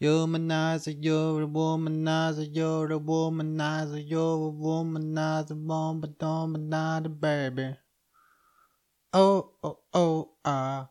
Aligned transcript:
Humanizer, 0.00 0.96
you're 0.98 1.42
a 1.42 1.46
womanizer, 1.46 2.48
you're 2.50 2.92
a 2.92 2.98
womanizer, 2.98 4.02
you're 4.08 4.48
a 4.48 4.52
womanizer, 4.52 5.66
bomb, 5.66 6.00
but 6.00 6.18
don't, 6.18 6.72
a 7.04 7.08
baby. 7.08 7.76
Oh, 9.12 9.50
oh, 9.62 9.78
oh, 9.92 10.30
ah. 10.44 10.88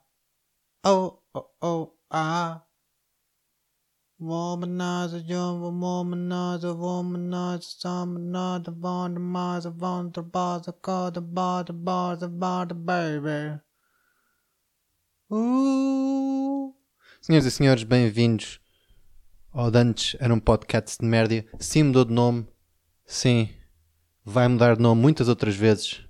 Oh, 0.84 1.20
oh, 1.34 1.50
oh, 1.62 1.94
ah. 2.12 2.64
Womanizer, 4.20 5.24
a 5.32 5.54
womanizer, 5.54 6.76
womanizer, 6.76 7.76
the 10.14 11.22
bar, 11.22 11.64
the 11.64 11.74
bars, 11.74 12.20
the 12.20 12.28
bar, 12.28 12.66
the 12.66 12.74
baby. 12.74 13.60
Uh. 15.32 16.74
Senhoras 17.22 17.46
e 17.46 17.52
senhores, 17.52 17.84
bem-vindos 17.84 18.60
ou 19.54 19.72
de 19.72 19.78
antes 19.78 20.16
era 20.20 20.34
um 20.34 20.40
podcast 20.40 20.98
de 21.00 21.06
merda. 21.06 21.46
Sim, 21.60 21.84
mudou 21.84 22.06
de 22.06 22.14
nome. 22.14 22.48
Sim, 23.06 23.50
vai 24.24 24.48
mudar 24.48 24.76
de 24.76 24.82
nome 24.82 25.02
muitas 25.02 25.28
outras 25.28 25.56
vezes. 25.56 26.04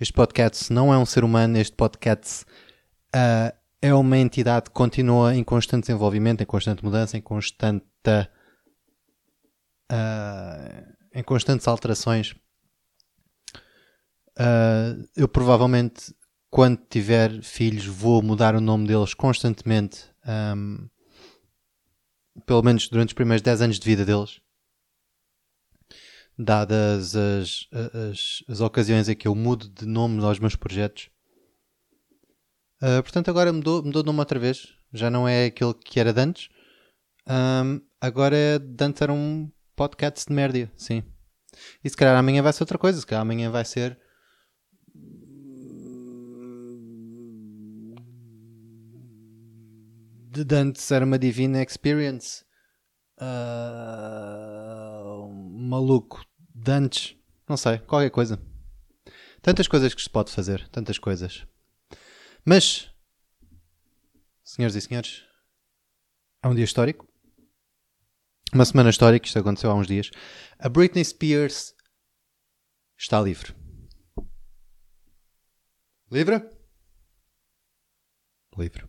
Este 0.00 0.12
podcast 0.12 0.72
não 0.72 0.92
é 0.92 0.98
um 0.98 1.06
ser 1.06 1.24
humano, 1.24 1.58
este 1.58 1.76
podcast 1.76 2.44
uh, 3.14 3.57
é 3.80 3.94
uma 3.94 4.18
entidade 4.18 4.66
que 4.66 4.74
continua 4.74 5.34
em 5.34 5.44
constante 5.44 5.82
desenvolvimento, 5.82 6.42
em 6.42 6.46
constante 6.46 6.84
mudança, 6.84 7.16
em 7.16 7.20
constante. 7.20 7.84
Uh, 9.90 10.98
em 11.14 11.22
constantes 11.22 11.66
alterações. 11.66 12.32
Uh, 14.38 15.08
eu 15.16 15.26
provavelmente, 15.26 16.14
quando 16.50 16.78
tiver 16.88 17.42
filhos, 17.42 17.86
vou 17.86 18.22
mudar 18.22 18.54
o 18.54 18.60
nome 18.60 18.86
deles 18.86 19.14
constantemente. 19.14 20.04
Um, 20.26 20.88
pelo 22.46 22.62
menos 22.62 22.88
durante 22.88 23.08
os 23.08 23.14
primeiros 23.14 23.42
10 23.42 23.62
anos 23.62 23.78
de 23.80 23.84
vida 23.84 24.04
deles, 24.04 24.40
dadas 26.38 27.16
as, 27.16 27.66
as, 27.72 28.44
as 28.48 28.60
ocasiões 28.60 29.08
em 29.08 29.16
que 29.16 29.26
eu 29.26 29.34
mudo 29.34 29.68
de 29.68 29.86
nome 29.86 30.22
aos 30.24 30.38
meus 30.38 30.54
projetos. 30.54 31.10
Uh, 32.82 33.02
portanto, 33.02 33.28
agora 33.28 33.52
mudou, 33.52 33.82
mudou 33.82 34.02
de 34.02 34.06
nome 34.06 34.18
outra 34.20 34.38
vez. 34.38 34.68
Já 34.92 35.10
não 35.10 35.28
é 35.28 35.46
aquele 35.46 35.74
que 35.74 35.98
era 36.00 36.12
de 36.12 36.20
antes. 36.20 36.48
Um, 37.28 37.80
agora 38.00 38.36
é, 38.36 38.58
antes 38.80 39.02
era 39.02 39.12
um 39.12 39.50
podcast 39.76 40.26
de 40.26 40.34
merda, 40.34 40.70
sim. 40.76 41.02
E 41.82 41.90
se 41.90 41.96
calhar 41.96 42.16
amanhã 42.16 42.42
vai 42.42 42.52
ser 42.52 42.62
outra 42.62 42.78
coisa. 42.78 43.00
Se 43.00 43.06
calhar 43.06 43.22
amanhã 43.22 43.50
vai 43.50 43.64
ser. 43.64 43.98
de 50.44 50.54
antes 50.54 50.90
era 50.90 51.04
uma 51.04 51.18
Divina 51.18 51.62
Experience. 51.62 52.44
Uh, 53.20 53.28
maluco. 55.68 56.24
Dantes. 56.54 57.16
Não 57.48 57.56
sei, 57.56 57.78
qualquer 57.78 58.10
coisa. 58.10 58.38
Tantas 59.40 59.66
coisas 59.68 59.94
que 59.94 60.02
se 60.02 60.10
pode 60.10 60.30
fazer. 60.32 60.68
Tantas 60.68 60.98
coisas. 60.98 61.46
Mas, 62.44 62.90
senhoras 64.42 64.74
e 64.74 64.80
senhores, 64.80 65.24
é 66.42 66.48
um 66.48 66.54
dia 66.54 66.64
histórico. 66.64 67.06
Uma 68.52 68.64
semana 68.64 68.90
histórica, 68.90 69.26
isto 69.26 69.38
aconteceu 69.38 69.70
há 69.70 69.74
uns 69.74 69.86
dias. 69.86 70.10
A 70.58 70.68
Britney 70.68 71.04
Spears 71.04 71.74
está 72.96 73.20
livre. 73.20 73.54
Livre? 76.10 76.48
Livre. 78.56 78.84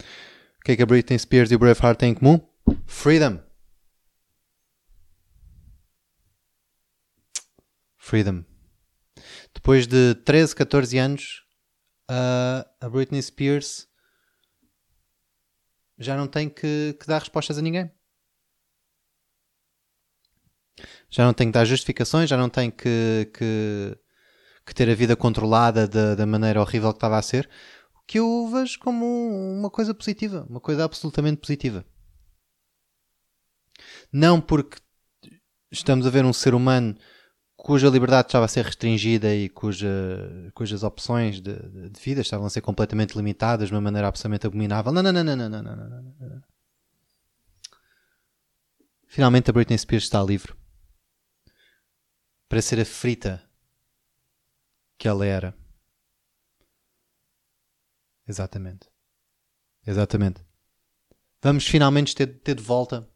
O 0.00 0.64
que 0.64 0.72
é 0.72 0.76
que 0.76 0.82
a 0.82 0.86
Britney 0.86 1.18
Spears 1.18 1.50
e 1.50 1.54
o 1.54 1.58
Braveheart 1.58 1.98
têm 1.98 2.10
em 2.10 2.14
comum? 2.14 2.40
Freedom. 2.86 3.40
Freedom. 7.96 8.44
Depois 9.54 9.86
de 9.86 10.14
13, 10.16 10.54
14 10.54 10.98
anos, 10.98 11.42
uh, 12.10 12.68
a 12.80 12.88
Britney 12.88 13.22
Spears 13.22 13.86
já 15.98 16.16
não 16.16 16.26
tem 16.26 16.48
que, 16.48 16.96
que, 17.00 17.06
dar 17.06 17.20
respostas 17.20 17.56
a 17.58 17.62
ninguém. 17.62 17.90
Já 21.08 21.24
não 21.24 21.32
tem 21.32 21.46
que 21.46 21.52
dar 21.52 21.64
justificações, 21.64 22.28
já 22.28 22.36
não 22.36 22.48
tem 22.48 22.70
que, 22.70 23.30
que, 23.32 23.96
que 24.66 24.74
ter 24.74 24.90
a 24.90 24.94
vida 24.94 25.14
controlada 25.14 25.86
da, 25.86 26.14
da 26.16 26.26
maneira 26.26 26.60
horrível 26.60 26.92
que 26.92 26.96
estava 26.96 27.16
a 27.16 27.22
ser 27.22 27.48
que 28.06 28.18
eu 28.18 28.48
vejo 28.48 28.78
como 28.78 29.06
uma 29.06 29.70
coisa 29.70 29.94
positiva, 29.94 30.46
uma 30.48 30.60
coisa 30.60 30.84
absolutamente 30.84 31.40
positiva. 31.40 31.84
Não 34.12 34.40
porque 34.40 34.78
estamos 35.70 36.06
a 36.06 36.10
ver 36.10 36.24
um 36.24 36.32
ser 36.32 36.54
humano 36.54 36.96
cuja 37.64 37.88
liberdade 37.88 38.28
estava 38.28 38.44
a 38.44 38.48
ser 38.48 38.62
restringida 38.62 39.34
e 39.34 39.48
cuja, 39.48 39.88
cujas 40.52 40.82
opções 40.82 41.40
de, 41.40 41.54
de, 41.88 41.98
vida 41.98 42.20
estavam 42.20 42.46
a 42.46 42.50
ser 42.50 42.60
completamente 42.60 43.16
limitadas 43.16 43.68
de 43.68 43.74
uma 43.74 43.80
maneira 43.80 44.06
absolutamente 44.06 44.46
abominável. 44.46 44.92
Não, 44.92 45.02
não, 45.02 45.10
não, 45.10 45.24
não, 45.24 45.34
não, 45.34 45.48
não, 45.48 45.62
não, 45.62 45.74
não, 45.74 46.02
não. 46.20 46.42
Finalmente 49.06 49.48
a 49.48 49.52
Britney 49.54 49.78
Spears 49.78 50.04
está 50.04 50.22
livre 50.22 50.52
para 52.46 52.60
ser 52.60 52.78
a 52.80 52.84
frita 52.84 53.42
que 54.98 55.08
ela 55.08 55.24
era. 55.24 55.56
Exatamente. 58.28 58.90
Exatamente. 59.86 60.42
Vamos 61.40 61.66
finalmente 61.66 62.14
ter, 62.14 62.26
ter 62.26 62.56
de 62.56 62.62
volta 62.62 63.08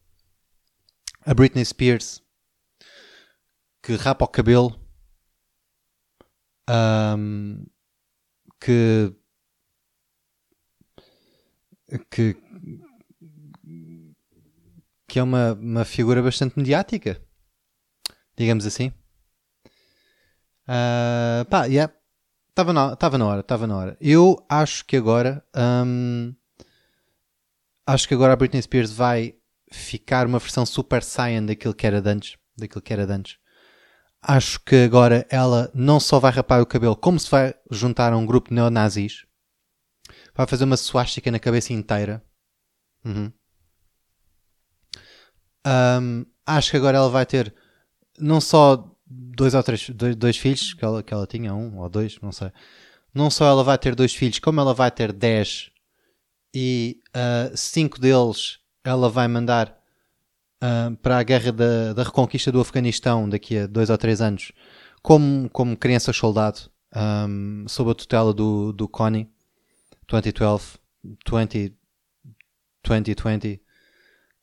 a 1.20 1.34
Britney 1.34 1.66
Spears 1.66 2.22
que 3.88 3.96
rapa 3.96 4.26
o 4.26 4.28
cabelo 4.28 4.78
um, 6.68 7.64
que 8.60 9.14
que 12.10 12.36
que 15.08 15.18
é 15.18 15.22
uma, 15.22 15.54
uma 15.54 15.86
figura 15.86 16.22
bastante 16.22 16.58
mediática 16.58 17.18
digamos 18.36 18.66
assim 18.66 18.92
uh, 20.68 21.46
pá, 21.48 21.64
yeah, 21.64 21.90
Estava 22.50 22.72
na, 22.72 22.92
estava 22.92 23.16
na 23.16 23.26
hora, 23.26 23.40
estava 23.40 23.66
na 23.68 23.76
hora. 23.76 23.96
Eu 24.00 24.44
acho 24.48 24.84
que 24.84 24.96
agora. 24.96 25.44
Hum, 25.56 26.34
acho 27.86 28.08
que 28.08 28.14
agora 28.14 28.32
a 28.32 28.36
Britney 28.36 28.60
Spears 28.60 28.90
vai 28.90 29.36
ficar 29.70 30.26
uma 30.26 30.40
versão 30.40 30.66
super 30.66 31.04
saiyan 31.04 31.46
daquilo 31.46 31.72
que 31.72 31.86
era 31.86 32.02
de 32.02 32.10
antes. 32.10 32.36
Daquilo 32.56 32.82
que 32.82 32.92
era 32.92 33.06
de 33.06 33.12
antes. 33.12 33.38
Acho 34.20 34.60
que 34.60 34.76
agora 34.76 35.26
ela 35.30 35.70
não 35.74 36.00
só 36.00 36.18
vai 36.18 36.32
rapar 36.32 36.60
o 36.60 36.66
cabelo, 36.66 36.96
como 36.96 37.18
se 37.18 37.30
vai 37.30 37.54
juntar 37.70 38.12
a 38.12 38.16
um 38.16 38.26
grupo 38.26 38.48
de 38.48 38.54
neonazis. 38.54 39.24
Vai 40.34 40.46
fazer 40.46 40.64
uma 40.64 40.76
suástica 40.76 41.30
na 41.30 41.38
cabeça 41.38 41.72
inteira. 41.72 42.24
Uhum. 43.04 43.32
Um, 45.66 46.26
acho 46.46 46.70
que 46.70 46.76
agora 46.76 46.96
ela 46.96 47.10
vai 47.10 47.26
ter 47.26 47.54
não 48.18 48.40
só 48.40 48.96
dois 49.06 49.54
ou 49.54 49.62
três, 49.62 49.88
dois, 49.90 50.16
dois 50.16 50.36
filhos 50.36 50.74
que 50.74 50.84
ela, 50.84 51.02
que 51.02 51.12
ela 51.12 51.26
tinha, 51.26 51.54
um 51.54 51.78
ou 51.78 51.88
dois, 51.88 52.18
não 52.20 52.32
sei. 52.32 52.50
Não 53.14 53.30
só 53.30 53.46
ela 53.46 53.64
vai 53.64 53.78
ter 53.78 53.94
dois 53.94 54.14
filhos, 54.14 54.38
como 54.38 54.60
ela 54.60 54.74
vai 54.74 54.90
ter 54.90 55.12
dez 55.12 55.70
e 56.54 57.00
uh, 57.08 57.56
cinco 57.56 58.00
deles 58.00 58.58
ela 58.84 59.08
vai 59.08 59.28
mandar 59.28 59.77
uh, 60.62 60.96
para 60.96 61.18
a 61.18 61.22
guerra 61.22 61.52
da, 61.52 61.92
da 61.92 62.02
reconquista 62.02 62.52
do 62.52 62.60
Afeganistão 62.60 63.28
daqui 63.28 63.58
a 63.58 63.66
dois 63.66 63.90
ou 63.90 63.98
três 63.98 64.20
anos, 64.20 64.52
como, 65.02 65.48
como 65.50 65.76
criança 65.76 66.12
soldado, 66.12 66.70
um, 66.94 67.66
sob 67.68 67.90
a 67.90 67.94
tutela 67.94 68.32
do, 68.32 68.72
do 68.72 68.88
CONI 68.88 69.30
2012, 70.08 70.78
20, 71.30 71.76
2020. 72.84 73.62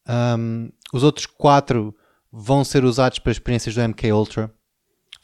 Um, 0.07 0.69
os 0.93 1.03
outros 1.03 1.25
quatro 1.25 1.95
vão 2.31 2.63
ser 2.63 2.85
usados 2.85 3.19
para 3.19 3.31
experiências 3.31 3.73
do 3.73 3.81
MK 3.81 4.11
Ultra 4.11 4.53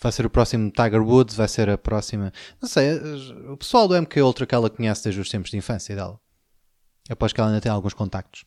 vai 0.01 0.11
ser 0.11 0.25
o 0.25 0.29
próximo 0.29 0.71
Tiger 0.71 1.01
Woods, 1.01 1.35
vai 1.35 1.47
ser 1.47 1.69
a 1.69 1.77
próxima. 1.77 2.33
Não 2.59 2.67
sei, 2.67 2.95
o 3.47 3.55
pessoal 3.55 3.87
do 3.87 4.01
MK 4.01 4.21
Ultra 4.21 4.47
que 4.47 4.55
ela 4.55 4.69
conhece 4.69 5.03
desde 5.03 5.21
os 5.21 5.29
tempos 5.29 5.51
de 5.51 5.57
infância 5.57 5.95
dela. 5.95 6.19
Após 7.09 7.31
que 7.31 7.39
ela 7.39 7.49
ainda 7.49 7.61
tem 7.61 7.71
alguns 7.71 7.94
contactos. 7.94 8.45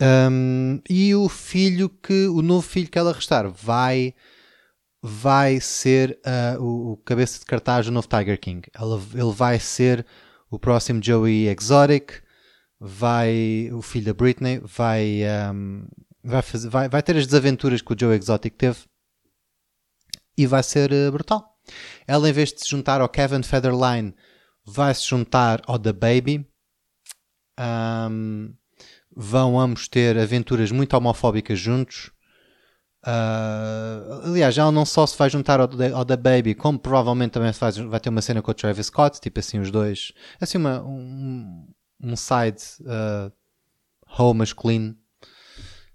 Um, 0.00 0.80
e 0.88 1.14
o 1.14 1.28
filho 1.28 1.88
que. 1.88 2.26
O 2.28 2.42
novo 2.42 2.66
filho 2.66 2.88
que 2.88 2.98
ela 2.98 3.12
restar 3.12 3.48
vai. 3.50 4.14
Vai 5.06 5.60
ser 5.60 6.18
uh, 6.26 6.62
o, 6.62 6.92
o, 6.92 6.96
cabeça 6.96 7.38
de 7.38 7.44
cartaz 7.44 7.84
do 7.84 7.92
novo 7.92 8.08
Tiger 8.08 8.40
King. 8.40 8.66
Ela, 8.72 8.98
ele 9.12 9.32
vai 9.32 9.60
ser 9.60 10.06
o 10.50 10.58
próximo 10.58 11.02
Joey 11.02 11.46
Exotic, 11.48 12.22
vai, 12.80 13.68
o 13.70 13.82
filho 13.82 14.06
da 14.06 14.14
Britney, 14.14 14.60
vai, 14.64 15.20
um, 15.52 15.86
vai, 16.22 16.40
fazer, 16.40 16.70
vai, 16.70 16.88
vai 16.88 17.02
ter 17.02 17.18
as 17.18 17.26
desaventuras 17.26 17.82
que 17.82 17.92
o 17.92 17.96
Joey 17.98 18.16
Exotic 18.16 18.56
teve 18.56 18.78
e 20.38 20.46
vai 20.46 20.62
ser 20.62 20.90
uh, 20.90 21.12
brutal. 21.12 21.54
Ela, 22.06 22.28
em 22.28 22.32
vez 22.32 22.52
de 22.52 22.60
se 22.60 22.68
juntar 22.70 23.00
ao 23.00 23.08
Kevin 23.08 23.42
Federline, 23.42 24.14
vai 24.64 24.94
se 24.94 25.06
juntar 25.06 25.62
ao 25.66 25.78
The 25.78 25.92
Baby. 25.92 26.46
Um, 27.58 28.54
vão 29.16 29.58
ambos 29.58 29.88
ter 29.88 30.18
aventuras 30.18 30.70
muito 30.72 30.96
homofóbicas 30.96 31.58
juntos. 31.58 32.10
Uh, 33.06 34.30
aliás, 34.30 34.56
ela 34.56 34.72
não 34.72 34.86
só 34.86 35.06
se 35.06 35.16
vai 35.16 35.28
juntar 35.28 35.60
ao, 35.60 35.68
ao 35.94 36.04
The 36.04 36.16
Baby, 36.16 36.54
como 36.54 36.78
provavelmente 36.78 37.32
também 37.32 37.52
faz, 37.52 37.76
vai 37.76 38.00
ter 38.00 38.08
uma 38.08 38.22
cena 38.22 38.40
com 38.40 38.50
o 38.50 38.54
Travis 38.54 38.86
Scott, 38.86 39.20
tipo 39.20 39.38
assim, 39.38 39.58
os 39.58 39.70
dois. 39.70 40.12
Assim, 40.40 40.56
uma, 40.58 40.82
um, 40.82 41.68
um 42.02 42.16
side 42.16 42.62
uh, 42.80 43.30
home 44.18 44.38
masculino. 44.38 44.96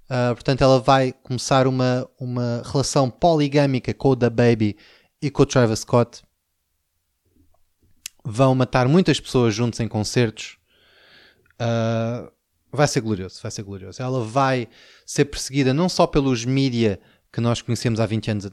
Uh, 0.06 0.34
portanto, 0.36 0.64
ela 0.64 0.80
vai 0.80 1.12
começar 1.12 1.68
uma, 1.68 2.08
uma 2.20 2.62
relação 2.66 3.10
poligâmica 3.10 3.94
com 3.94 4.10
o 4.10 4.16
The 4.16 4.30
Baby 4.30 4.78
e 5.22 5.32
com 5.32 5.44
o 5.44 5.46
Travis 5.46 5.80
Scott. 5.80 6.22
Vão 8.24 8.54
matar 8.54 8.88
muitas 8.88 9.20
pessoas 9.20 9.56
juntos 9.56 9.80
em 9.80 9.88
concertos. 9.88 10.58
Uh, 11.60 12.32
vai 12.72 12.88
ser 12.88 13.02
glorioso, 13.02 13.40
vai 13.42 13.52
ser 13.52 13.64
glorioso. 13.64 14.02
Ela 14.02 14.24
vai 14.24 14.68
ser 15.06 15.26
perseguida 15.26 15.74
não 15.74 15.90
só 15.90 16.06
pelos 16.06 16.46
mídia 16.46 17.00
que 17.32 17.42
nós 17.42 17.62
conhecemos 17.62 18.00
há 18.00 18.06
20 18.06 18.32
anos, 18.32 18.46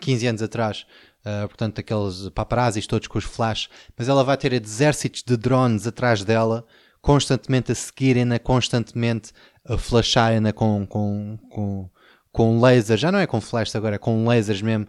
15 0.00 0.26
anos 0.26 0.42
atrás, 0.42 0.86
uh, 1.20 1.48
portanto, 1.48 1.78
aqueles 1.78 2.28
paparazzis 2.30 2.86
todos 2.86 3.06
com 3.06 3.18
os 3.18 3.24
flash, 3.24 3.68
mas 3.96 4.08
ela 4.08 4.24
vai 4.24 4.36
ter 4.36 4.52
exércitos 4.52 5.22
de 5.22 5.36
drones 5.36 5.86
atrás 5.86 6.24
dela, 6.24 6.66
constantemente 7.00 7.72
a 7.72 7.74
seguirem-na, 7.74 8.38
constantemente 8.38 9.32
a 9.64 9.76
flasharem-na 9.78 10.52
com, 10.52 10.86
com, 10.86 11.38
com, 11.50 11.90
com 12.32 12.60
laser, 12.60 12.96
já 12.96 13.12
não 13.12 13.18
é 13.18 13.26
com 13.26 13.40
flash 13.40 13.74
agora, 13.74 13.96
é 13.96 13.98
com 13.98 14.26
lasers 14.26 14.62
mesmo, 14.62 14.86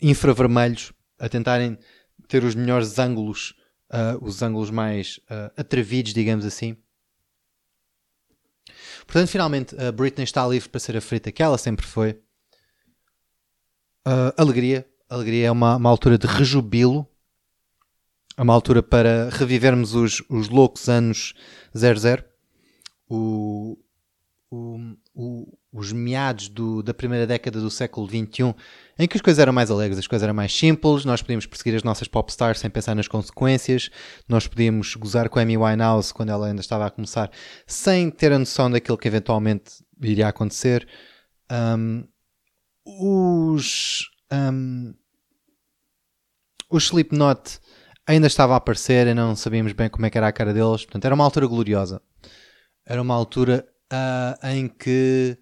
infravermelhos, 0.00 0.92
a 1.18 1.28
tentarem 1.28 1.78
ter 2.28 2.44
os 2.44 2.54
melhores 2.54 2.98
ângulos, 2.98 3.54
uh, 3.90 4.22
os 4.22 4.42
ângulos 4.42 4.70
mais 4.70 5.18
uh, 5.30 5.52
atrevidos, 5.56 6.12
digamos 6.12 6.44
assim. 6.44 6.76
Portanto, 9.06 9.28
finalmente 9.28 9.76
a 9.80 9.92
Britney 9.92 10.24
está 10.24 10.46
livre 10.46 10.68
para 10.68 10.80
ser 10.80 10.96
a 10.96 11.00
frita 11.00 11.30
que 11.30 11.42
ela 11.42 11.56
sempre 11.56 11.86
foi. 11.86 12.12
Uh, 14.06 14.32
alegria. 14.36 14.86
Alegria 15.08 15.46
é 15.46 15.50
uma, 15.50 15.76
uma 15.76 15.90
altura 15.90 16.18
de 16.18 16.26
rejubilo. 16.26 17.08
É 18.36 18.42
uma 18.42 18.52
altura 18.52 18.82
para 18.82 19.30
revivermos 19.30 19.94
os, 19.94 20.22
os 20.28 20.48
loucos 20.48 20.88
anos 20.88 21.34
00. 21.74 22.24
O, 23.08 23.78
o, 24.50 24.96
os 25.78 25.92
meados 25.92 26.48
do, 26.48 26.82
da 26.82 26.94
primeira 26.94 27.26
década 27.26 27.60
do 27.60 27.70
século 27.70 28.06
XXI, 28.06 28.54
em 28.98 29.06
que 29.06 29.16
as 29.16 29.20
coisas 29.20 29.38
eram 29.38 29.52
mais 29.52 29.70
alegres, 29.70 29.98
as 29.98 30.06
coisas 30.06 30.24
eram 30.24 30.34
mais 30.34 30.56
simples, 30.56 31.04
nós 31.04 31.20
podíamos 31.20 31.46
perseguir 31.46 31.76
as 31.76 31.82
nossas 31.82 32.08
popstars 32.08 32.58
sem 32.58 32.70
pensar 32.70 32.94
nas 32.94 33.08
consequências, 33.08 33.90
nós 34.28 34.46
podíamos 34.46 34.94
gozar 34.94 35.28
com 35.28 35.38
a 35.38 35.42
Amy 35.42 35.56
Winehouse 35.56 36.12
quando 36.14 36.30
ela 36.30 36.46
ainda 36.46 36.60
estava 36.60 36.86
a 36.86 36.90
começar, 36.90 37.30
sem 37.66 38.10
ter 38.10 38.32
a 38.32 38.38
noção 38.38 38.70
daquilo 38.70 38.98
que 38.98 39.08
eventualmente 39.08 39.84
iria 40.00 40.28
acontecer. 40.28 40.88
Um, 41.50 42.04
os, 42.84 44.08
um, 44.32 44.94
Slipknot 46.72 47.58
ainda 48.06 48.26
estavam 48.26 48.54
a 48.54 48.58
aparecer 48.58 49.06
e 49.06 49.14
não 49.14 49.34
sabíamos 49.34 49.72
bem 49.72 49.88
como 49.88 50.06
é 50.06 50.10
era 50.14 50.28
a 50.28 50.32
cara 50.32 50.54
deles, 50.54 50.84
portanto 50.84 51.04
era 51.04 51.14
uma 51.14 51.24
altura 51.24 51.46
gloriosa. 51.46 52.00
Era 52.86 53.02
uma 53.02 53.14
altura 53.14 53.66
uh, 53.92 54.46
em 54.46 54.68
que, 54.68 55.36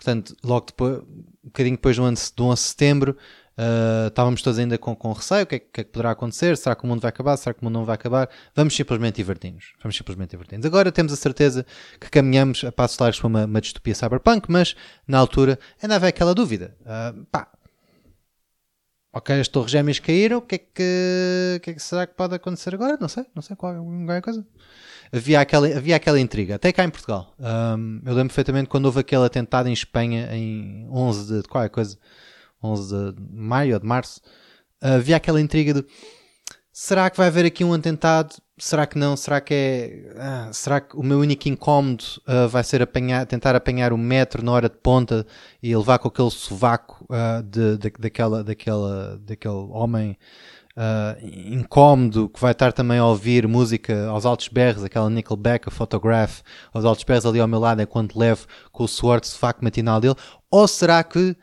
portanto, 0.00 0.34
logo 0.42 0.66
depois, 0.66 0.98
um 0.98 1.24
bocadinho 1.44 1.76
depois 1.76 1.96
do 1.96 2.02
11, 2.02 2.32
do 2.34 2.44
11 2.46 2.62
de 2.62 2.68
setembro, 2.68 3.16
uh, 3.58 4.08
estávamos 4.08 4.40
todos 4.40 4.58
ainda 4.58 4.78
com, 4.78 4.96
com 4.96 5.12
receio: 5.12 5.44
o 5.44 5.46
que, 5.46 5.56
é, 5.56 5.58
que, 5.58 5.80
é, 5.82 5.84
que 5.84 5.90
poderá 5.90 6.12
acontecer? 6.12 6.56
Será 6.56 6.74
que 6.74 6.84
o 6.84 6.86
mundo 6.86 7.00
vai 7.02 7.10
acabar? 7.10 7.36
Será 7.36 7.52
que 7.52 7.60
o 7.60 7.64
mundo 7.64 7.74
não 7.74 7.84
vai 7.84 7.96
acabar? 7.96 8.30
Vamos 8.54 8.74
simplesmente 8.74 9.16
divertir-nos. 9.16 9.74
Vamos 9.82 9.96
simplesmente 9.96 10.30
divertir-nos. 10.30 10.64
Agora 10.64 10.90
temos 10.90 11.12
a 11.12 11.16
certeza 11.16 11.66
que 12.00 12.08
caminhamos 12.08 12.64
a 12.64 12.72
passos 12.72 12.98
largos 12.98 13.20
para 13.20 13.28
uma, 13.28 13.44
uma 13.44 13.60
distopia 13.60 13.94
cyberpunk, 13.94 14.50
mas 14.50 14.74
na 15.06 15.18
altura 15.18 15.58
ainda 15.82 15.96
havia 15.96 16.08
aquela 16.08 16.34
dúvida: 16.34 16.74
uh, 16.80 17.24
pá, 17.26 17.52
ok, 19.12 19.38
as 19.38 19.48
torres 19.48 19.70
gêmeas 19.70 19.98
caíram, 19.98 20.38
o 20.38 20.42
que 20.42 20.54
é 20.54 20.58
que, 20.58 21.60
que, 21.62 21.70
é 21.70 21.74
que 21.74 21.82
será 21.82 22.06
que 22.06 22.14
pode 22.14 22.34
acontecer 22.34 22.74
agora? 22.74 22.96
Não 22.98 23.08
sei, 23.08 23.26
não 23.34 23.42
sei 23.42 23.54
qual, 23.54 23.74
qualquer 23.74 24.22
coisa 24.22 24.46
havia 25.12 25.40
aquela, 25.40 25.66
havia 25.68 25.96
aquela 25.96 26.20
intriga, 26.20 26.56
até 26.56 26.72
cá 26.72 26.84
em 26.84 26.90
Portugal. 26.90 27.34
Um, 27.38 28.00
eu 28.04 28.14
lembro 28.14 28.28
perfeitamente 28.28 28.68
quando 28.68 28.86
houve 28.86 29.00
aquele 29.00 29.24
atentado 29.24 29.68
em 29.68 29.72
Espanha 29.72 30.28
em 30.32 30.88
11 30.90 31.42
de 31.42 31.48
qualquer 31.48 31.70
coisa, 31.70 31.98
11 32.62 33.12
de 33.12 33.22
maio 33.32 33.74
ou 33.74 33.80
de 33.80 33.86
março, 33.86 34.20
havia 34.80 35.16
aquela 35.16 35.40
intriga 35.40 35.74
de 35.74 35.84
será 36.72 37.10
que 37.10 37.16
vai 37.16 37.26
haver 37.26 37.44
aqui 37.44 37.64
um 37.64 37.74
atentado? 37.74 38.34
Será 38.56 38.86
que 38.86 38.98
não? 38.98 39.16
Será 39.16 39.40
que 39.40 39.54
é. 39.54 40.14
Ah, 40.18 40.50
será 40.52 40.80
que 40.80 40.96
o 40.96 41.02
meu 41.02 41.18
único 41.18 41.48
incómodo 41.48 42.04
uh, 42.28 42.48
vai 42.48 42.62
ser 42.62 42.82
apanhar, 42.82 43.26
tentar 43.26 43.56
apanhar 43.56 43.92
o 43.92 43.98
metro 43.98 44.42
na 44.44 44.52
hora 44.52 44.68
de 44.68 44.76
ponta 44.76 45.26
e 45.62 45.74
levar 45.74 45.98
com 45.98 46.08
aquele 46.08 46.30
sovaco 46.30 47.04
uh, 47.04 47.42
de, 47.42 47.78
de, 47.78 47.90
daquela, 47.98 48.44
daquela, 48.44 49.18
daquele 49.18 49.54
homem 49.54 50.16
uh, 50.80 51.26
incómodo, 51.52 52.28
que 52.30 52.40
vai 52.40 52.52
estar 52.52 52.72
também 52.72 52.98
a 52.98 53.04
ouvir 53.04 53.46
música 53.46 54.06
aos 54.06 54.24
altos 54.24 54.48
berros, 54.48 54.82
aquela 54.82 55.10
Nickelback, 55.10 55.68
a 55.68 55.70
Photograph, 55.70 56.40
aos 56.72 56.84
altos 56.84 57.04
berros 57.04 57.26
ali 57.26 57.38
ao 57.38 57.46
meu 57.46 57.60
lado 57.60 57.82
enquanto 57.82 58.18
levo 58.18 58.46
com 58.72 58.84
o 58.84 58.88
suor 58.88 59.20
de 59.20 59.28
sofaco 59.28 59.62
matinal 59.62 60.00
dele? 60.00 60.14
Ou 60.50 60.66
será 60.66 61.04
que 61.04 61.36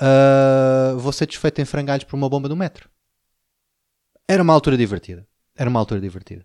uh, 0.00 0.98
vou 0.98 1.12
ser 1.12 1.26
desfeito 1.26 1.60
em 1.60 1.64
frangalhos 1.64 2.04
por 2.04 2.16
uma 2.16 2.28
bomba 2.28 2.48
do 2.48 2.56
metro? 2.56 2.88
Era 4.28 4.42
uma 4.42 4.52
altura 4.52 4.76
divertida. 4.76 5.26
Era 5.56 5.68
uma 5.68 5.80
altura 5.80 6.00
divertida. 6.00 6.44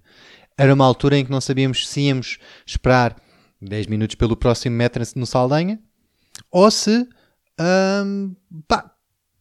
Era 0.57 0.73
uma 0.73 0.85
altura 0.85 1.17
em 1.17 1.25
que 1.25 1.31
não 1.31 1.41
sabíamos 1.41 1.87
se 1.87 2.01
íamos 2.01 2.39
esperar 2.65 3.15
10 3.61 3.87
minutos 3.87 4.15
pelo 4.15 4.35
próximo 4.35 4.75
metro 4.75 5.03
no 5.15 5.25
Saldanha 5.25 5.79
ou 6.51 6.69
se 6.69 7.07
um, 8.05 8.35
pá, 8.67 8.91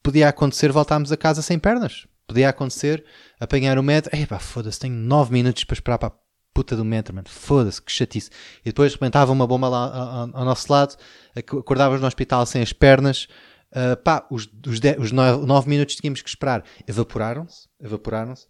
podia 0.03 0.29
acontecer 0.29 0.73
voltarmos 0.73 1.11
a 1.13 1.17
casa 1.17 1.43
sem 1.43 1.59
pernas 1.59 2.07
podia 2.27 2.49
acontecer 2.49 3.05
apanhar 3.39 3.79
o 3.79 3.83
metro. 3.83 4.15
Epá, 4.17 4.39
foda-se, 4.39 4.81
tenho 4.81 4.95
9 4.95 5.33
minutos 5.33 5.65
para 5.65 5.75
esperar 5.75 5.99
para 5.99 6.09
a 6.09 6.13
puta 6.53 6.75
do 6.75 6.85
metro, 6.85 7.15
mano. 7.15 7.29
Foda-se, 7.29 7.83
que 7.83 7.93
chatice. 7.93 8.31
E 8.63 8.71
depois 8.71 8.95
rebentava 8.95 9.33
uma 9.33 9.47
bomba 9.47 9.69
lá 9.69 9.95
ao, 9.95 10.39
ao 10.39 10.45
nosso 10.45 10.73
lado, 10.73 10.97
acordávamos 11.35 12.01
no 12.01 12.07
hospital 12.07 12.47
sem 12.47 12.63
as 12.63 12.73
pernas. 12.73 13.29
Uh, 13.73 13.97
pá, 14.03 14.27
os, 14.31 14.49
os, 14.67 14.81
10, 14.81 14.99
os 14.99 15.13
9, 15.13 15.45
9 15.45 15.69
minutos 15.69 15.97
tínhamos 15.97 16.23
que 16.23 16.29
esperar 16.29 16.65
evaporaram-se. 16.87 17.69
Evaporaram-se. 17.81 18.47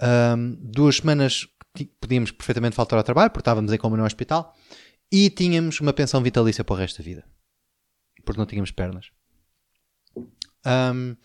Um, 0.00 0.56
duas 0.60 0.96
semanas 0.96 1.46
podíamos 2.00 2.30
perfeitamente 2.30 2.76
faltar 2.76 2.98
ao 2.98 3.04
trabalho, 3.04 3.30
porque 3.30 3.42
estávamos 3.42 3.72
em 3.72 3.78
coma 3.78 3.96
no 3.96 4.04
hospital. 4.04 4.54
E 5.12 5.28
tínhamos 5.28 5.80
uma 5.80 5.92
pensão 5.92 6.22
vitalícia 6.22 6.64
para 6.64 6.74
o 6.74 6.78
resto 6.78 6.98
da 6.98 7.04
vida. 7.04 7.24
Porque 8.24 8.38
não 8.38 8.46
tínhamos 8.46 8.70
pernas. 8.70 9.10
Um, 10.66 11.16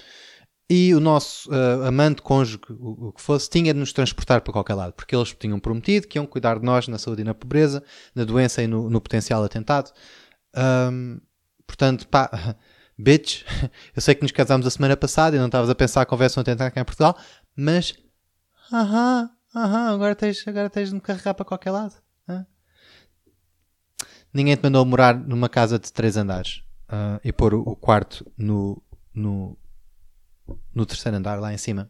e 0.69 0.93
o 0.93 0.99
nosso 0.99 1.49
uh, 1.49 1.85
amante, 1.85 2.21
cônjuge, 2.21 2.59
o, 2.69 3.07
o, 3.07 3.13
que 3.13 3.21
fosse, 3.21 3.49
tinha 3.49 3.73
de 3.73 3.79
nos 3.79 3.91
transportar 3.91 4.41
para 4.41 4.53
qualquer 4.53 4.75
lado, 4.75 4.93
porque 4.93 5.15
eles 5.15 5.33
tinham 5.33 5.59
prometido 5.59 6.07
que 6.07 6.19
iam 6.19 6.27
cuidar 6.27 6.59
de 6.59 6.65
nós 6.65 6.87
na 6.87 6.99
saúde 6.99 7.21
e 7.21 7.25
na 7.25 7.33
pobreza, 7.33 7.83
na 8.13 8.23
doença 8.23 8.61
e 8.61 8.67
no, 8.67 8.89
no 8.89 9.01
potencial 9.01 9.43
atentado. 9.43 9.91
Um, 10.55 11.19
portanto, 11.65 12.07
pá, 12.07 12.55
bitch, 12.97 13.43
eu 13.95 14.01
sei 14.01 14.13
que 14.13 14.21
nos 14.21 14.31
casámos 14.31 14.67
a 14.67 14.69
semana 14.69 14.95
passada 14.95 15.35
e 15.35 15.39
não 15.39 15.47
estavas 15.47 15.69
a 15.71 15.75
pensar 15.75 16.05
que 16.05 16.13
houvesse 16.13 16.37
um 16.37 16.41
atentado 16.41 16.71
cá 16.71 16.81
em 16.81 16.85
Portugal, 16.85 17.17
mas, 17.55 17.95
aham, 18.71 19.29
aham, 19.55 19.93
agora 19.95 20.13
tens, 20.15 20.47
agora 20.47 20.69
tens 20.69 20.89
de 20.89 20.95
me 20.95 21.01
carregar 21.01 21.33
para 21.33 21.45
qualquer 21.45 21.71
lado. 21.71 21.95
Ninguém 24.31 24.55
te 24.55 24.61
mandou 24.61 24.85
morar 24.85 25.17
numa 25.17 25.49
casa 25.49 25.79
de 25.79 25.91
três 25.91 26.15
andares 26.15 26.61
uh, 26.87 27.19
e 27.23 27.33
pôr 27.33 27.55
o, 27.55 27.61
o 27.61 27.75
quarto 27.75 28.31
no, 28.37 28.79
no 29.11 29.57
no 30.73 30.85
terceiro 30.85 31.17
andar 31.17 31.39
lá 31.39 31.53
em 31.53 31.57
cima. 31.57 31.89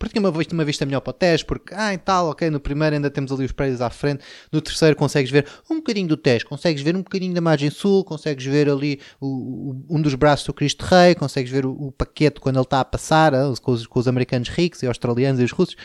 Porque 0.00 0.14
tinha 0.14 0.26
uma 0.26 0.32
vista, 0.32 0.54
uma 0.54 0.64
vista 0.64 0.86
melhor 0.86 1.02
para 1.02 1.10
o 1.10 1.12
teste, 1.12 1.44
porque, 1.44 1.74
ah, 1.74 1.92
e 1.92 1.98
tal, 1.98 2.30
ok, 2.30 2.48
no 2.48 2.58
primeiro 2.58 2.96
ainda 2.96 3.10
temos 3.10 3.30
ali 3.30 3.44
os 3.44 3.52
prédios 3.52 3.82
à 3.82 3.90
frente, 3.90 4.24
no 4.50 4.58
terceiro 4.62 4.96
consegues 4.96 5.30
ver 5.30 5.46
um 5.70 5.76
bocadinho 5.76 6.08
do 6.08 6.16
teste, 6.16 6.48
consegues 6.48 6.80
ver 6.82 6.96
um 6.96 7.02
bocadinho 7.02 7.34
da 7.34 7.40
margem 7.42 7.68
sul, 7.68 8.02
consegues 8.02 8.46
ver 8.46 8.70
ali 8.70 8.98
o, 9.20 9.26
o, 9.26 9.86
um 9.90 10.00
dos 10.00 10.14
braços 10.14 10.46
do 10.46 10.54
Cristo 10.54 10.86
Rei, 10.86 11.14
consegues 11.14 11.52
ver 11.52 11.66
o, 11.66 11.72
o 11.72 11.92
paquete 11.92 12.40
quando 12.40 12.56
ele 12.56 12.64
está 12.64 12.80
a 12.80 12.84
passar, 12.84 13.34
ah, 13.34 13.52
com, 13.60 13.72
os, 13.72 13.86
com 13.86 13.98
os 14.00 14.08
americanos 14.08 14.48
ricos 14.48 14.82
e 14.82 14.86
australianos 14.86 15.38
e 15.38 15.44
os 15.44 15.52
russos. 15.52 15.76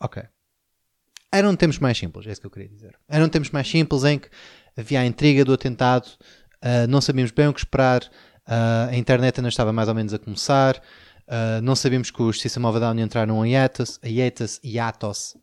Ok. 0.00 0.20
Eram 1.30 1.54
tempos 1.54 1.78
mais 1.78 1.96
simples, 1.96 2.26
é 2.26 2.32
isso 2.32 2.40
que 2.40 2.48
eu 2.48 2.50
queria 2.50 2.68
dizer. 2.68 2.96
Eram 3.08 3.28
tempos 3.28 3.50
mais 3.50 3.70
simples 3.70 4.02
em 4.02 4.18
que 4.18 4.28
havia 4.76 4.98
a 4.98 5.06
intriga 5.06 5.44
do 5.44 5.52
atentado, 5.52 6.08
uh, 6.08 6.88
não 6.88 7.00
sabíamos 7.00 7.30
bem 7.30 7.46
o 7.46 7.52
que 7.52 7.60
esperar, 7.60 8.02
uh, 8.02 8.90
a 8.90 8.96
internet 8.96 9.38
ainda 9.38 9.48
estava 9.48 9.72
mais 9.72 9.88
ou 9.88 9.94
menos 9.94 10.12
a 10.12 10.18
começar, 10.18 10.82
Uh, 11.30 11.62
não 11.62 11.76
sabemos 11.76 12.10
que 12.10 12.20
os 12.20 12.40
System 12.40 12.64
of 12.64 12.78
Down 12.80 12.98
entraram 12.98 13.46
em 13.46 13.52
hiatus, 13.52 14.00
hiatus, 14.02 14.60
hiatus 14.64 15.36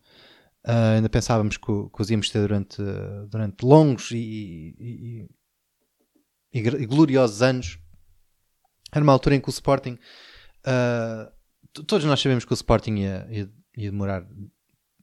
Uh, 0.67 0.97
ainda 0.97 1.07
pensávamos 1.07 1.55
que, 1.55 1.65
que 1.65 2.01
os 2.01 2.09
íamos 2.09 2.29
ter 2.29 2.41
durante, 2.41 2.81
durante 3.29 3.65
longos 3.65 4.11
e, 4.11 4.75
e, 4.77 5.29
e, 6.53 6.59
e, 6.59 6.85
gloriosos 6.85 7.41
anos. 7.41 7.79
Era 8.91 9.01
uma 9.01 9.13
altura 9.13 9.35
em 9.35 9.39
que 9.39 9.47
o 9.47 9.49
Sporting. 9.49 9.97
Uh, 10.65 11.83
todos 11.85 12.03
nós 12.03 12.19
sabemos 12.19 12.43
que 12.43 12.51
o 12.51 12.53
Sporting 12.53 12.95
ia, 12.95 13.25
ia, 13.29 13.49
ia, 13.77 13.91
demorar 13.91 14.27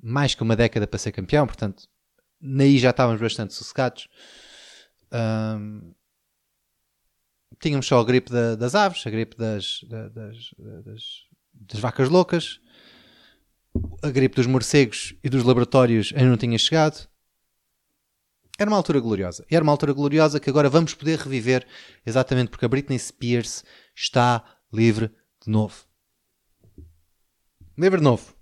mais 0.03 0.35
que 0.35 0.43
uma 0.43 0.55
década 0.55 0.87
para 0.87 0.99
ser 0.99 1.13
campeão, 1.13 1.47
portanto, 1.47 1.89
naí 2.39 2.77
já 2.77 2.91
estávamos 2.91 3.23
bastante 3.23 3.55
sossegados. 3.55 4.07
Um, 5.11 5.95
tínhamos 7.61 7.87
só 7.87 8.01
a 8.01 8.05
gripe 8.05 8.31
da, 8.31 8.55
das 8.55 8.75
aves, 8.75 9.07
a 9.07 9.11
gripe 9.11 9.37
das, 9.37 9.81
das, 9.89 10.55
das, 10.85 11.03
das 11.53 11.81
vacas 11.81 12.09
loucas, 12.09 12.61
a 14.03 14.11
gripe 14.11 14.37
dos 14.37 14.47
morcegos 14.47 15.15
e 15.23 15.29
dos 15.29 15.45
laboratórios 15.45 16.13
ainda 16.15 16.31
não 16.31 16.37
tinha 16.37 16.59
chegado. 16.59 17.09
Era 18.59 18.71
uma 18.71 18.77
altura 18.77 19.01
gloriosa. 19.01 19.45
E 19.51 19.57
era 19.57 19.63
uma 19.63 19.73
altura 19.73 19.93
gloriosa 19.93 20.39
que 20.39 20.49
agora 20.49 20.69
vamos 20.69 20.95
poder 20.95 21.19
reviver, 21.19 21.67
exatamente 22.07 22.51
porque 22.51 22.65
a 22.65 22.69
Britney 22.69 22.99
Spears 22.99 23.65
está 23.95 24.45
livre 24.73 25.09
de 25.45 25.51
novo. 25.51 25.85
Livre 27.77 27.99
de 27.99 28.05
novo. 28.05 28.34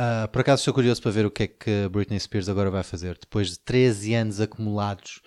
Uh, 0.00 0.26
por 0.28 0.40
acaso 0.40 0.60
estou 0.60 0.74
curioso 0.74 1.00
para 1.00 1.12
ver 1.12 1.24
o 1.24 1.30
que 1.30 1.44
é 1.44 1.46
que 1.46 1.88
Britney 1.88 2.18
Spears 2.18 2.48
agora 2.48 2.70
vai 2.70 2.82
fazer. 2.82 3.16
Depois 3.18 3.50
de 3.50 3.58
13 3.60 4.14
anos 4.14 4.40
acumulados 4.40 5.20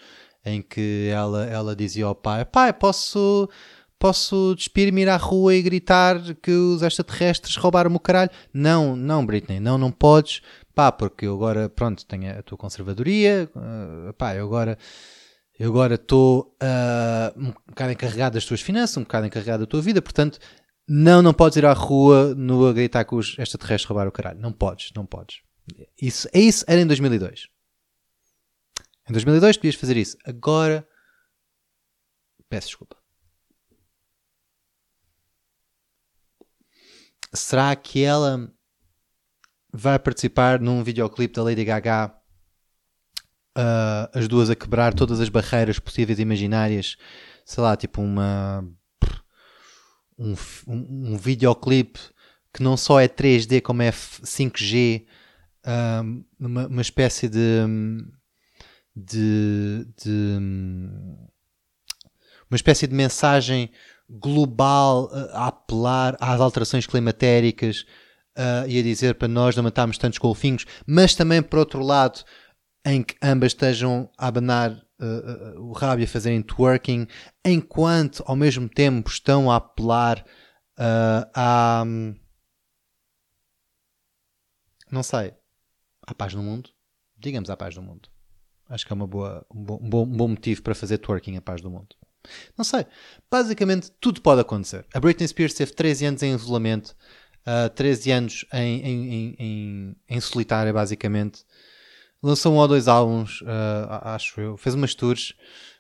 em 0.43 0.61
que 0.61 1.09
ela, 1.11 1.45
ela 1.45 1.75
dizia 1.75 2.05
ao 2.05 2.15
pai: 2.15 2.43
Pai, 2.43 2.73
posso 2.73 3.49
posso 3.99 4.53
despir-me, 4.55 5.01
ir 5.01 5.09
à 5.09 5.17
rua 5.17 5.55
e 5.55 5.61
gritar 5.61 6.21
que 6.35 6.51
os 6.51 6.81
extraterrestres 6.81 7.55
roubaram-me 7.55 7.95
o 7.95 7.99
caralho. 7.99 8.29
Não, 8.53 8.95
não, 8.95 9.25
Britney, 9.25 9.59
não, 9.59 9.77
não 9.77 9.91
podes. 9.91 10.41
Pá, 10.75 10.91
porque 10.91 11.25
eu 11.25 11.33
agora, 11.33 11.69
pronto, 11.69 12.05
tenho 12.05 12.37
a 12.37 12.43
tua 12.43 12.57
conservadoria. 12.57 13.49
Uh, 13.55 14.13
pá, 14.13 14.35
eu 14.35 14.45
agora... 14.45 14.77
Eu 15.59 15.71
agora 15.71 15.95
estou 15.95 16.55
uh, 16.61 17.39
um 17.39 17.51
bocado 17.67 17.91
encarregado 17.91 18.35
das 18.35 18.45
tuas 18.45 18.61
finanças, 18.61 18.95
um 18.95 19.01
bocado 19.01 19.25
encarregado 19.25 19.65
da 19.65 19.65
tua 19.65 19.81
vida, 19.81 19.99
portanto, 20.03 20.37
não, 20.87 21.21
não 21.21 21.33
podes 21.33 21.57
ir 21.57 21.65
à 21.65 21.73
rua 21.73 22.35
a 22.69 22.73
gritar 22.73 23.03
que 23.03 23.15
os 23.15 23.37
extraterrestres 23.37 23.85
roubaram 23.85 24.09
o 24.09 24.11
caralho. 24.11 24.39
Não 24.39 24.53
podes, 24.53 24.91
não 24.95 25.05
podes. 25.05 25.41
Isso, 26.01 26.29
é 26.31 26.39
isso 26.39 26.63
era 26.67 26.79
em 26.79 26.87
2002. 26.87 27.47
Em 29.09 29.11
2002 29.11 29.57
podias 29.57 29.75
fazer 29.75 29.97
isso. 29.97 30.17
Agora, 30.25 30.87
peço 32.49 32.67
desculpa. 32.67 32.97
será 37.33 37.75
que 37.75 38.03
ela 38.03 38.51
vai 39.71 39.99
participar 39.99 40.59
num 40.59 40.83
videoclipe 40.83 41.35
da 41.35 41.43
Lady 41.43 41.63
Gaga? 41.63 42.13
Uh, 43.57 44.05
as 44.13 44.27
duas 44.27 44.51
a 44.51 44.55
quebrar 44.55 44.93
todas 44.93 45.19
as 45.19 45.29
barreiras 45.29 45.79
possíveis 45.79 46.19
e 46.19 46.21
imaginárias, 46.21 46.95
sei 47.43 47.63
lá, 47.63 47.75
tipo 47.75 48.01
uma 48.01 48.63
um, 50.17 50.33
um, 50.67 51.13
um 51.13 51.17
videoclipe 51.17 51.99
que 52.53 52.63
não 52.63 52.75
só 52.75 52.99
é 52.99 53.07
3D 53.07 53.61
como 53.61 53.81
é 53.83 53.91
5G, 53.91 55.05
uh, 55.65 56.25
uma, 56.39 56.67
uma 56.67 56.81
espécie 56.81 57.29
de, 57.29 57.39
de, 58.95 59.87
de 60.03 60.37
uma 62.49 62.55
espécie 62.55 62.87
de 62.87 62.95
mensagem 62.95 63.69
global 64.09 65.09
a 65.33 65.47
apelar 65.47 66.15
às 66.19 66.39
alterações 66.39 66.87
climatéricas 66.87 67.85
uh, 68.37 68.67
e 68.67 68.79
a 68.79 68.83
dizer 68.83 69.15
para 69.15 69.27
nós 69.27 69.55
não 69.55 69.63
matarmos 69.63 69.97
tantos 69.97 70.17
golfinhos, 70.17 70.65
mas 70.85 71.13
também 71.13 71.41
por 71.41 71.59
outro 71.59 71.83
lado 71.83 72.23
em 72.85 73.03
que 73.03 73.15
ambas 73.21 73.51
estejam 73.51 74.09
a 74.17 74.27
abanar 74.27 74.81
uh, 74.99 75.61
o 75.61 75.71
rabo 75.73 76.01
e 76.01 76.05
a 76.05 76.07
fazerem 76.07 76.41
twerking, 76.41 77.07
enquanto 77.45 78.23
ao 78.25 78.35
mesmo 78.35 78.67
tempo 78.69 79.09
estão 79.09 79.51
a 79.51 79.57
apelar 79.57 80.25
à. 81.33 81.83
Não 84.91 85.03
sei. 85.03 85.33
À 86.05 86.13
paz 86.13 86.33
no 86.33 86.41
mundo? 86.41 86.69
Digamos 87.17 87.49
à 87.49 87.57
paz 87.57 87.75
do 87.75 87.81
mundo. 87.81 88.09
Acho 88.69 88.85
que 88.85 88.93
é 88.93 88.95
uma 88.95 89.07
boa, 89.07 89.45
um, 89.53 89.63
bom, 89.63 90.03
um 90.03 90.17
bom 90.17 90.27
motivo 90.27 90.61
para 90.61 90.75
fazer 90.75 90.97
twerking 90.97 91.37
à 91.37 91.41
paz 91.41 91.61
do 91.61 91.69
mundo. 91.69 91.95
Não 92.57 92.65
sei. 92.65 92.85
Basicamente, 93.29 93.91
tudo 93.99 94.21
pode 94.21 94.41
acontecer. 94.41 94.85
A 94.93 94.99
Britney 94.99 95.27
Spears 95.27 95.53
teve 95.53 95.73
13 95.73 96.05
anos 96.05 96.23
em 96.23 96.33
isolamento, 96.33 96.95
uh, 97.45 97.69
13 97.69 98.11
anos 98.11 98.45
em, 98.53 98.81
em, 98.81 99.35
em, 99.39 99.95
em 100.09 100.21
solitária, 100.21 100.73
basicamente. 100.73 101.45
Lançou 102.21 102.53
um 102.53 102.57
ou 102.57 102.67
dois 102.67 102.87
álbuns, 102.87 103.41
uh, 103.41 103.45
acho 104.03 104.39
eu. 104.41 104.57
Fez 104.57 104.75
umas 104.75 104.95
tours, 104.95 105.35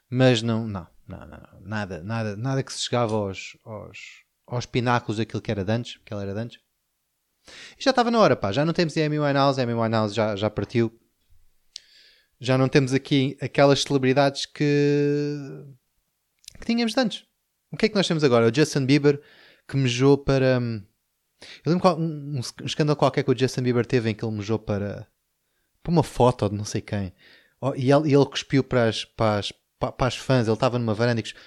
mas 0.09 0.41
não, 0.41 0.67
não, 0.67 0.87
não, 1.07 1.27
não, 1.27 1.39
nada, 1.61 2.03
nada, 2.03 2.35
nada 2.35 2.63
que 2.63 2.71
se 2.71 2.83
chegava 2.83 3.15
aos, 3.15 3.57
aos, 3.65 3.99
aos 4.45 4.65
pináculos 4.65 5.17
daquilo 5.17 5.41
que 5.41 5.51
era 5.51 5.65
de 5.65 5.71
antes, 5.71 5.99
que 6.05 6.13
ela 6.13 6.23
era 6.23 6.33
de 6.33 6.39
antes. 6.39 6.59
E 7.77 7.83
já 7.83 7.91
estava 7.91 8.11
na 8.11 8.19
hora, 8.19 8.35
pá. 8.35 8.51
Já 8.51 8.65
não 8.65 8.73
temos 8.73 8.95
Amy 8.97 9.19
Winehouse, 9.19 9.59
Amy 9.59 9.73
Winehouse 9.73 10.13
já, 10.13 10.35
já 10.35 10.49
partiu. 10.49 10.91
Já 12.39 12.57
não 12.57 12.67
temos 12.67 12.93
aqui 12.93 13.35
aquelas 13.41 13.81
celebridades 13.81 14.45
que 14.45 15.65
que 16.59 16.65
tínhamos 16.65 16.95
antes. 16.97 17.25
O 17.71 17.77
que 17.77 17.85
é 17.85 17.89
que 17.89 17.95
nós 17.95 18.07
temos 18.07 18.23
agora? 18.23 18.47
O 18.47 18.53
Justin 18.53 18.85
Bieber 18.85 19.21
que 19.67 19.77
mejou 19.77 20.17
para. 20.17 20.59
Hum, 20.59 20.83
eu 21.65 21.71
lembro 21.71 21.89
um, 21.97 22.37
um 22.37 22.65
escândalo 22.65 22.97
qualquer 22.97 23.23
que 23.23 23.31
o 23.31 23.37
Justin 23.37 23.61
Bieber 23.61 23.85
teve 23.85 24.09
em 24.09 24.15
que 24.15 24.25
ele 24.25 24.35
mejou 24.35 24.57
para, 24.57 25.07
para 25.87 25.91
uma 25.93 26.03
foto 26.03 26.49
de 26.49 26.55
não 26.55 26.65
sei 26.65 26.81
quem. 26.81 27.13
E 27.77 27.89
ele, 27.91 28.13
ele 28.13 28.25
cuspiu 28.25 28.61
para 28.61 28.89
as, 28.89 29.05
para, 29.05 29.39
as, 29.39 29.53
para 29.79 30.07
as 30.07 30.17
fãs. 30.17 30.45
Ele 30.45 30.53
estava 30.53 30.77
numa 30.77 30.93
varanda 30.93 31.21
e 31.21 31.23
cuspiu. 31.23 31.41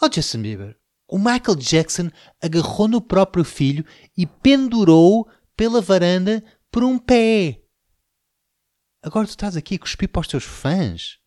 Oh, 0.00 0.12
Justin 0.12 0.42
Bieber, 0.42 0.78
o 1.08 1.18
Michael 1.18 1.56
Jackson 1.56 2.10
agarrou 2.42 2.86
no 2.86 3.00
próprio 3.00 3.44
filho 3.44 3.84
e 4.14 4.26
pendurou 4.26 5.26
pela 5.56 5.80
varanda 5.80 6.44
por 6.70 6.84
um 6.84 6.98
pé. 6.98 7.62
Agora 9.02 9.26
tu 9.26 9.30
estás 9.30 9.56
aqui 9.56 9.76
a 9.76 9.78
cuspir 9.78 10.10
para 10.10 10.20
os 10.20 10.28
teus 10.28 10.44
fãs. 10.44 11.18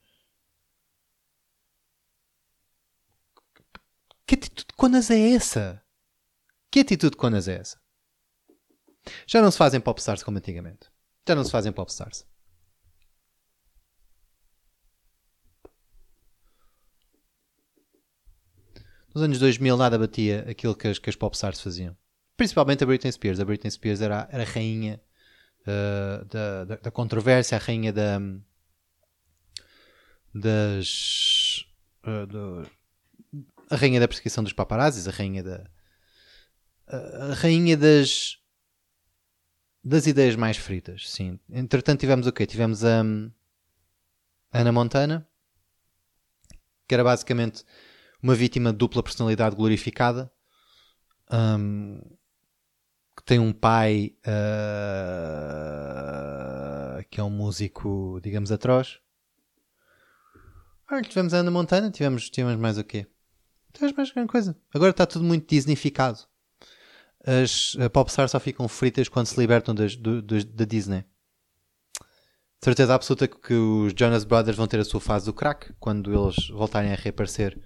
Que 4.27 4.35
atitude 4.35 4.67
de 4.67 4.75
conas 4.75 5.09
é 5.09 5.31
essa? 5.31 5.83
Que 6.69 6.81
atitude 6.81 7.11
de 7.11 7.17
conas 7.17 7.47
é 7.47 7.55
essa? 7.55 7.81
Já 9.25 9.41
não 9.41 9.49
se 9.49 9.57
fazem 9.57 9.81
popstars 9.81 10.21
como 10.21 10.37
antigamente. 10.37 10.91
Já 11.27 11.35
não 11.35 11.43
se 11.43 11.51
fazem 11.51 11.71
popstars. 11.71 12.25
Nos 19.13 19.23
anos 19.23 19.39
2000 19.39 19.77
nada 19.77 19.97
batia 19.97 20.45
aquilo 20.49 20.75
que 20.75 20.87
as, 20.87 20.99
que 20.99 21.09
as 21.09 21.15
popstars 21.15 21.61
faziam. 21.61 21.95
Principalmente 22.37 22.83
a 22.83 22.87
Britney 22.87 23.11
Spears. 23.11 23.39
A 23.39 23.45
Britney 23.45 23.71
Spears 23.71 24.01
era, 24.01 24.27
era 24.31 24.43
a 24.43 24.45
rainha 24.45 25.01
uh, 25.61 26.25
da, 26.25 26.65
da, 26.65 26.75
da, 26.75 26.91
controvérsia, 26.91 27.57
a 27.57 27.59
rainha 27.59 27.91
da, 27.91 28.19
das, 30.33 31.65
uh, 32.05 32.25
do, 32.27 32.69
a 33.69 33.75
rainha 33.75 33.99
da 33.99 34.07
perseguição 34.07 34.43
dos 34.43 34.53
paparazzis, 34.53 35.07
a 35.07 35.11
rainha 35.11 35.43
da. 35.43 35.69
A 36.87 37.33
rainha 37.35 37.77
das. 37.77 38.38
Das 39.89 40.05
ideias 40.05 40.35
mais 40.35 40.55
fritas, 40.55 41.09
sim. 41.09 41.39
Entretanto, 41.49 41.99
tivemos 41.99 42.27
o 42.27 42.31
quê? 42.31 42.45
Tivemos 42.45 42.85
a. 42.85 43.01
Ana 44.51 44.71
Montana, 44.71 45.27
que 46.87 46.95
era 46.95 47.03
basicamente 47.03 47.63
uma 48.21 48.33
vítima 48.33 48.71
de 48.71 48.77
dupla 48.77 49.03
personalidade 49.03 49.55
glorificada. 49.55 50.31
Um, 51.31 52.01
que 53.15 53.23
tem 53.23 53.37
um 53.37 53.53
pai 53.53 54.15
uh, 54.25 54.29
que 57.09 57.19
é 57.19 57.23
um 57.23 57.29
músico, 57.29 58.19
digamos, 58.23 58.51
atroz. 58.51 58.99
Olha, 60.89 61.01
tivemos 61.03 61.33
a 61.33 61.37
Ana 61.37 61.51
Montana, 61.51 61.91
tivemos, 61.91 62.29
tivemos 62.29 62.59
mais 62.59 62.77
o 62.79 62.83
quê? 62.83 63.05
Tens 63.73 63.91
mais 63.93 64.11
grande 64.11 64.29
coisa. 64.29 64.57
Agora 64.73 64.91
está 64.91 65.05
tudo 65.05 65.25
muito 65.25 65.47
Disneyficado. 65.47 66.28
As 67.25 67.75
popstars 67.91 68.31
só 68.31 68.39
ficam 68.39 68.67
fritas 68.67 69.09
quando 69.09 69.27
se 69.27 69.39
libertam 69.39 69.75
das, 69.75 69.95
do, 69.95 70.21
da 70.21 70.65
Disney. 70.65 71.03
Certeza 72.61 72.93
absoluta 72.93 73.27
que 73.27 73.53
os 73.53 73.93
Jonas 73.97 74.25
Brothers 74.25 74.57
vão 74.57 74.67
ter 74.67 74.79
a 74.79 74.85
sua 74.85 74.99
fase 74.99 75.25
do 75.25 75.33
crack 75.33 75.73
quando 75.79 76.13
eles 76.13 76.49
voltarem 76.49 76.91
a 76.91 76.95
reaparecer. 76.95 77.57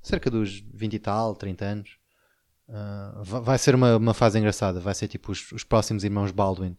Cerca 0.00 0.30
dos 0.30 0.60
20 0.72 0.94
e 0.94 0.98
tal, 1.00 1.34
30 1.34 1.64
anos. 1.64 1.98
Uh, 2.68 3.24
vai 3.24 3.58
ser 3.58 3.74
uma, 3.74 3.96
uma 3.96 4.14
fase 4.14 4.38
engraçada. 4.38 4.78
Vai 4.78 4.94
ser 4.94 5.08
tipo 5.08 5.32
os, 5.32 5.50
os 5.50 5.64
próximos 5.64 6.04
irmãos 6.04 6.30
Baldwin. 6.30 6.76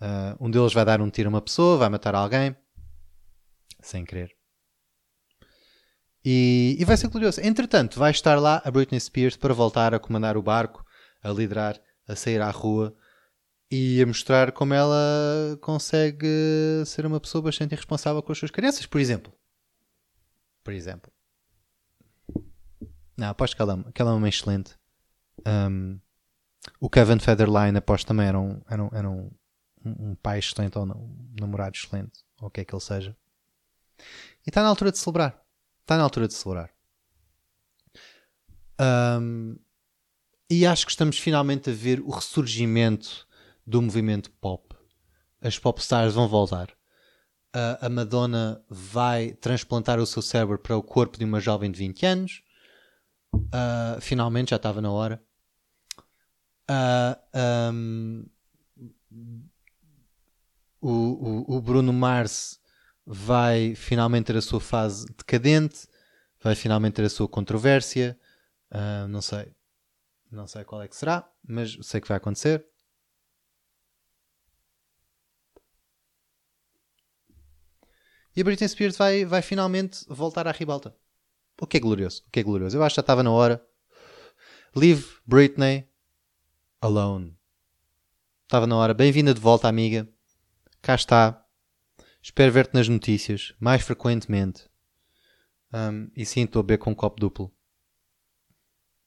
Uh, 0.00 0.36
um 0.38 0.48
deles 0.48 0.72
vai 0.72 0.84
dar 0.84 1.00
um 1.00 1.10
tiro 1.10 1.28
a 1.28 1.30
uma 1.30 1.42
pessoa, 1.42 1.76
vai 1.76 1.88
matar 1.88 2.14
alguém. 2.14 2.54
Sem 3.80 4.04
querer. 4.04 4.30
E, 6.24 6.76
e 6.78 6.84
vai 6.84 6.96
ser 6.96 7.08
glorioso. 7.08 7.40
Entretanto, 7.40 7.98
vai 7.98 8.12
estar 8.12 8.40
lá 8.40 8.62
a 8.64 8.70
Britney 8.70 9.00
Spears 9.00 9.36
para 9.36 9.52
voltar 9.52 9.92
a 9.92 9.98
comandar 9.98 10.36
o 10.36 10.42
barco, 10.42 10.84
a 11.22 11.30
liderar, 11.30 11.80
a 12.06 12.14
sair 12.14 12.40
à 12.40 12.50
rua 12.50 12.94
e 13.70 14.00
a 14.00 14.06
mostrar 14.06 14.52
como 14.52 14.74
ela 14.74 15.58
consegue 15.60 16.26
ser 16.86 17.04
uma 17.04 17.20
pessoa 17.20 17.42
bastante 17.42 17.72
irresponsável 17.72 18.22
com 18.22 18.32
as 18.32 18.38
suas 18.38 18.50
crianças, 18.50 18.86
por 18.86 19.00
exemplo. 19.00 19.32
Por 20.62 20.72
exemplo. 20.72 21.12
Não, 23.16 23.28
aposto 23.28 23.56
que 23.56 23.62
ela, 23.62 23.82
que 23.92 24.02
ela 24.02 24.12
é 24.12 24.14
uma 24.14 24.28
excelente. 24.28 24.74
Um, 25.46 25.98
o 26.80 26.90
Kevin 26.90 27.18
Federline, 27.18 27.78
aposto 27.78 28.06
também 28.06 28.26
era 28.26 28.38
um, 28.38 28.60
era 28.68 28.82
um, 28.82 28.90
era 28.92 29.10
um, 29.10 29.30
um 29.84 30.14
pai 30.16 30.38
excelente 30.38 30.76
ou 30.76 30.84
um 30.84 31.34
namorado 31.40 31.76
excelente, 31.76 32.24
ou 32.40 32.48
o 32.48 32.50
que 32.50 32.60
é 32.60 32.64
que 32.64 32.74
ele 32.74 32.82
seja. 32.82 33.16
E 34.46 34.50
está 34.50 34.62
na 34.62 34.68
altura 34.68 34.92
de 34.92 34.98
celebrar. 34.98 35.42
Está 35.80 35.96
na 35.96 36.02
altura 36.02 36.28
de 36.28 36.34
celebrar. 36.34 36.70
Um, 38.78 39.56
e 40.50 40.64
acho 40.64 40.86
que 40.86 40.92
estamos 40.92 41.18
finalmente 41.18 41.70
a 41.70 41.72
ver 41.72 42.00
o 42.00 42.10
ressurgimento 42.10 43.26
do 43.66 43.82
movimento 43.82 44.30
pop. 44.30 44.74
As 45.40 45.58
popstars 45.58 46.14
vão 46.14 46.28
voltar. 46.28 46.70
Uh, 47.54 47.78
a 47.80 47.88
Madonna 47.88 48.62
vai 48.68 49.32
transplantar 49.32 49.98
o 49.98 50.06
seu 50.06 50.22
cérebro 50.22 50.58
para 50.58 50.76
o 50.76 50.82
corpo 50.82 51.18
de 51.18 51.24
uma 51.24 51.40
jovem 51.40 51.70
de 51.70 51.78
20 51.78 52.06
anos. 52.06 52.42
Uh, 53.34 54.00
finalmente, 54.00 54.50
já 54.50 54.56
estava 54.56 54.80
na 54.80 54.90
hora. 54.90 55.22
Uh, 56.70 57.72
um, 57.72 58.26
o, 60.80 60.90
o, 60.90 61.56
o, 61.56 61.60
Bruno 61.62 61.92
Mars 61.92 62.60
vai 63.04 63.74
finalmente 63.74 64.26
ter 64.26 64.36
a 64.36 64.42
sua 64.42 64.60
fase 64.60 65.06
decadente, 65.06 65.86
vai 66.42 66.54
finalmente 66.54 66.94
ter 66.94 67.04
a 67.04 67.10
sua 67.10 67.28
controvérsia. 67.28 68.18
Uh, 68.70 69.08
não 69.08 69.22
sei, 69.22 69.55
não 70.30 70.46
sei 70.46 70.64
qual 70.64 70.82
é 70.82 70.88
que 70.88 70.96
será, 70.96 71.30
mas 71.46 71.76
sei 71.82 72.00
que 72.00 72.08
vai 72.08 72.16
acontecer. 72.16 72.66
E 78.34 78.40
a 78.40 78.44
Britney 78.44 78.68
Spears 78.68 78.96
vai, 78.96 79.24
vai 79.24 79.40
finalmente 79.40 80.04
voltar 80.08 80.46
à 80.46 80.52
ribalta. 80.52 80.94
O 81.58 81.66
que 81.66 81.78
é 81.78 81.80
glorioso? 81.80 82.22
O 82.26 82.30
que 82.30 82.40
é 82.40 82.42
glorioso? 82.42 82.76
Eu 82.76 82.82
acho 82.82 82.94
que 82.94 82.96
já 82.96 83.00
estava 83.00 83.22
na 83.22 83.30
hora. 83.30 83.66
Leave 84.74 85.06
Britney 85.26 85.88
alone. 86.82 87.34
Estava 88.42 88.66
na 88.66 88.76
hora. 88.76 88.92
Bem-vinda 88.92 89.32
de 89.32 89.40
volta, 89.40 89.68
amiga. 89.68 90.06
Cá 90.82 90.94
está. 90.94 91.42
Espero 92.20 92.52
ver-te 92.52 92.74
nas 92.74 92.88
notícias, 92.88 93.54
mais 93.58 93.82
frequentemente. 93.82 94.68
Um, 95.72 96.10
e 96.14 96.26
sim, 96.26 96.44
estou 96.44 96.60
a 96.60 96.62
beber 96.62 96.78
com 96.78 96.90
um 96.90 96.94
copo 96.94 97.18
duplo. 97.18 97.55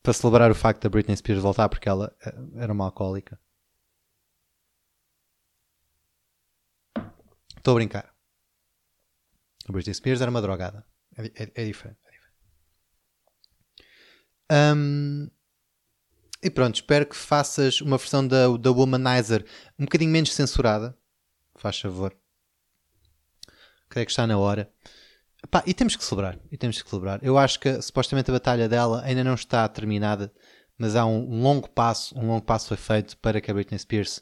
Para 0.02 0.14
celebrar 0.14 0.50
o 0.50 0.56
facto 0.56 0.84
da 0.84 0.90
Britney 0.90 1.16
Spears 1.18 1.42
voltar, 1.42 1.70
porque 1.70 1.90
ela 1.90 2.16
eh, 2.26 2.34
era 2.56 2.74
uma 2.74 2.86
alcoólica. 2.86 3.40
Estou 7.58 7.74
a 7.74 7.76
brincar. 7.76 8.16
A 9.68 9.72
Britney 9.72 9.94
Spears 9.94 10.22
era 10.22 10.32
uma 10.32 10.42
drogada. 10.42 10.86
É, 11.18 11.44
é, 11.44 11.52
é 11.54 11.66
diferente. 11.66 12.00
É 12.06 12.12
diferente. 12.12 12.36
Um, 14.52 15.30
e 16.42 16.50
pronto, 16.50 16.76
espero 16.76 17.06
que 17.06 17.16
faças 17.16 17.82
uma 17.82 17.98
versão 17.98 18.26
da, 18.26 18.48
da 18.58 18.72
Womanizer 18.72 19.46
um 19.78 19.84
bocadinho 19.84 20.12
menos 20.12 20.34
censurada. 20.34 20.98
Faz 21.56 21.80
favor. 21.80 22.18
Creio 23.90 24.06
que 24.06 24.12
está 24.12 24.26
na 24.26 24.38
hora. 24.38 24.72
E 25.66 25.74
temos 25.74 25.96
que 25.96 26.04
celebrar. 26.04 26.38
E 26.52 26.58
temos 26.58 26.82
que 26.82 26.90
celebrar. 26.90 27.20
Eu 27.24 27.38
acho 27.38 27.60
que 27.60 27.82
supostamente 27.82 28.30
a 28.30 28.34
batalha 28.34 28.68
dela 28.68 29.02
ainda 29.04 29.24
não 29.24 29.34
está 29.34 29.68
terminada, 29.68 30.32
mas 30.78 30.96
há 30.96 31.06
um, 31.06 31.42
longo 31.42 31.70
passo, 31.70 32.18
um 32.18 32.28
longo 32.28 32.46
passo 32.46 32.68
foi 32.68 32.78
feito 32.78 33.18
para 33.18 33.42
que 33.42 33.50
a 33.50 33.54
Britney 33.54 33.80
Spears 33.80 34.22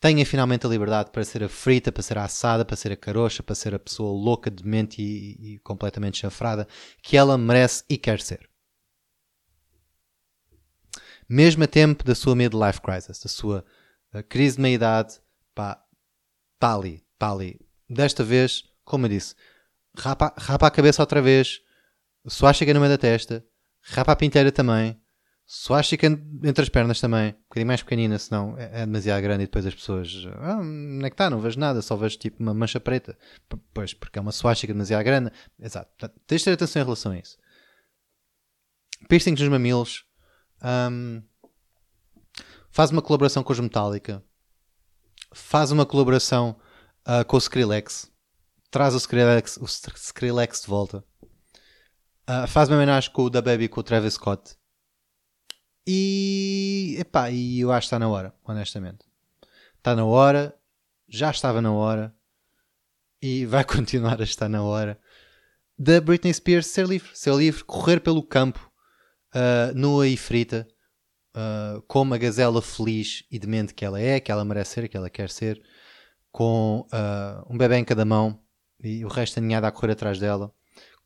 tenha 0.00 0.24
finalmente 0.24 0.66
a 0.66 0.68
liberdade 0.68 1.10
para 1.10 1.24
ser 1.24 1.42
a 1.42 1.48
frita, 1.48 1.90
para 1.90 2.02
ser 2.02 2.18
a 2.18 2.24
assada, 2.24 2.64
para 2.64 2.76
ser 2.76 2.92
a 2.92 2.96
carocha, 2.96 3.42
para 3.42 3.54
ser 3.54 3.74
a 3.74 3.78
pessoa 3.78 4.12
louca, 4.12 4.50
demente 4.50 5.02
e, 5.02 5.54
e 5.54 5.58
completamente 5.60 6.18
chafrada 6.18 6.68
que 7.02 7.16
ela 7.16 7.36
merece 7.36 7.84
e 7.88 7.96
quer 7.96 8.20
ser. 8.20 8.48
Mesmo 11.28 11.64
a 11.64 11.66
tempo 11.66 12.04
da 12.04 12.14
sua 12.14 12.34
midlife 12.34 12.80
crisis, 12.80 13.20
da 13.20 13.28
sua 13.28 13.64
uh, 14.14 14.22
crise 14.22 14.56
de 14.56 14.62
meia-idade, 14.62 15.20
pá, 15.54 15.82
está 16.54 16.74
ali, 16.74 17.04
está 17.12 17.32
ali. 17.32 17.60
Desta 17.88 18.24
vez, 18.24 18.64
como 18.84 19.06
eu 19.06 19.10
disse, 19.10 19.34
rapa, 19.98 20.32
rapa 20.36 20.66
a 20.66 20.70
cabeça 20.70 21.02
outra 21.02 21.20
vez, 21.20 21.60
suástica 22.26 22.72
no 22.72 22.80
meio 22.80 22.92
da 22.92 22.98
testa, 22.98 23.44
rapa 23.82 24.12
a 24.12 24.16
pinteira 24.16 24.52
também, 24.52 24.98
Suástica 25.50 26.06
entre 26.06 26.62
as 26.62 26.68
pernas 26.68 27.00
também, 27.00 27.30
um 27.30 27.42
bocadinho 27.48 27.68
mais 27.68 27.82
pequenina, 27.82 28.18
senão 28.18 28.54
é, 28.58 28.82
é 28.82 28.84
demasiado 28.84 29.22
grande 29.22 29.44
e 29.44 29.46
depois 29.46 29.64
as 29.64 29.74
pessoas. 29.74 30.26
Ah, 30.40 30.58
onde 30.58 31.06
é 31.06 31.08
que 31.08 31.14
está? 31.14 31.30
Não 31.30 31.40
vejo 31.40 31.58
nada, 31.58 31.80
só 31.80 31.96
vejo 31.96 32.18
tipo 32.18 32.42
uma 32.42 32.52
mancha 32.52 32.78
preta. 32.78 33.16
Pois, 33.72 33.94
porque 33.94 34.18
é 34.18 34.20
uma 34.20 34.30
suástica 34.30 34.74
demasiado 34.74 35.02
grande. 35.04 35.32
Exato. 35.58 35.90
Tens 36.26 36.40
de 36.40 36.44
ter 36.44 36.52
atenção 36.52 36.82
em 36.82 36.84
relação 36.84 37.12
a 37.12 37.18
isso. 37.18 37.38
Piercings 39.08 39.40
nos 39.40 39.48
mamilos. 39.48 40.04
Um, 40.62 41.22
faz 42.70 42.90
uma 42.90 43.00
colaboração 43.00 43.42
com 43.42 43.50
os 43.50 43.58
Metallica. 43.58 44.22
Faz 45.32 45.70
uma 45.70 45.86
colaboração 45.86 46.60
uh, 47.06 47.24
com 47.24 47.36
o 47.36 47.38
Skrillex. 47.38 48.12
Traz 48.70 48.94
o 48.94 48.98
Skrillex, 48.98 49.56
o 49.56 49.64
Skrillex 49.64 50.62
de 50.62 50.66
volta. 50.66 51.04
Uh, 52.28 52.46
faz 52.46 52.68
uma 52.68 52.76
homenagem 52.76 53.10
com 53.10 53.22
o 53.22 53.30
da 53.30 53.40
Baby 53.40 53.68
com 53.68 53.80
o 53.80 53.82
Travis 53.82 54.14
Scott 54.14 54.58
e, 55.90 56.96
epá, 56.98 57.30
e 57.30 57.60
eu 57.60 57.72
acho 57.72 57.86
que 57.86 57.86
está 57.86 57.98
na 57.98 58.10
hora, 58.10 58.34
honestamente. 58.44 59.06
Está 59.78 59.96
na 59.96 60.04
hora, 60.04 60.54
já 61.08 61.30
estava 61.30 61.62
na 61.62 61.72
hora 61.72 62.14
e 63.22 63.46
vai 63.46 63.64
continuar 63.64 64.20
a 64.20 64.24
estar 64.24 64.50
na 64.50 64.62
hora 64.62 65.00
da 65.78 65.98
Britney 65.98 66.34
Spears 66.34 66.66
ser 66.66 66.86
livre, 66.86 67.08
ser 67.14 67.34
livre, 67.34 67.64
correr 67.64 68.00
pelo 68.00 68.22
campo, 68.22 68.70
uh, 69.34 69.74
nua 69.74 70.06
e 70.06 70.14
frita, 70.18 70.68
uh, 71.34 71.80
como 71.88 72.12
a 72.12 72.18
gazela 72.18 72.60
feliz 72.60 73.24
e 73.30 73.38
demente 73.38 73.72
que 73.72 73.82
ela 73.82 73.98
é, 73.98 74.20
que 74.20 74.30
ela 74.30 74.44
merece 74.44 74.74
ser, 74.74 74.88
que 74.90 74.96
ela 74.96 75.08
quer 75.08 75.30
ser, 75.30 75.58
com 76.30 76.86
uh, 76.92 77.46
um 77.50 77.56
bebê 77.56 77.78
em 77.78 77.84
cada 77.84 78.04
mão 78.04 78.38
e 78.82 79.04
o 79.04 79.08
resto 79.08 79.38
aninhado 79.38 79.66
a 79.66 79.72
correr 79.72 79.92
atrás 79.92 80.18
dela, 80.18 80.52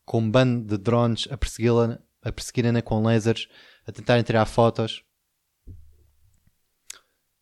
com 0.05 0.19
um 0.21 0.31
bando 0.31 0.77
de 0.77 0.83
drones 0.83 1.29
a 1.31 1.37
persegui-la, 1.37 1.99
a 2.23 2.33
persegui-la 2.33 2.83
com 2.83 3.03
lasers 3.03 3.49
a 3.87 3.93
tentarem 3.93 4.23
tirar 4.23 4.47
fotos. 4.47 5.05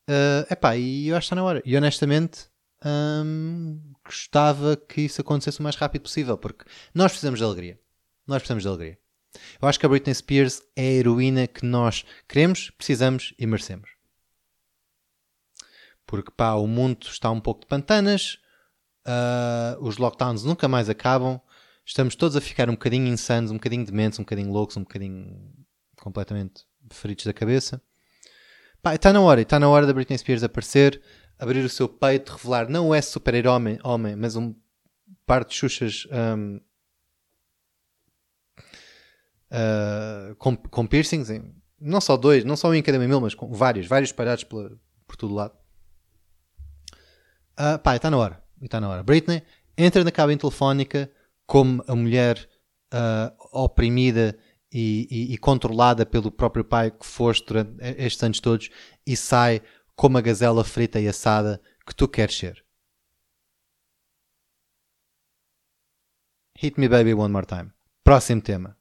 Uh, 0.08 0.44
epá, 0.50 0.76
e 0.76 1.08
eu 1.08 1.16
acho 1.16 1.24
que 1.24 1.26
está 1.26 1.36
na 1.36 1.44
hora. 1.44 1.62
E 1.64 1.76
honestamente, 1.76 2.48
hum, 2.84 3.80
gostava 4.04 4.76
que 4.76 5.02
isso 5.02 5.20
acontecesse 5.20 5.60
o 5.60 5.62
mais 5.62 5.76
rápido 5.76 6.02
possível, 6.02 6.36
porque 6.36 6.64
nós 6.94 7.12
precisamos 7.12 7.38
de 7.38 7.44
alegria. 7.44 7.80
Nós 8.26 8.38
precisamos 8.38 8.62
de 8.62 8.68
alegria. 8.68 8.98
Eu 9.60 9.68
acho 9.68 9.78
que 9.78 9.86
a 9.86 9.88
Britney 9.88 10.14
Spears 10.14 10.62
é 10.74 10.82
a 10.82 10.92
heroína 10.92 11.46
que 11.46 11.64
nós 11.64 12.04
queremos, 12.28 12.70
precisamos 12.70 13.34
e 13.38 13.46
merecemos. 13.46 13.90
Porque 16.06 16.32
pá, 16.36 16.54
o 16.54 16.66
mundo 16.66 17.06
está 17.06 17.30
um 17.30 17.40
pouco 17.40 17.60
de 17.60 17.66
pantanas, 17.68 18.38
uh, 19.06 19.82
os 19.82 19.96
lockdowns 19.98 20.44
nunca 20.44 20.68
mais 20.68 20.88
acabam, 20.88 21.40
estamos 21.84 22.14
todos 22.14 22.36
a 22.36 22.40
ficar 22.40 22.68
um 22.68 22.74
bocadinho 22.74 23.06
insanos, 23.06 23.50
um 23.50 23.54
bocadinho 23.54 23.84
dementes, 23.84 24.18
um 24.18 24.22
bocadinho 24.22 24.52
loucos, 24.52 24.76
um 24.76 24.82
bocadinho 24.82 25.52
completamente 26.00 26.64
feridos 26.90 27.24
da 27.24 27.32
cabeça. 27.32 27.82
Pá, 28.82 28.94
está 28.94 29.12
na 29.12 29.20
hora, 29.20 29.42
está 29.42 29.58
na 29.58 29.68
hora 29.68 29.86
da 29.86 29.92
Britney 29.92 30.18
Spears 30.18 30.42
aparecer, 30.42 31.00
abrir 31.38 31.64
o 31.64 31.68
seu 31.68 31.88
peito, 31.88 32.32
revelar 32.32 32.68
não 32.68 32.94
é 32.94 33.00
super-herói 33.02 33.78
homem, 33.84 34.16
mas 34.16 34.36
um 34.36 34.54
par 35.26 35.44
de 35.44 35.54
xuxas 35.54 36.06
um, 36.10 36.56
uh, 36.56 36.60
ah, 39.50 40.34
com, 40.38 40.56
com 40.56 40.86
piercings, 40.86 41.28
não 41.78 42.00
só 42.00 42.16
dois, 42.16 42.44
não 42.44 42.56
só 42.56 42.68
um 42.68 42.74
em 42.74 42.82
cada 42.82 42.98
mamilo, 42.98 43.20
mas 43.20 43.34
com 43.34 43.52
vários, 43.52 43.86
vários 43.86 44.10
espalhados 44.10 44.44
por 44.44 45.16
todo 45.18 45.34
lado. 45.34 45.54
Uh, 47.58 47.78
pá, 47.82 47.96
está 47.96 48.10
na 48.10 48.16
hora, 48.16 48.42
está 48.66 48.80
na 48.80 48.88
hora. 48.88 49.02
Britney 49.02 49.42
entra 49.76 50.04
na 50.04 50.10
cabine 50.10 50.38
telefónica 50.38 51.10
como 51.46 51.82
a 51.86 51.94
mulher 51.94 52.48
uh, 52.92 53.34
oprimida 53.52 54.38
e, 54.72 55.08
e, 55.10 55.34
e, 55.34 55.38
controlada 55.38 56.06
pelo 56.06 56.30
próprio 56.30 56.64
pai 56.64 56.90
que 56.90 57.04
foste 57.04 57.46
durante 57.46 57.82
estes 57.98 58.22
anos 58.22 58.40
todos 58.40 58.70
e 59.04 59.16
sai 59.16 59.62
como 59.96 60.16
a 60.16 60.20
gazela 60.20 60.62
frita 60.62 61.00
e 61.00 61.08
assada 61.08 61.60
que 61.84 61.94
tu 61.94 62.06
queres 62.06 62.36
ser. 62.36 62.64
Hit 66.56 66.78
me 66.78 66.88
baby 66.88 67.14
one 67.14 67.32
more 67.32 67.46
time. 67.46 67.72
Próximo 68.04 68.42
tema. 68.42 68.76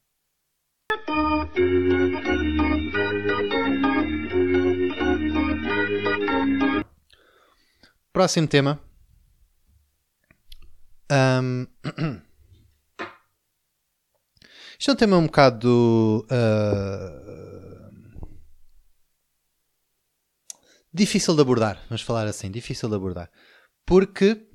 Próximo 8.11 8.47
tema. 8.47 8.88
Um... 11.11 11.67
Isto 14.79 14.91
é 14.91 14.93
um 14.93 14.97
tema 14.97 15.17
um 15.17 15.25
bocado. 15.25 16.25
Uh, 16.31 17.29
difícil 20.93 21.35
de 21.35 21.41
abordar, 21.41 21.83
vamos 21.89 22.01
falar 22.01 22.25
assim, 22.27 22.49
difícil 22.49 22.87
de 22.87 22.95
abordar. 22.95 23.29
Porque 23.85 24.47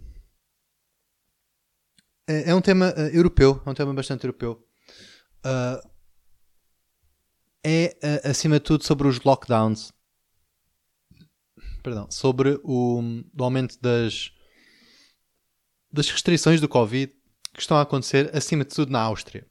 é, 2.26 2.50
é 2.50 2.54
um 2.54 2.62
tema 2.62 2.94
uh, 2.96 3.14
europeu, 3.14 3.62
é 3.66 3.70
um 3.70 3.74
tema 3.74 3.92
bastante 3.92 4.24
europeu. 4.24 4.66
Uh, 5.44 5.94
é, 7.62 7.96
acima 8.24 8.58
de 8.58 8.64
tudo, 8.64 8.84
sobre 8.84 9.06
os 9.06 9.20
lockdowns. 9.22 9.92
Perdão, 11.82 12.10
sobre 12.10 12.58
o, 12.62 13.02
o 13.38 13.44
aumento 13.44 13.78
das, 13.80 14.33
das 15.94 16.10
restrições 16.10 16.60
do 16.60 16.68
Covid 16.68 17.12
que 17.52 17.60
estão 17.60 17.76
a 17.76 17.82
acontecer, 17.82 18.30
acima 18.36 18.64
de 18.64 18.74
tudo, 18.74 18.90
na 18.90 19.00
Áustria. 19.00 19.46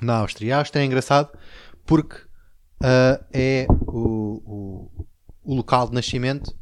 Na 0.00 0.18
Áustria. 0.18 0.56
A 0.56 0.58
Áustria 0.60 0.82
é 0.82 0.86
engraçado 0.86 1.36
porque 1.84 2.16
uh, 2.16 3.24
é 3.32 3.66
o, 3.88 4.40
o, 4.46 5.06
o 5.42 5.54
local 5.54 5.88
de 5.88 5.94
nascimento 5.94 6.56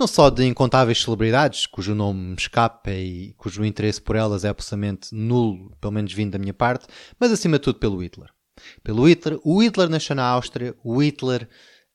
não 0.00 0.06
só 0.06 0.30
de 0.30 0.46
incontáveis 0.46 1.02
celebridades, 1.02 1.66
cujo 1.66 1.94
nome 1.94 2.30
me 2.30 2.34
escapa 2.34 2.90
e 2.90 3.34
cujo 3.36 3.62
interesse 3.62 4.00
por 4.00 4.16
elas 4.16 4.44
é 4.44 4.48
absolutamente 4.48 5.14
nulo, 5.14 5.76
pelo 5.78 5.92
menos 5.92 6.10
vindo 6.14 6.32
da 6.32 6.38
minha 6.38 6.54
parte, 6.54 6.86
mas 7.18 7.30
acima 7.30 7.58
de 7.58 7.64
tudo 7.64 7.78
pelo 7.78 8.02
Hitler. 8.02 8.30
Pelo 8.82 9.06
Hitler, 9.06 9.38
o 9.44 9.62
Hitler 9.62 9.90
nasceu 9.90 10.16
na 10.16 10.24
Áustria, 10.24 10.74
o 10.82 11.02
Hitler 11.02 11.46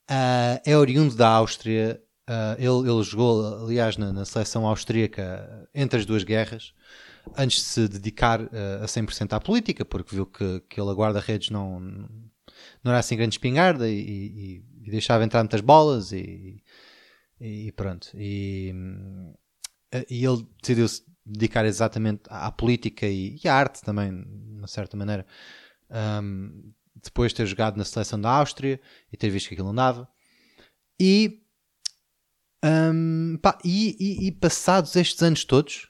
uh, 0.09 0.61
é 0.63 0.77
oriundo 0.77 1.15
da 1.15 1.27
Áustria, 1.29 1.99
uh, 2.29 2.55
ele, 2.57 2.89
ele, 2.89 3.03
jogou, 3.03 3.65
aliás, 3.65 3.97
na, 3.97 4.13
na, 4.13 4.25
seleção 4.25 4.65
austríaca 4.65 5.67
entre 5.73 5.99
as 5.99 6.05
duas 6.05 6.23
guerras, 6.23 6.73
antes 7.37 7.59
de 7.59 7.65
se 7.65 7.87
dedicar 7.87 8.41
uh, 8.41 8.83
a 8.83 8.85
100% 8.85 9.33
à 9.33 9.39
política, 9.39 9.83
porque 9.85 10.15
viu 10.15 10.25
que, 10.25 10.61
que 10.69 10.79
ele, 10.79 10.89
a 10.89 10.93
guarda-redes, 10.93 11.49
não, 11.49 11.79
não 12.83 12.91
era 12.91 12.99
assim 12.99 13.17
grande 13.17 13.35
espingarda 13.35 13.89
e, 13.89 13.99
e, 13.99 14.63
e 14.83 14.91
deixava 14.91 15.23
entrar 15.23 15.41
muitas 15.41 15.61
bolas 15.61 16.11
e 16.11 16.61
e 17.39 17.71
pronto. 17.71 18.09
E, 18.15 18.73
e 20.09 20.25
ele 20.25 20.47
decidiu-se 20.61 21.03
dedicar 21.25 21.65
exatamente 21.65 22.23
à, 22.29 22.51
política 22.51 23.07
e, 23.07 23.39
à 23.45 23.53
arte 23.53 23.81
também, 23.81 24.23
de 24.23 24.57
uma 24.57 24.67
certa 24.67 24.95
maneira. 24.95 25.25
Um, 25.89 26.73
depois 27.03 27.31
de 27.31 27.37
ter 27.37 27.45
jogado 27.45 27.77
na 27.77 27.85
seleção 27.85 28.19
da 28.19 28.31
Áustria 28.31 28.79
e 29.11 29.17
ter 29.17 29.29
visto 29.29 29.47
que 29.47 29.53
aquilo 29.53 29.67
não 29.67 29.75
dava. 29.75 30.07
E, 30.99 31.44
um, 32.65 33.37
pá, 33.37 33.59
e, 33.63 33.95
e, 33.99 34.27
e, 34.27 34.31
passados 34.31 34.95
estes 34.95 35.21
anos 35.21 35.45
todos, 35.45 35.87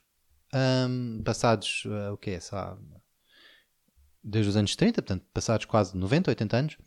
um, 0.54 1.22
passados 1.24 1.84
uh, 1.86 2.12
o 2.12 2.18
que 2.18 2.32
é? 2.32 2.40
Desde 4.22 4.50
os 4.50 4.58
anos 4.58 4.76
30, 4.76 5.02
portanto, 5.02 5.26
passados 5.34 5.66
quase 5.66 5.96
90, 5.96 6.32
80 6.32 6.58
anos, 6.58 6.78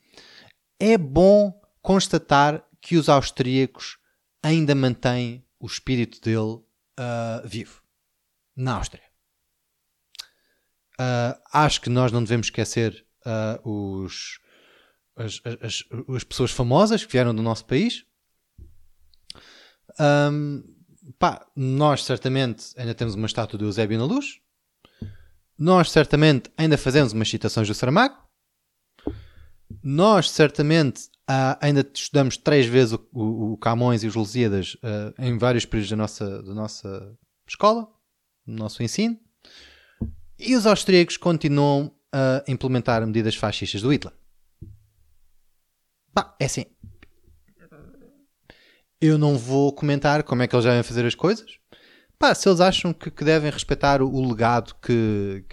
é 0.78 0.98
bom 0.98 1.58
constatar 1.80 2.62
que 2.82 2.96
os 2.96 3.08
austríacos 3.08 3.98
ainda 4.42 4.74
mantém 4.74 5.42
o 5.58 5.66
espírito 5.66 6.20
dele 6.20 6.56
uh, 6.56 7.46
vivo 7.46 7.82
na 8.54 8.74
Áustria. 8.74 9.02
Uh, 11.00 11.40
acho 11.52 11.80
que 11.80 11.88
nós 11.88 12.12
não 12.12 12.22
devemos 12.22 12.48
esquecer 12.48 13.06
os, 13.62 14.40
as, 15.14 15.40
as, 15.62 15.84
as, 16.16 16.24
pessoas 16.24 16.50
famosas 16.50 17.04
que 17.04 17.12
vieram 17.12 17.34
do 17.34 17.42
nosso 17.42 17.66
país. 17.66 18.07
Um, 20.00 20.62
pá, 21.18 21.46
nós 21.56 22.04
certamente 22.04 22.72
ainda 22.76 22.94
temos 22.94 23.14
uma 23.14 23.26
estátua 23.26 23.58
de 23.58 23.64
Eusébio 23.64 23.98
na 23.98 24.04
luz. 24.04 24.40
Nós 25.58 25.90
certamente 25.90 26.50
ainda 26.56 26.78
fazemos 26.78 27.12
umas 27.12 27.28
citações 27.28 27.66
do 27.66 27.74
Saramago. 27.74 28.16
Nós 29.82 30.30
certamente 30.30 31.08
Uh, 31.30 31.60
ainda 31.60 31.86
estudamos 31.94 32.38
três 32.38 32.64
vezes 32.64 32.94
o, 32.94 33.06
o, 33.12 33.52
o 33.52 33.56
Camões 33.58 34.02
e 34.02 34.06
os 34.06 34.14
Lusíadas 34.14 34.76
uh, 34.76 35.12
em 35.18 35.36
vários 35.36 35.66
períodos 35.66 35.90
da 35.90 35.96
nossa, 35.96 36.42
da 36.42 36.54
nossa 36.54 37.18
escola, 37.46 37.86
no 38.46 38.56
nosso 38.56 38.82
ensino. 38.82 39.20
E 40.38 40.56
os 40.56 40.66
austríacos 40.66 41.18
continuam 41.18 41.94
a 42.10 42.42
implementar 42.48 43.06
medidas 43.06 43.36
fascistas 43.36 43.82
do 43.82 43.92
Hitler. 43.92 44.14
Bah, 46.14 46.34
é 46.40 46.46
assim. 46.46 46.64
Eu 49.00 49.16
não 49.16 49.38
vou 49.38 49.72
comentar 49.72 50.22
como 50.22 50.42
é 50.42 50.48
que 50.48 50.54
eles 50.54 50.64
devem 50.64 50.82
fazer 50.82 51.06
as 51.06 51.14
coisas. 51.14 51.58
Pá, 52.18 52.34
se 52.34 52.48
eles 52.48 52.60
acham 52.60 52.92
que, 52.92 53.10
que 53.10 53.24
devem 53.24 53.50
respeitar 53.50 54.02
o, 54.02 54.28
legado 54.28 54.74
que, 54.82 55.44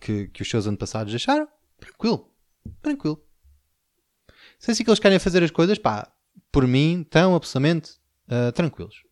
que, 0.00 0.28
que, 0.28 0.42
os 0.42 0.48
seus 0.48 0.66
antepassados 0.66 1.12
deixaram, 1.12 1.48
tranquilo. 1.78 2.30
Tranquilo 2.80 3.20
se 4.60 4.70
assim 4.70 4.84
que 4.84 4.90
eles 4.90 5.00
querem 5.00 5.18
fazer 5.18 5.42
as 5.42 5.50
coisas, 5.50 5.78
pá, 5.78 6.12
por 6.52 6.66
mim, 6.66 7.00
estão 7.00 7.34
absolutamente 7.34 7.92
uh, 8.28 8.52
tranquilos. 8.52 9.02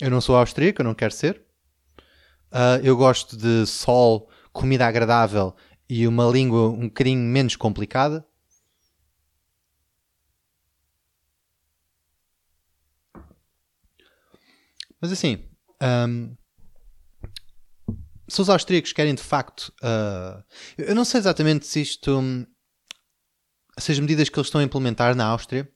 Eu 0.00 0.10
não 0.10 0.20
sou 0.20 0.36
austríaco, 0.36 0.82
eu 0.82 0.84
não 0.84 0.94
quero 0.94 1.12
ser. 1.12 1.40
Uh, 2.50 2.82
eu 2.82 2.96
gosto 2.96 3.36
de 3.36 3.64
sol, 3.64 4.28
comida 4.52 4.86
agradável 4.86 5.54
e 5.88 6.04
uma 6.08 6.24
língua 6.24 6.68
um 6.68 6.88
bocadinho 6.88 7.20
menos 7.20 7.54
complicada. 7.54 8.26
Mas 15.00 15.12
assim, 15.12 15.44
um, 15.82 16.36
se 18.30 18.40
os 18.40 18.48
austríacos 18.48 18.92
querem 18.92 19.14
de 19.14 19.22
facto. 19.22 19.72
Uh, 19.82 20.42
eu 20.78 20.94
não 20.94 21.04
sei 21.04 21.18
exatamente 21.18 21.66
se 21.66 21.80
isto. 21.80 22.22
Se 23.78 23.92
as 23.92 23.98
medidas 23.98 24.28
que 24.28 24.38
eles 24.38 24.46
estão 24.46 24.60
a 24.60 24.64
implementar 24.64 25.14
na 25.16 25.26
Áustria. 25.26 25.68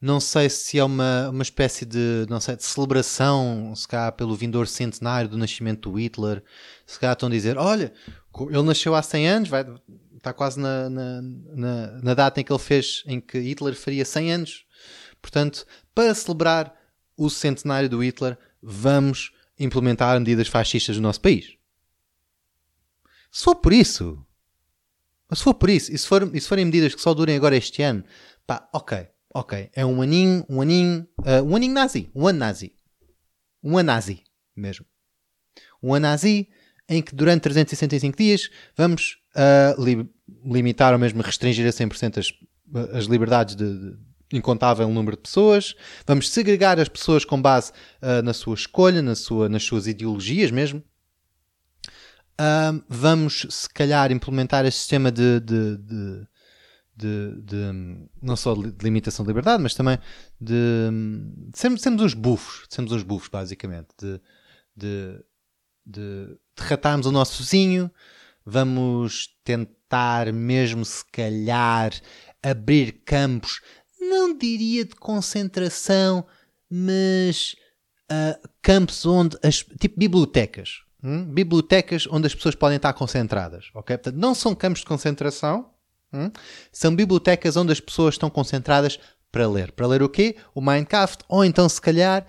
Não 0.00 0.18
sei 0.18 0.50
se 0.50 0.80
é 0.80 0.84
uma, 0.84 1.30
uma 1.30 1.44
espécie 1.44 1.86
de, 1.86 2.26
não 2.28 2.40
sei, 2.40 2.56
de 2.56 2.64
celebração, 2.64 3.72
se 3.76 3.86
cá 3.86 4.10
pelo 4.10 4.34
vindouro 4.34 4.66
centenário 4.66 5.28
do 5.28 5.38
nascimento 5.38 5.88
do 5.88 5.96
Hitler. 5.96 6.42
Se 6.84 6.98
cá 6.98 7.12
estão 7.12 7.28
a 7.28 7.32
dizer: 7.32 7.56
olha, 7.56 7.92
ele 8.50 8.62
nasceu 8.62 8.96
há 8.96 9.02
100 9.02 9.28
anos, 9.28 9.48
vai, 9.48 9.64
está 10.16 10.32
quase 10.32 10.58
na, 10.58 10.90
na, 10.90 11.22
na, 11.22 11.86
na 12.02 12.14
data 12.14 12.40
em 12.40 12.44
que 12.44 12.52
ele 12.52 12.58
fez, 12.58 13.04
em 13.06 13.20
que 13.20 13.38
Hitler 13.38 13.76
faria 13.76 14.04
100 14.04 14.32
anos. 14.32 14.64
Portanto, 15.22 15.64
para 15.94 16.12
celebrar 16.14 16.74
o 17.16 17.28
centenário 17.30 17.88
do 17.88 18.02
Hitler, 18.02 18.38
vamos 18.62 19.32
implementar 19.58 20.18
medidas 20.18 20.48
fascistas 20.48 20.96
no 20.96 21.02
nosso 21.02 21.20
país. 21.20 21.56
Se 23.30 23.44
for 23.44 23.56
por 23.56 23.72
isso, 23.72 24.24
se 25.32 25.42
for 25.42 25.54
por 25.54 25.70
isso, 25.70 25.92
e 25.92 25.98
se, 25.98 26.06
for, 26.06 26.30
e 26.34 26.40
se 26.40 26.48
forem 26.48 26.64
medidas 26.64 26.94
que 26.94 27.00
só 27.00 27.14
durem 27.14 27.36
agora 27.36 27.56
este 27.56 27.82
ano, 27.82 28.04
pá, 28.46 28.68
ok, 28.72 29.08
ok, 29.34 29.70
é 29.72 29.84
um 29.86 30.02
aninho, 30.02 30.44
um 30.48 30.60
aninho, 30.60 31.08
uh, 31.20 31.42
um 31.42 31.56
aninho 31.56 31.72
nazi, 31.72 32.10
um 32.14 32.26
ano 32.26 32.38
nazi, 32.38 32.74
um 33.62 33.78
ano 33.78 33.86
nazi 33.86 34.22
mesmo. 34.54 34.84
Um 35.82 35.94
ano 35.94 36.02
nazi 36.02 36.48
em 36.88 37.00
que 37.00 37.14
durante 37.14 37.42
365 37.42 38.16
dias 38.16 38.50
vamos 38.76 39.18
uh, 39.34 39.82
li 39.82 40.08
limitar 40.44 40.92
ou 40.92 40.98
mesmo 40.98 41.22
restringir 41.22 41.66
a 41.66 41.70
100% 41.70 42.18
as, 42.18 42.32
as 42.94 43.04
liberdades 43.04 43.54
de, 43.54 43.64
de 43.64 43.98
incontável 44.36 44.88
número 44.88 45.16
de 45.16 45.22
pessoas, 45.22 45.74
vamos 46.06 46.30
segregar 46.30 46.78
as 46.78 46.88
pessoas 46.88 47.24
com 47.24 47.40
base 47.40 47.72
uh, 48.02 48.22
na 48.22 48.32
sua 48.32 48.54
escolha, 48.54 49.02
na 49.02 49.14
sua, 49.14 49.48
nas 49.48 49.62
suas 49.62 49.86
ideologias 49.86 50.50
mesmo. 50.50 50.82
Uh, 52.40 52.82
vamos, 52.88 53.46
se 53.50 53.68
calhar, 53.68 54.10
implementar 54.10 54.64
este 54.64 54.78
sistema 54.78 55.12
de, 55.12 55.38
de, 55.40 55.76
de, 55.76 56.26
de, 56.96 57.42
de 57.42 58.08
não 58.20 58.36
só 58.36 58.54
de 58.54 58.82
limitação 58.82 59.24
de 59.24 59.28
liberdade, 59.28 59.62
mas 59.62 59.74
também 59.74 59.98
de, 60.40 60.54
de 61.50 61.58
sermos, 61.58 61.82
sermos 61.82 62.02
uns 62.02 62.14
bufos, 62.14 62.66
sermos 62.68 62.92
uns 62.92 63.02
bufos, 63.02 63.28
basicamente, 63.28 63.88
de, 64.00 64.20
de, 64.74 65.24
de, 65.86 66.26
de 66.56 66.62
ratarmos 66.64 67.06
o 67.06 67.12
nosso 67.12 67.42
vizinho, 67.42 67.90
vamos 68.44 69.28
tentar 69.44 70.32
mesmo, 70.32 70.84
se 70.84 71.04
calhar, 71.12 71.92
abrir 72.42 73.02
campos 73.04 73.60
não 74.08 74.36
diria 74.36 74.84
de 74.84 74.94
concentração, 74.94 76.26
mas 76.68 77.54
uh, 78.10 78.48
campos 78.60 79.04
onde 79.06 79.36
as 79.42 79.56
tipo 79.58 79.98
bibliotecas, 79.98 80.82
hum? 81.02 81.24
bibliotecas 81.24 82.06
onde 82.10 82.26
as 82.26 82.34
pessoas 82.34 82.54
podem 82.54 82.76
estar 82.76 82.92
concentradas, 82.92 83.70
ok? 83.74 83.96
Portanto, 83.96 84.16
não 84.16 84.34
são 84.34 84.54
campos 84.54 84.80
de 84.80 84.86
concentração, 84.86 85.70
hum? 86.12 86.30
são 86.70 86.94
bibliotecas 86.94 87.56
onde 87.56 87.72
as 87.72 87.80
pessoas 87.80 88.14
estão 88.14 88.30
concentradas 88.30 88.98
para 89.30 89.48
ler. 89.48 89.72
Para 89.72 89.86
ler 89.86 90.02
o 90.02 90.08
quê? 90.08 90.36
O 90.54 90.60
Minecraft, 90.60 91.24
ou 91.28 91.44
então 91.44 91.68
se 91.68 91.80
calhar 91.80 92.26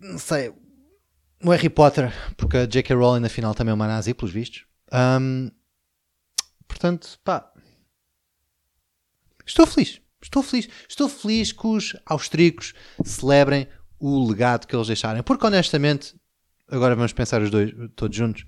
não 0.00 0.18
sei, 0.18 0.52
o 1.42 1.50
Harry 1.50 1.68
Potter, 1.68 2.12
porque 2.36 2.56
a 2.56 2.66
J.K. 2.66 2.94
Rowling 2.94 3.20
na 3.20 3.28
final 3.28 3.54
também 3.54 3.72
é 3.72 3.74
uma 3.74 3.86
nazi, 3.86 4.14
pelos 4.14 4.32
vistos. 4.32 4.64
Um, 4.92 5.50
Portanto, 6.68 7.18
pá. 7.24 7.50
Estou 9.44 9.66
feliz. 9.66 10.00
Estou 10.22 10.42
feliz. 10.42 10.68
Estou 10.88 11.08
feliz 11.08 11.52
que 11.52 11.66
os 11.66 11.96
austríacos 12.06 12.74
celebrem 13.02 13.66
o 13.98 14.28
legado 14.28 14.66
que 14.66 14.76
eles 14.76 14.86
deixarem. 14.86 15.22
Porque 15.22 15.46
honestamente, 15.46 16.14
agora 16.68 16.94
vamos 16.94 17.12
pensar 17.12 17.42
os 17.42 17.50
dois 17.50 17.72
todos 17.96 18.16
juntos. 18.16 18.44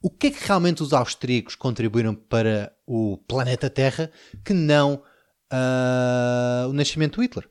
O 0.00 0.10
que 0.10 0.28
é 0.28 0.30
que 0.30 0.46
realmente 0.46 0.82
os 0.82 0.92
austríacos 0.92 1.56
contribuíram 1.56 2.14
para 2.14 2.72
o 2.86 3.18
planeta 3.28 3.68
Terra 3.68 4.10
que 4.44 4.52
não 4.52 5.02
uh, 5.52 6.68
o 6.68 6.72
nascimento 6.72 7.16
do 7.16 7.22
Hitler? 7.22 7.48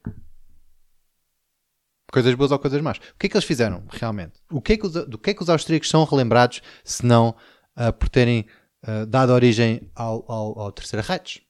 Coisas 2.10 2.34
boas 2.36 2.52
ou 2.52 2.60
coisas 2.60 2.82
más. 2.82 2.98
O 2.98 3.02
que 3.20 3.26
é 3.26 3.30
que 3.30 3.36
eles 3.36 3.46
fizeram 3.46 3.84
realmente? 3.90 4.40
O 4.50 4.62
que 4.62 4.74
é 4.74 4.78
que 4.78 4.86
os, 4.86 4.94
do 4.94 5.18
que 5.18 5.32
é 5.32 5.34
que 5.34 5.44
os 5.44 5.50
austríacos 5.50 5.90
são 5.90 6.06
relembrados 6.06 6.62
se 6.86 7.06
não 7.06 7.36
uh, 7.76 7.92
por 7.92 8.08
terem 8.08 8.48
uh, 8.88 9.06
dado 9.06 9.34
origem 9.34 9.92
ao, 9.96 10.30
ao, 10.32 10.60
ao 10.60 10.72
Terceiro 10.72 11.06
Reich? 11.06 11.46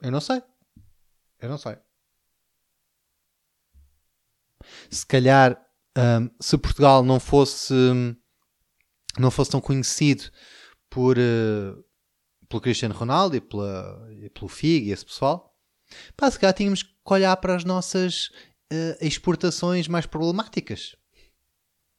Eu 0.00 0.10
não 0.10 0.20
sei. 0.20 0.42
Eu 1.40 1.48
não 1.48 1.58
sei. 1.58 1.76
Se 4.90 5.06
calhar, 5.06 5.60
um, 5.96 6.30
se 6.40 6.56
Portugal 6.58 7.02
não 7.02 7.20
fosse 7.20 7.74
não 9.18 9.30
fosse 9.30 9.50
tão 9.50 9.60
conhecido 9.60 10.24
por 10.88 11.18
uh, 11.18 11.84
pelo 12.48 12.60
Cristiano 12.60 12.94
Ronaldo 12.94 13.36
e, 13.36 13.40
pela, 13.40 14.08
e 14.10 14.28
pelo 14.30 14.48
Fig 14.48 14.88
e 14.88 14.92
esse 14.92 15.04
pessoal, 15.04 15.56
pá, 16.16 16.30
se 16.30 16.38
calhar 16.38 16.54
tínhamos 16.54 16.82
que 16.82 16.92
olhar 17.06 17.36
para 17.38 17.54
as 17.54 17.64
nossas 17.64 18.28
uh, 18.72 18.96
exportações 19.00 19.88
mais 19.88 20.06
problemáticas. 20.06 20.94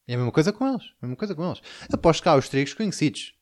É 0.07 0.13
a 0.13 0.17
mesma 0.17 0.31
coisa 0.31 0.51
com 0.51 0.67
eles. 0.67 0.83
A 1.01 1.05
mesma 1.05 1.15
coisa 1.15 1.33
com 1.33 1.45
eles. 1.45 1.61
Aposto 1.91 2.21
que 2.21 2.29
há 2.29 2.35
os 2.35 2.49
trigos 2.49 2.73
conhecidos. 2.73 3.33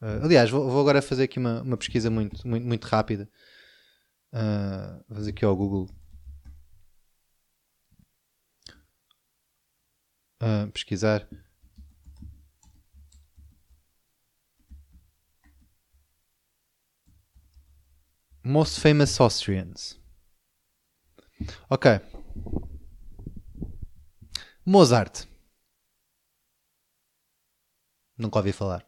Uh, 0.00 0.24
aliás, 0.24 0.48
vou, 0.50 0.70
vou, 0.70 0.80
agora 0.80 1.02
fazer 1.02 1.24
aqui 1.24 1.38
uma, 1.38 1.62
uma 1.62 1.76
pesquisa 1.76 2.10
muito, 2.10 2.46
muito, 2.46 2.66
muito 2.66 2.84
rápida. 2.84 3.28
Uh, 4.32 5.04
vou 5.08 5.16
fazer 5.16 5.30
aqui 5.30 5.44
ao 5.44 5.56
Google. 5.56 5.88
Uh, 10.40 10.70
pesquisar. 10.72 11.28
Most 18.44 18.80
famous 18.80 19.20
Austrians. 19.20 20.00
Ok. 21.68 22.00
Mozart. 24.64 25.26
Nunca 28.16 28.38
ouvi 28.38 28.52
falar. 28.52 28.87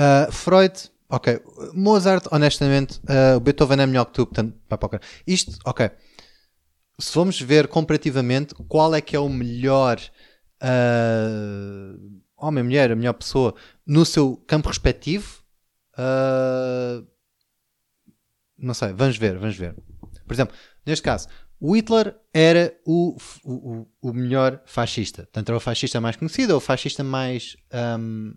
Uh, 0.00 0.32
Freud. 0.32 0.90
Ok. 1.10 1.42
Mozart, 1.74 2.26
honestamente, 2.30 3.00
uh, 3.00 3.36
o 3.36 3.40
Beethoven 3.40 3.80
é 3.80 3.86
melhor 3.86 4.06
que 4.06 4.12
tu, 4.12 4.26
portanto, 4.26 4.56
Isto, 5.26 5.58
ok. 5.66 5.90
Se 6.98 7.14
vamos 7.14 7.40
ver 7.40 7.68
comparativamente 7.68 8.54
qual 8.68 8.94
é 8.94 9.00
que 9.00 9.16
é 9.16 9.18
o 9.18 9.28
melhor 9.28 10.00
uh, 10.62 12.22
homem, 12.36 12.62
mulher, 12.64 12.92
a 12.92 12.96
melhor 12.96 13.14
pessoa 13.14 13.54
no 13.84 14.04
seu 14.06 14.36
campo 14.46 14.68
respectivo, 14.68 15.40
não 18.56 18.72
sei, 18.72 18.92
vamos 18.92 19.16
ver, 19.18 19.36
vamos 19.38 19.56
ver. 19.56 19.74
Por 20.26 20.32
exemplo, 20.32 20.56
neste 20.86 21.02
caso, 21.02 21.28
o 21.58 21.74
Hitler 21.76 22.16
era 22.32 22.74
o, 22.86 23.16
o, 23.44 23.86
o 24.00 24.12
melhor 24.12 24.62
fascista. 24.64 25.22
Portanto, 25.24 25.48
era 25.48 25.56
o 25.56 25.60
fascista 25.60 26.00
mais 26.00 26.16
conhecido, 26.16 26.52
ou 26.52 26.58
o 26.58 26.60
fascista 26.60 27.02
mais. 27.02 27.56
Um, 27.98 28.34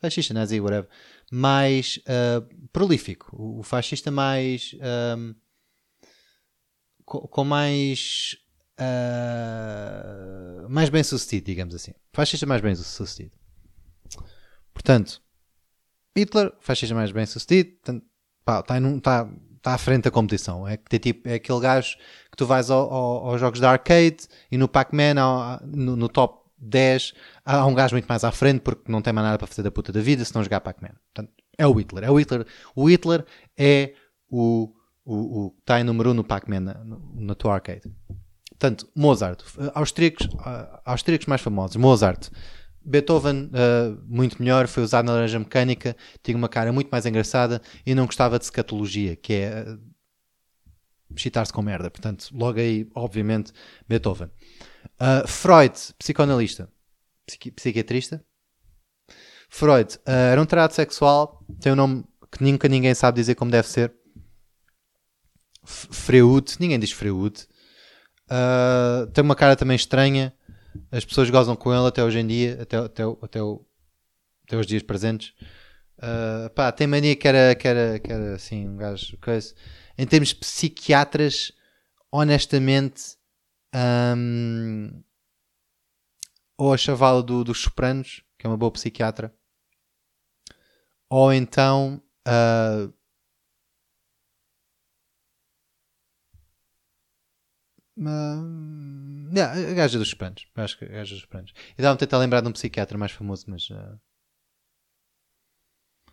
fascista, 0.00 0.34
nazi, 0.34 0.60
whatever. 0.60 0.88
Mais 1.30 2.00
uh, 2.06 2.42
prolífico. 2.72 3.28
O, 3.32 3.62
fascista 3.62 4.10
mais. 4.10 4.74
Um, 5.16 5.34
com, 7.04 7.20
com, 7.28 7.44
mais. 7.44 8.36
Uh, 8.80 10.68
mais 10.68 10.88
bem 10.88 11.02
sucedido, 11.02 11.46
digamos 11.46 11.74
assim. 11.74 11.92
Fascista 12.12 12.46
mais 12.46 12.60
bem 12.60 12.74
sucedido. 12.74 13.36
Portanto, 14.72 15.20
Hitler, 16.16 16.52
fascista 16.60 16.94
mais 16.94 17.12
bem 17.12 17.26
sucedido. 17.26 17.70
Está, 17.70 18.60
está, 18.60 19.28
está 19.58 19.74
à 19.74 19.78
frente 19.78 20.04
da 20.04 20.10
competição. 20.10 20.66
É, 20.66 20.76
que 20.76 20.98
tipo, 20.98 21.28
é 21.28 21.34
aquele 21.34 21.60
gajo 21.60 21.96
que 22.30 22.36
tu 22.36 22.46
vais 22.46 22.70
ao, 22.70 22.92
ao, 22.92 23.28
aos 23.28 23.40
jogos 23.40 23.60
da 23.60 23.70
arcade 23.70 24.28
e 24.50 24.56
no 24.56 24.68
Pac-Man, 24.68 25.14
no, 25.64 25.96
no, 25.96 26.08
top 26.08 26.47
10, 26.60 27.14
há 27.44 27.66
um 27.66 27.74
gajo 27.74 27.94
muito 27.94 28.06
mais 28.06 28.24
à 28.24 28.32
frente 28.32 28.60
porque 28.60 28.90
não 28.90 29.00
tem 29.00 29.12
mais 29.12 29.26
nada 29.26 29.38
para 29.38 29.46
fazer 29.46 29.62
da 29.62 29.70
puta 29.70 29.92
da 29.92 30.00
vida 30.00 30.24
se 30.24 30.34
não 30.34 30.42
jogar 30.42 30.60
Pac-Man. 30.60 30.94
Portanto, 31.12 31.32
é 31.56 31.66
o 31.66 31.72
Hitler. 31.72 32.04
É 32.04 32.10
o 32.10 32.18
Hitler. 32.18 32.46
O 32.74 32.88
Hitler 32.88 33.24
é 33.56 33.94
o, 34.30 34.72
o, 35.04 35.50
que 35.50 35.60
está 35.60 35.80
em 35.80 35.84
número 35.84 36.10
1 36.10 36.12
um 36.12 36.16
no 36.16 36.24
Pac-Man 36.24 36.60
na, 36.60 36.76
na 37.14 37.34
tua 37.34 37.54
arcade. 37.54 37.90
Portanto, 38.50 38.88
Mozart. 38.94 39.42
Austríacos, 39.74 40.28
austríacos 40.84 41.26
mais 41.26 41.40
famosos. 41.40 41.76
Mozart. 41.76 42.28
Beethoven, 42.84 43.50
uh, 43.52 44.02
muito 44.06 44.40
melhor, 44.40 44.66
foi 44.66 44.82
usado 44.82 45.06
na 45.06 45.12
Laranja 45.12 45.38
Mecânica, 45.38 45.94
tinha 46.22 46.36
uma 46.36 46.48
cara 46.48 46.72
muito 46.72 46.88
mais 46.88 47.04
engraçada 47.04 47.60
e 47.84 47.94
não 47.94 48.06
gostava 48.06 48.38
de 48.38 48.46
scatologia, 48.46 49.14
que 49.14 49.34
é 49.34 49.66
uh, 49.68 49.78
chitar-se 51.14 51.52
com 51.52 51.60
merda. 51.60 51.90
Portanto, 51.90 52.28
logo 52.32 52.58
aí, 52.58 52.88
obviamente, 52.94 53.52
Beethoven. 53.86 54.30
Uh, 55.00 55.26
Freud, 55.26 55.74
psicoanalista, 55.98 56.68
psiqui 57.26 57.50
psiquiatrista. 57.50 58.24
Freud 59.48 59.96
uh, 59.96 60.10
era 60.10 60.40
um 60.40 60.46
trato 60.46 60.74
sexual, 60.74 61.44
tem 61.60 61.72
um 61.72 61.76
nome 61.76 62.04
que 62.30 62.42
nunca 62.42 62.68
ninguém 62.68 62.94
sabe 62.94 63.16
dizer 63.16 63.34
como 63.34 63.50
deve 63.50 63.68
ser. 63.68 63.92
Freud, 65.64 66.56
ninguém 66.58 66.78
diz 66.78 66.92
Freud. 66.92 67.46
Uh, 68.30 69.06
tem 69.12 69.22
uma 69.22 69.36
cara 69.36 69.56
também 69.56 69.76
estranha. 69.76 70.34
As 70.90 71.04
pessoas 71.04 71.30
gozam 71.30 71.56
com 71.56 71.74
ele 71.74 71.86
até 71.86 72.02
hoje 72.04 72.18
em 72.18 72.26
dia, 72.26 72.58
até, 72.62 72.76
até, 72.76 73.02
até, 73.02 73.40
até 74.44 74.56
os 74.56 74.66
dias 74.66 74.82
presentes. 74.82 75.34
Uh, 75.98 76.48
pá, 76.50 76.70
tem 76.70 76.86
mania 76.86 77.16
que 77.16 77.26
era, 77.26 77.54
que 77.54 77.66
era, 77.66 77.98
que 77.98 78.12
era 78.12 78.34
assim, 78.34 78.68
um 78.68 78.76
gajo. 78.76 79.16
Coisa. 79.18 79.54
Em 79.96 80.06
termos 80.06 80.28
de 80.28 80.36
psiquiatras, 80.36 81.52
honestamente, 82.10 83.17
um, 83.74 85.02
ou 86.56 86.72
a 86.72 86.76
chavala 86.76 87.22
do, 87.22 87.44
dos 87.44 87.60
Sopranos, 87.60 88.22
que 88.38 88.46
é 88.46 88.50
uma 88.50 88.56
boa 88.56 88.72
psiquiatra, 88.72 89.34
ou 91.08 91.32
então. 91.32 92.02
Uh, 92.26 92.92
Yeah, 98.00 99.54
a 99.70 99.74
gaja 99.74 99.98
dos 99.98 100.08
espantos. 100.08 100.46
Acho 100.54 100.78
que 100.78 100.84
a 100.84 100.88
gaja 100.88 101.14
dos 101.14 101.24
espantos. 101.24 101.52
E 101.76 101.82
dá-me 101.82 101.98
tentar 101.98 102.18
lembrar 102.18 102.40
de 102.40 102.48
um 102.48 102.52
psiquiatra 102.52 102.96
mais 102.96 103.10
famoso, 103.10 103.44
mas. 103.48 103.68
Uh... 103.70 103.98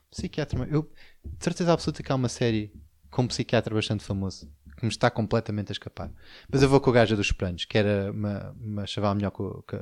Psiquiatra. 0.10 0.68
Eu. 0.68 0.92
De 1.24 1.44
certeza 1.44 1.74
absoluta 1.74 2.02
que 2.02 2.12
há 2.12 2.16
uma 2.16 2.30
série 2.30 2.74
com 3.12 3.22
um 3.24 3.28
psiquiatra 3.28 3.74
bastante 3.74 4.04
famoso 4.04 4.52
que 4.76 4.86
me 4.86 4.90
está 4.90 5.10
completamente 5.10 5.72
a 5.72 5.74
escapar. 5.74 6.12
Mas 6.50 6.62
eu 6.62 6.70
vou 6.70 6.80
com 6.82 6.90
a 6.90 6.94
gaja 6.94 7.16
dos 7.16 7.28
espantos, 7.28 7.66
que 7.66 7.78
era 7.78 8.12
uma, 8.12 8.56
uma 8.60 8.88
chaval 8.88 9.16
melhor 9.16 9.32
que 9.32 9.42
o, 9.42 9.64
que, 9.64 9.78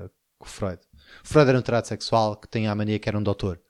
Freud. 0.46 0.80
Freud 1.24 1.50
era 1.50 1.58
um 1.58 1.62
trato 1.62 1.88
sexual 1.88 2.36
que 2.36 2.48
tinha 2.48 2.72
a 2.72 2.76
mania 2.76 3.00
que 3.00 3.08
era 3.08 3.18
um 3.18 3.24
doutor. 3.24 3.62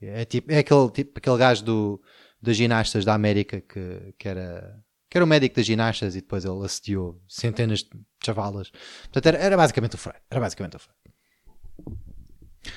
É, 0.00 0.24
tipo, 0.24 0.52
é 0.52 0.58
aquele, 0.58 0.90
tipo, 0.90 1.18
aquele 1.18 1.38
gajo 1.38 1.64
do, 1.64 2.02
das 2.40 2.56
ginastas 2.56 3.04
da 3.04 3.14
América 3.14 3.60
que, 3.62 4.14
que 4.18 4.28
era 4.28 4.84
que 5.08 5.16
era 5.16 5.24
o 5.24 5.28
médico 5.28 5.56
das 5.56 5.64
ginastas 5.64 6.16
e 6.16 6.20
depois 6.20 6.44
ele 6.44 6.64
assediou 6.64 7.22
centenas 7.28 7.80
de 7.80 7.90
chavalas. 8.24 8.70
Portanto, 9.02 9.26
era, 9.26 9.38
era 9.38 9.56
basicamente 9.56 9.94
o 9.94 9.98
Freud. 9.98 10.20
Era 10.28 10.40
basicamente 10.40 10.76
o 10.76 10.80
Freud. 10.80 10.98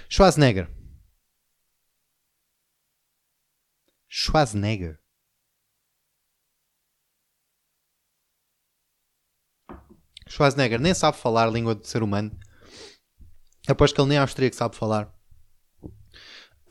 Schwarzenegger. 0.08 0.70
Schwarzenegger. 4.08 5.00
Schwarzenegger 10.30 10.80
nem 10.80 10.94
sabe 10.94 11.18
falar 11.18 11.48
a 11.48 11.52
língua 11.52 11.76
do 11.76 11.86
ser 11.86 12.04
humano. 12.04 12.32
Após 13.68 13.92
que 13.92 14.00
ele 14.00 14.10
nem 14.10 14.18
austríaco 14.20 14.56
sabe 14.56 14.76
falar. 14.76 15.12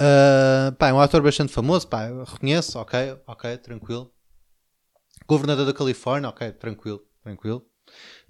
Uh, 0.01 0.71
pá, 0.79 0.89
é 0.89 0.93
um 0.93 1.01
ator 1.01 1.21
bastante 1.21 1.53
famoso, 1.53 1.89
pá, 1.89 2.07
reconheço, 2.25 2.79
ok, 2.79 3.21
ok, 3.27 3.59
tranquilo. 3.59 4.15
Governador 5.27 5.67
da 5.67 5.75
Califórnia, 5.75 6.29
ok, 6.29 6.53
tranquilo, 6.53 7.03
tranquilo. 7.21 7.67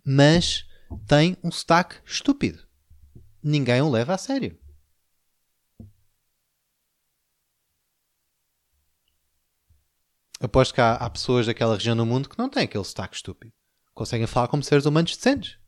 Mas 0.05 0.64
tem 1.07 1.37
um 1.45 1.51
sotaque 1.51 1.97
estúpido. 2.07 2.67
Ninguém 3.43 3.83
o 3.83 3.91
leva 3.91 4.14
a 4.14 4.19
sério. 4.19 4.59
Aposto 10.41 10.73
que 10.73 10.81
há, 10.81 10.95
há, 10.95 11.11
pessoas 11.11 11.47
daquela 11.47 11.75
região 11.75 11.97
do 11.97 12.07
mundo 12.07 12.29
que 12.29 12.38
não 12.38 12.49
têm 12.49 12.62
aquele 12.64 12.85
sotaque 12.85 13.17
estúpido. 13.17 13.53
Conseguem 13.99 14.29
falar 14.29 14.47
como 14.47 14.63
seres 14.63 14.87
humanos 14.87 15.17
decentes. 15.17 15.59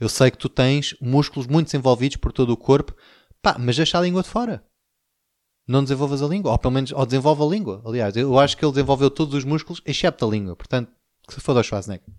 Eu 0.00 0.08
sei 0.08 0.32
que 0.32 0.36
tu 0.36 0.48
tens 0.48 0.96
músculos 1.00 1.46
muito 1.46 1.66
desenvolvidos 1.66 2.16
por 2.16 2.32
todo 2.32 2.50
o 2.50 2.56
corpo, 2.56 2.92
pá, 3.40 3.56
mas 3.56 3.76
deixa 3.76 3.96
a 3.96 4.00
língua 4.00 4.24
de 4.24 4.28
fora. 4.28 4.64
não 5.64 5.84
desenvolvas 5.84 6.20
a 6.22 6.26
língua, 6.26 6.50
ou 6.50 6.58
pelo 6.58 6.74
menos 6.74 6.90
ou 6.90 7.06
desenvolve 7.06 7.44
a 7.44 7.46
língua. 7.46 7.80
Aliás, 7.86 8.16
eu 8.16 8.36
acho 8.36 8.56
que 8.56 8.64
ele 8.64 8.72
desenvolveu 8.72 9.08
todos 9.08 9.32
os 9.32 9.44
músculos, 9.44 9.80
excepto 9.86 10.26
a 10.26 10.28
língua. 10.28 10.56
Portanto, 10.56 10.90
que 11.24 11.32
se 11.32 11.40
foda 11.40 11.60
o 11.60 11.62
Schwarzenegger. 11.62 12.12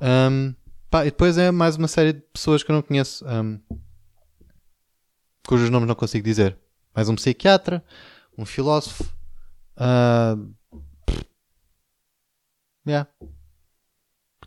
Um, 0.00 0.54
pá, 0.88 1.02
e 1.02 1.10
depois 1.10 1.36
é 1.36 1.50
mais 1.50 1.76
uma 1.76 1.86
série 1.86 2.14
de 2.14 2.20
pessoas 2.32 2.62
que 2.62 2.70
eu 2.70 2.74
não 2.74 2.82
conheço, 2.82 3.22
um, 3.28 3.60
cujos 5.46 5.68
nomes 5.68 5.86
não 5.86 5.94
consigo 5.94 6.24
dizer. 6.24 6.58
Mais 6.94 7.10
um 7.10 7.14
psiquiatra, 7.14 7.84
um 8.38 8.46
filósofo. 8.46 9.04
Uh, 9.76 10.50
yeah. 12.88 13.06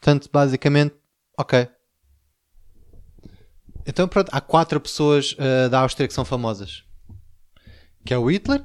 Portanto, 0.06 0.30
basicamente, 0.32 0.96
ok. 1.36 1.68
Então, 3.88 4.08
pronto, 4.08 4.30
há 4.32 4.40
quatro 4.40 4.80
pessoas 4.80 5.32
uh, 5.32 5.68
da 5.68 5.80
Áustria 5.80 6.08
que 6.08 6.14
são 6.14 6.24
famosas. 6.24 6.84
Que 8.06 8.14
é 8.14 8.18
o 8.18 8.30
Hitler, 8.30 8.64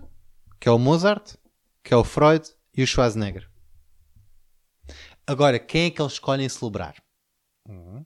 que 0.61 0.69
é 0.69 0.71
o 0.71 0.79
Mozart, 0.79 1.37
que 1.83 1.95
é 1.95 1.97
o 1.97 2.05
Freud 2.05 2.47
e 2.77 2.83
o 2.83 2.87
Schwarzenegger. 2.87 3.51
Agora, 5.27 5.59
quem 5.59 5.87
é 5.87 5.91
que 5.91 6.03
eles 6.03 6.13
escolhem 6.13 6.47
celebrar? 6.47 7.03
Uhum. 7.67 8.05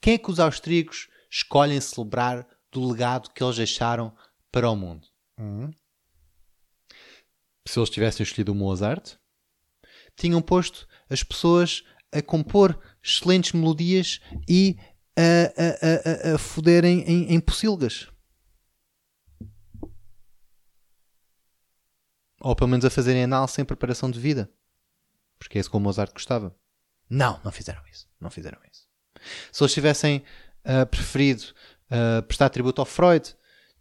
Quem 0.00 0.14
é 0.14 0.18
que 0.18 0.30
os 0.30 0.38
austríacos 0.38 1.08
escolhem 1.28 1.80
celebrar 1.80 2.46
do 2.70 2.88
legado 2.88 3.30
que 3.30 3.42
eles 3.42 3.56
deixaram 3.56 4.16
para 4.52 4.70
o 4.70 4.76
mundo? 4.76 5.08
Uhum. 5.36 5.68
Se 7.66 7.76
eles 7.76 7.90
tivessem 7.90 8.22
escolhido 8.22 8.52
o 8.52 8.54
Mozart, 8.54 9.16
tinham 10.14 10.40
posto 10.40 10.86
as 11.10 11.24
pessoas 11.24 11.82
a 12.12 12.22
compor 12.22 12.78
excelentes 13.02 13.52
melodias 13.52 14.20
e 14.48 14.76
a, 15.16 16.30
a, 16.30 16.32
a, 16.32 16.34
a 16.34 16.38
foderem 16.38 17.00
em, 17.02 17.34
em 17.34 17.40
pocilgas. 17.40 18.08
Ou 22.40 22.56
pelo 22.56 22.68
menos 22.68 22.84
a 22.84 22.90
fazerem 22.90 23.24
anal 23.24 23.46
sem 23.46 23.64
preparação 23.64 24.10
de 24.10 24.20
vida. 24.20 24.50
Porque 25.38 25.58
é 25.58 25.60
isso 25.60 25.70
que 25.70 25.76
o 25.76 25.80
Mozart 25.80 26.12
gostava. 26.12 26.54
Não, 27.08 27.40
não 27.44 27.52
fizeram 27.52 27.82
isso. 27.90 28.08
Não 28.20 28.30
fizeram 28.30 28.58
isso. 28.70 28.86
Se 29.52 29.62
eles 29.62 29.72
tivessem 29.72 30.24
uh, 30.64 30.86
preferido 30.86 31.44
uh, 31.90 32.22
prestar 32.22 32.48
tributo 32.48 32.80
ao 32.80 32.86
Freud, 32.86 33.34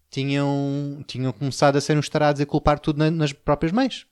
tinham, 0.10 1.04
tinham 1.08 1.32
começado 1.32 1.78
a 1.78 1.82
ser 1.82 1.98
uns 1.98 2.10
tarados 2.10 2.42
e 2.42 2.46
culpar 2.46 2.80
tudo 2.80 2.98
na, 2.98 3.10
nas 3.10 3.34
próprias 3.34 3.72
mães. 3.72 4.06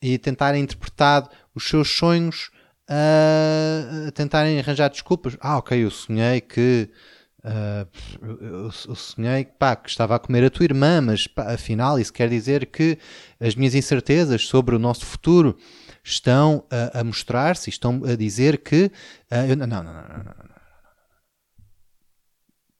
E 0.00 0.18
tentarem 0.18 0.62
interpretar 0.62 1.28
os 1.54 1.66
seus 1.66 1.90
sonhos 1.90 2.50
a 2.88 4.10
tentarem 4.12 4.58
arranjar 4.58 4.88
desculpas. 4.88 5.36
Ah, 5.40 5.58
ok, 5.58 5.84
eu 5.84 5.90
sonhei 5.90 6.40
que. 6.40 6.90
Uh, 7.38 7.88
eu, 8.22 8.64
eu, 8.64 8.70
sonhei 8.72 9.44
pá, 9.44 9.76
que 9.76 9.88
estava 9.88 10.16
a 10.16 10.18
comer 10.18 10.42
a 10.42 10.50
tua 10.50 10.64
irmã, 10.64 11.00
mas 11.00 11.28
pá, 11.28 11.52
afinal 11.52 11.96
isso 11.96 12.12
quer 12.12 12.28
dizer 12.28 12.66
que 12.66 12.98
as 13.38 13.54
minhas 13.54 13.72
incertezas 13.72 14.48
sobre 14.48 14.74
o 14.74 14.80
nosso 14.80 15.06
futuro 15.06 15.56
estão 16.02 16.66
a, 16.68 17.00
a 17.00 17.04
mostrar-se, 17.04 17.70
estão 17.70 18.02
a 18.04 18.16
dizer 18.16 18.58
que. 18.58 18.86
Uh, 19.30 19.50
eu, 19.50 19.56
não, 19.56 19.66
não, 19.66 19.82
não, 19.82 19.92
não, 19.92 20.08
não, 20.08 20.24
não. 20.24 20.56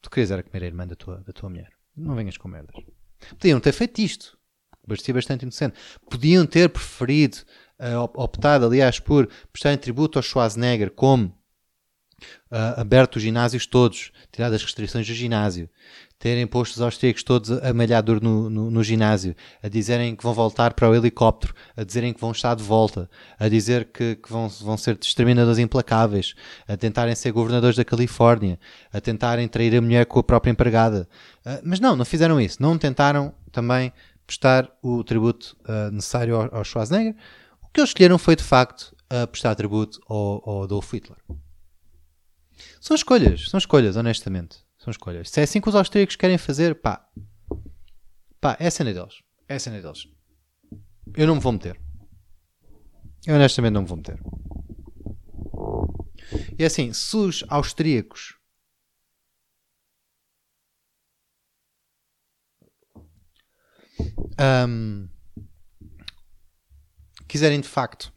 Tu 0.02 0.10
querias 0.10 0.30
era 0.30 0.42
comer 0.42 0.62
a 0.62 0.66
irmã 0.66 0.86
da 0.86 0.94
tua, 0.94 1.20
da 1.20 1.32
tua 1.32 1.48
mulher. 1.48 1.70
Não 1.96 2.14
venhas 2.14 2.36
com 2.36 2.48
merdas. 2.48 2.76
Podiam 3.30 3.58
ter 3.58 3.72
feito 3.72 4.00
isto. 4.00 4.38
Parecia 4.86 5.12
bastante 5.12 5.42
inocente. 5.42 5.76
Podiam 6.08 6.46
ter 6.46 6.68
preferido 6.68 7.38
optado, 8.14 8.66
aliás, 8.66 8.98
por 8.98 9.28
prestarem 9.52 9.78
tributo 9.78 10.18
ao 10.18 10.22
Schwarzenegger 10.22 10.90
como 10.90 11.34
uh, 12.50 12.80
aberto 12.80 13.16
os 13.16 13.22
ginásios 13.22 13.66
todos, 13.66 14.10
tirado 14.32 14.54
as 14.54 14.62
restrições 14.62 15.06
do 15.06 15.14
ginásio, 15.14 15.68
terem 16.18 16.46
posto 16.46 16.76
os 16.76 16.80
austríacos 16.80 17.22
todos 17.22 17.50
a 17.50 17.74
malhar 17.74 18.02
duro 18.02 18.20
no, 18.22 18.48
no, 18.48 18.70
no, 18.70 18.82
ginásio, 18.82 19.36
a 19.62 19.68
dizerem 19.68 20.16
que 20.16 20.22
vão 20.22 20.32
voltar 20.32 20.72
para 20.72 20.88
o 20.88 20.94
helicóptero, 20.94 21.54
a 21.76 21.84
dizerem 21.84 22.12
que 22.12 22.20
vão 22.20 22.32
estar 22.32 22.54
de 22.54 22.62
volta, 22.62 23.10
a 23.38 23.48
dizer 23.48 23.86
que, 23.92 24.16
que 24.16 24.30
vão, 24.30 24.48
vão 24.48 24.76
ser 24.76 24.98
exterminadores 25.00 25.58
implacáveis, 25.58 26.34
a 26.66 26.76
tentarem 26.76 27.14
ser 27.14 27.32
governadores 27.32 27.76
da 27.76 27.84
Califórnia, 27.84 28.58
a 28.92 29.00
tentarem 29.00 29.46
trair 29.46 29.76
a 29.76 29.82
mulher 29.82 30.06
com 30.06 30.18
a 30.18 30.22
própria 30.22 30.50
empregada. 30.50 31.06
Uh, 31.44 31.60
mas 31.62 31.80
não, 31.80 31.94
não 31.94 32.04
fizeram 32.04 32.40
isso. 32.40 32.62
Não 32.62 32.78
tentaram 32.78 33.34
também 33.52 33.92
prestar 34.26 34.70
o 34.82 35.04
tributo 35.04 35.56
uh, 35.68 35.90
necessário 35.92 36.34
ao, 36.34 36.56
ao 36.56 36.64
Schwarzenegger 36.64 37.14
que 37.76 37.80
eles 37.80 37.90
escolheram 37.90 38.16
foi 38.16 38.34
de 38.34 38.42
facto 38.42 38.96
a 39.10 39.26
prestar 39.26 39.54
tributo 39.54 40.00
ao, 40.08 40.48
ao 40.48 40.62
Adolf 40.62 40.90
Hitler. 40.94 41.18
São 42.80 42.94
escolhas, 42.94 43.50
são 43.50 43.58
escolhas, 43.58 43.98
honestamente. 43.98 44.64
São 44.78 44.90
escolhas. 44.90 45.28
Se 45.28 45.40
é 45.40 45.42
assim 45.42 45.60
que 45.60 45.68
os 45.68 45.74
austríacos 45.74 46.16
querem 46.16 46.38
fazer, 46.38 46.80
pá. 46.80 47.06
Pá, 48.40 48.56
é 48.58 48.68
a 48.68 48.70
cena 48.70 48.94
deles. 48.94 49.16
É 49.46 49.56
a 49.56 49.60
cena 49.60 49.82
deles. 49.82 50.08
Eu 51.14 51.26
não 51.26 51.34
me 51.34 51.40
vou 51.42 51.52
meter. 51.52 51.78
Eu 53.26 53.34
honestamente 53.34 53.74
não 53.74 53.82
me 53.82 53.88
vou 53.88 53.98
meter. 53.98 54.18
E 56.58 56.62
é 56.62 56.66
assim, 56.66 56.94
se 56.94 57.14
os 57.14 57.44
austríacos 57.46 58.38
um, 64.66 65.08
quiserem 67.28 67.60
de 67.60 67.68
facto 67.68 68.12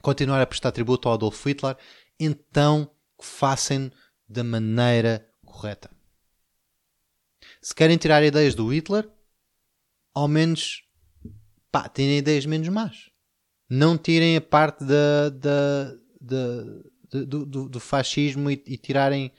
continuar 0.00 0.40
a 0.40 0.46
prestar 0.46 0.72
tributo 0.72 1.08
ao 1.08 1.14
Adolf 1.14 1.44
Hitler, 1.44 1.76
então 2.18 2.90
façam 3.20 3.90
da 4.28 4.42
maneira 4.42 5.26
correta. 5.44 5.90
Se 7.60 7.74
querem 7.74 7.98
tirar 7.98 8.22
ideias 8.22 8.54
do 8.54 8.66
Hitler, 8.68 9.08
ao 10.14 10.26
menos 10.26 10.82
pá, 11.70 11.88
tirem 11.88 12.18
ideias 12.18 12.46
menos 12.46 12.68
más. 12.68 13.10
Não 13.68 13.96
tirem 13.96 14.36
a 14.36 14.40
parte 14.40 14.84
da, 14.84 15.28
da, 15.28 15.94
da, 16.20 17.24
do, 17.24 17.46
do, 17.46 17.68
do, 17.68 17.80
fascismo 17.80 18.50
e, 18.50 18.62
e 18.66 18.76
tirarem, 18.76 19.32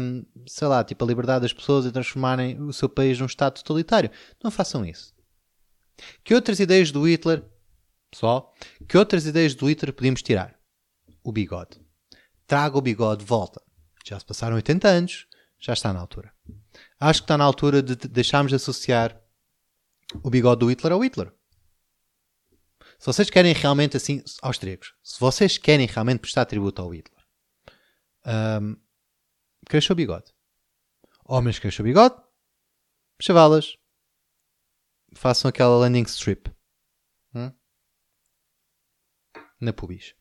um, 0.00 0.24
sei 0.46 0.66
lá, 0.66 0.82
tipo 0.82 1.04
a 1.04 1.06
liberdade 1.06 1.42
das 1.42 1.52
pessoas 1.52 1.86
e 1.86 1.92
transformarem 1.92 2.60
o 2.60 2.72
seu 2.72 2.88
país 2.88 3.18
num 3.18 3.26
Estado 3.26 3.54
totalitário. 3.54 4.10
Não 4.42 4.50
façam 4.50 4.84
isso. 4.84 5.14
Que 6.24 6.34
outras 6.34 6.58
ideias 6.58 6.90
do 6.90 7.06
Hitler 7.06 7.44
Pessoal, 8.14 8.54
que 8.88 8.96
outras 8.96 9.26
ideias 9.26 9.56
do 9.56 9.66
Hitler 9.66 9.92
podíamos 9.92 10.22
tirar? 10.22 10.56
O 11.24 11.32
bigode. 11.32 11.84
Traga 12.46 12.78
o 12.78 12.80
bigode 12.80 13.24
de 13.24 13.26
volta. 13.26 13.60
Já 14.06 14.16
se 14.20 14.24
passaram 14.24 14.54
80 14.54 14.86
anos, 14.86 15.26
já 15.58 15.72
está 15.72 15.92
na 15.92 15.98
altura. 15.98 16.32
Acho 17.00 17.22
que 17.22 17.24
está 17.24 17.36
na 17.36 17.42
altura 17.42 17.82
de 17.82 17.96
deixarmos 17.96 18.50
de 18.50 18.54
associar 18.54 19.20
o 20.22 20.30
bigode 20.30 20.60
do 20.60 20.70
Hitler 20.70 20.92
ao 20.92 21.02
Hitler. 21.02 21.32
Se 23.00 23.06
vocês 23.06 23.28
querem 23.28 23.52
realmente 23.52 23.96
assim, 23.96 24.22
austríacos, 24.42 24.94
se 25.02 25.18
vocês 25.18 25.58
querem 25.58 25.88
realmente 25.88 26.20
prestar 26.20 26.44
tributo 26.44 26.80
ao 26.80 26.94
Hitler, 26.94 27.20
um, 28.62 28.76
cresça 29.66 29.92
o 29.92 29.96
bigode. 29.96 30.32
Homens 31.24 31.58
cresça 31.58 31.82
o 31.82 31.84
bigode, 31.84 32.14
chavalas, 33.20 33.76
façam 35.14 35.48
aquela 35.48 35.76
landing 35.78 36.04
strip. 36.04 36.48
Hum? 37.34 37.50
Na 39.64 39.72
pubis. 39.72 40.14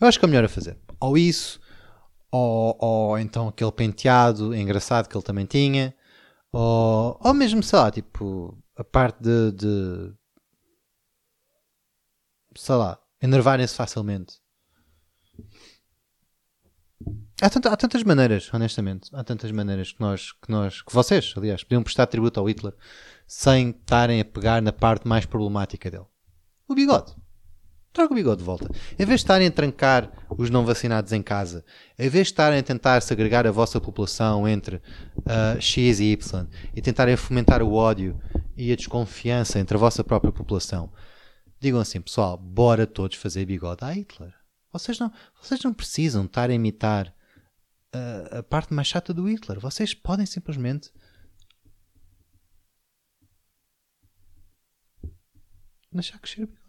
Eu 0.00 0.06
acho 0.06 0.18
que 0.18 0.24
é 0.24 0.28
melhor 0.28 0.44
a 0.44 0.48
fazer. 0.48 0.78
Ou 1.00 1.16
isso, 1.16 1.60
ou, 2.30 2.76
ou 2.80 3.18
então 3.18 3.48
aquele 3.48 3.72
penteado 3.72 4.54
engraçado 4.54 5.08
que 5.08 5.16
ele 5.16 5.24
também 5.24 5.46
tinha, 5.46 5.94
ou, 6.52 7.18
ou 7.22 7.34
mesmo, 7.34 7.62
sei 7.62 7.78
lá, 7.78 7.90
tipo, 7.90 8.58
a 8.76 8.84
parte 8.84 9.22
de, 9.22 9.52
de 9.52 10.14
sei 12.56 12.74
lá, 12.74 12.98
enervarem-se 13.20 13.74
facilmente. 13.74 14.40
Há, 17.40 17.46
há, 17.46 17.76
tantas 17.76 18.02
maneiras, 18.04 18.48
honestamente, 18.52 19.10
há 19.12 19.24
tantas 19.24 19.50
maneiras 19.50 19.92
que 19.92 20.00
nós, 20.00 20.32
que 20.32 20.50
nós, 20.50 20.80
que 20.82 20.92
vocês, 20.92 21.34
aliás, 21.36 21.64
podiam 21.64 21.82
prestar 21.82 22.06
tributo 22.06 22.38
ao 22.38 22.48
Hitler 22.48 22.74
sem 23.26 23.70
estarem 23.70 24.20
a 24.20 24.24
pegar 24.24 24.62
na 24.62 24.72
parte 24.72 25.08
mais 25.08 25.26
problemática 25.26 25.90
dele. 25.90 26.06
O 26.68 26.74
bigode. 26.74 27.14
Traga 27.92 28.10
o 28.12 28.16
bigode 28.16 28.38
de 28.38 28.44
volta. 28.44 28.70
Em 28.98 29.04
vez 29.04 29.20
de 29.20 29.24
estarem 29.24 29.48
a 29.48 29.50
trancar 29.50 30.10
os 30.30 30.48
não 30.48 30.64
vacinados 30.64 31.12
em 31.12 31.22
casa, 31.22 31.62
em 31.98 32.08
vez 32.08 32.28
de 32.28 32.32
estarem 32.32 32.58
a 32.58 32.62
tentar 32.62 33.00
segregar 33.02 33.46
a 33.46 33.50
vossa 33.50 33.78
população 33.78 34.48
entre 34.48 34.76
uh, 34.76 35.60
X 35.60 36.00
e 36.00 36.12
Y 36.12 36.48
e 36.74 36.80
tentarem 36.80 37.16
fomentar 37.16 37.62
o 37.62 37.74
ódio 37.74 38.18
e 38.56 38.72
a 38.72 38.76
desconfiança 38.76 39.58
entre 39.58 39.76
a 39.76 39.80
vossa 39.80 40.02
própria 40.02 40.32
população, 40.32 40.90
digam 41.60 41.80
assim, 41.80 42.00
pessoal, 42.00 42.38
bora 42.38 42.86
todos 42.86 43.18
fazer 43.18 43.44
bigode 43.44 43.84
a 43.84 43.92
Hitler. 43.92 44.32
Vocês 44.72 44.98
não, 44.98 45.12
vocês 45.40 45.62
não 45.62 45.74
precisam 45.74 46.24
estar 46.24 46.48
a 46.48 46.54
imitar 46.54 47.14
uh, 47.94 48.38
a 48.38 48.42
parte 48.42 48.72
mais 48.72 48.88
chata 48.88 49.12
do 49.12 49.28
Hitler. 49.28 49.60
Vocês 49.60 49.92
podem 49.92 50.24
simplesmente 50.24 50.90
deixar 55.92 56.18
crescer 56.18 56.44
o 56.44 56.46
bigode. 56.46 56.61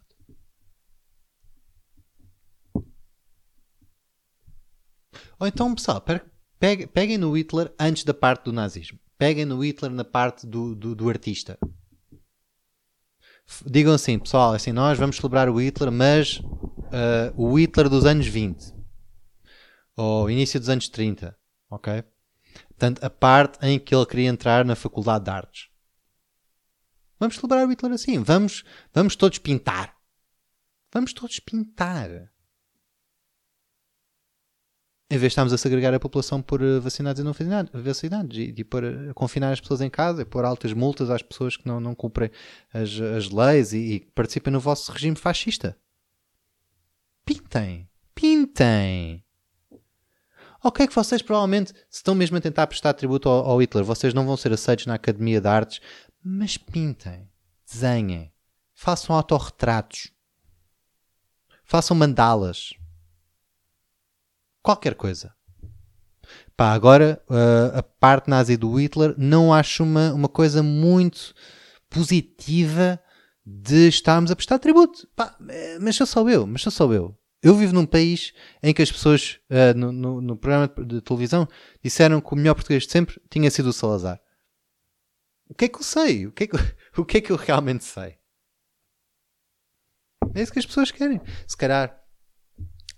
Ou 5.43 5.47
então, 5.47 5.75
pessoal, 5.75 6.01
peguem 6.93 7.17
no 7.17 7.37
Hitler 7.37 7.69
antes 7.77 8.05
da 8.05 8.13
parte 8.13 8.45
do 8.45 8.53
nazismo. 8.53 8.97
Peguem 9.17 9.43
no 9.43 9.61
Hitler 9.61 9.91
na 9.91 10.05
parte 10.05 10.47
do, 10.47 10.73
do, 10.73 10.95
do 10.95 11.09
artista. 11.09 11.59
Digam 13.65 13.93
assim, 13.93 14.17
pessoal, 14.17 14.53
assim, 14.53 14.71
nós 14.71 14.97
vamos 14.97 15.17
celebrar 15.17 15.49
o 15.49 15.59
Hitler, 15.59 15.91
mas 15.91 16.39
uh, 16.39 17.33
o 17.35 17.59
Hitler 17.59 17.89
dos 17.89 18.05
anos 18.05 18.25
20 18.25 18.73
ou 19.97 20.31
início 20.31 20.61
dos 20.61 20.69
anos 20.69 20.87
30, 20.87 21.37
ok? 21.69 22.05
Portanto, 22.69 23.03
a 23.03 23.09
parte 23.09 23.59
em 23.65 23.77
que 23.77 23.93
ele 23.93 24.05
queria 24.05 24.29
entrar 24.29 24.63
na 24.63 24.77
Faculdade 24.77 25.25
de 25.25 25.29
Artes. 25.29 25.67
Vamos 27.19 27.35
celebrar 27.35 27.67
o 27.67 27.69
Hitler 27.69 27.91
assim. 27.91 28.23
Vamos, 28.23 28.63
vamos 28.93 29.17
todos 29.17 29.39
pintar. 29.39 29.93
Vamos 30.93 31.11
todos 31.11 31.37
pintar. 31.41 32.31
Em 35.13 35.17
vez 35.19 35.29
de 35.29 35.33
estarmos 35.33 35.53
a 35.53 35.59
segregar 35.59 35.93
a 35.93 35.99
população 35.99 36.41
por 36.41 36.59
eh, 36.59 36.79
vacinados 36.79 37.21
e 37.21 37.23
não 37.23 37.35
vacinados, 37.71 38.35
e, 38.35 38.51
e 38.57 38.63
por 38.63 38.81
confinar 39.13 39.51
as 39.51 39.61
pessoas 39.61 39.79
em 39.79 39.89
casa 39.89 40.23
e 40.23 40.25
pôr 40.25 40.43
altas 40.43 40.73
multas 40.73 41.11
às 41.11 41.21
pessoas 41.21 41.55
que 41.55 41.67
não, 41.67 41.79
não 41.79 41.93
cumprem 41.93 42.31
as, 42.73 42.99
as 42.99 43.29
leis 43.29 43.73
e, 43.73 43.77
e 43.77 43.99
participem 44.15 44.51
no 44.51 44.59
vosso 44.59 44.91
regime 44.91 45.15
fascista. 45.15 45.77
Pintem. 47.23 47.87
Pintem. 48.15 49.23
Ok, 50.63 50.87
que 50.87 50.95
vocês 50.95 51.21
provavelmente, 51.21 51.73
se 51.91 51.97
estão 51.97 52.15
mesmo 52.15 52.37
a 52.37 52.41
tentar 52.41 52.65
prestar 52.65 52.93
tributo 52.93 53.29
ao, 53.29 53.45
ao 53.51 53.61
Hitler, 53.61 53.85
vocês 53.85 54.15
não 54.15 54.25
vão 54.25 54.35
ser 54.35 54.51
aceitos 54.51 54.87
na 54.87 54.95
Academia 54.95 55.39
de 55.39 55.47
Artes, 55.47 55.79
mas 56.23 56.57
pintem, 56.57 57.29
desenhem, 57.71 58.33
façam 58.73 59.15
autorretratos, 59.15 60.11
façam 61.63 61.95
mandalas, 61.95 62.73
qualquer 64.63 64.95
coisa. 64.95 65.31
Pá, 66.55 66.71
agora 66.71 67.21
uh, 67.29 67.77
a 67.77 67.83
parte 67.83 68.29
nazi 68.29 68.55
do 68.55 68.73
Hitler 68.79 69.13
não 69.17 69.53
acho 69.53 69.83
uma, 69.83 70.13
uma 70.13 70.29
coisa 70.29 70.63
muito 70.63 71.33
positiva 71.89 72.99
de 73.45 73.87
estarmos 73.87 74.31
a 74.31 74.35
prestar 74.35 74.59
tributo. 74.59 75.07
Pá, 75.15 75.35
eh, 75.49 75.77
mas 75.79 75.95
sou 75.95 76.07
só 76.07 76.27
eu, 76.29 76.47
mas 76.47 76.61
sou 76.61 76.71
só 76.71 76.91
eu. 76.93 77.17
Eu 77.41 77.55
vivo 77.55 77.73
num 77.73 77.85
país 77.85 78.33
em 78.61 78.73
que 78.73 78.81
as 78.81 78.91
pessoas 78.91 79.39
uh, 79.49 79.77
no, 79.77 79.91
no, 79.91 80.21
no 80.21 80.37
programa 80.37 80.71
de 80.85 81.01
televisão 81.01 81.47
disseram 81.83 82.21
que 82.21 82.33
o 82.33 82.37
melhor 82.37 82.53
português 82.53 82.83
de 82.83 82.91
sempre 82.91 83.21
tinha 83.29 83.51
sido 83.51 83.67
o 83.67 83.73
Salazar. 83.73 84.21
O 85.49 85.53
que 85.53 85.65
é 85.65 85.67
que 85.67 85.77
eu 85.77 85.83
sei? 85.83 86.25
O 86.25 86.31
que 86.31 86.45
é 86.45 86.47
que, 86.47 86.55
o 86.97 87.03
que, 87.03 87.17
é 87.17 87.21
que 87.21 87.31
eu 87.31 87.35
realmente 87.35 87.83
sei? 87.83 88.17
É 90.33 90.41
isso 90.41 90.53
que 90.53 90.59
as 90.59 90.65
pessoas 90.65 90.89
querem. 90.89 91.19
Se 91.45 91.57
calhar, 91.57 92.02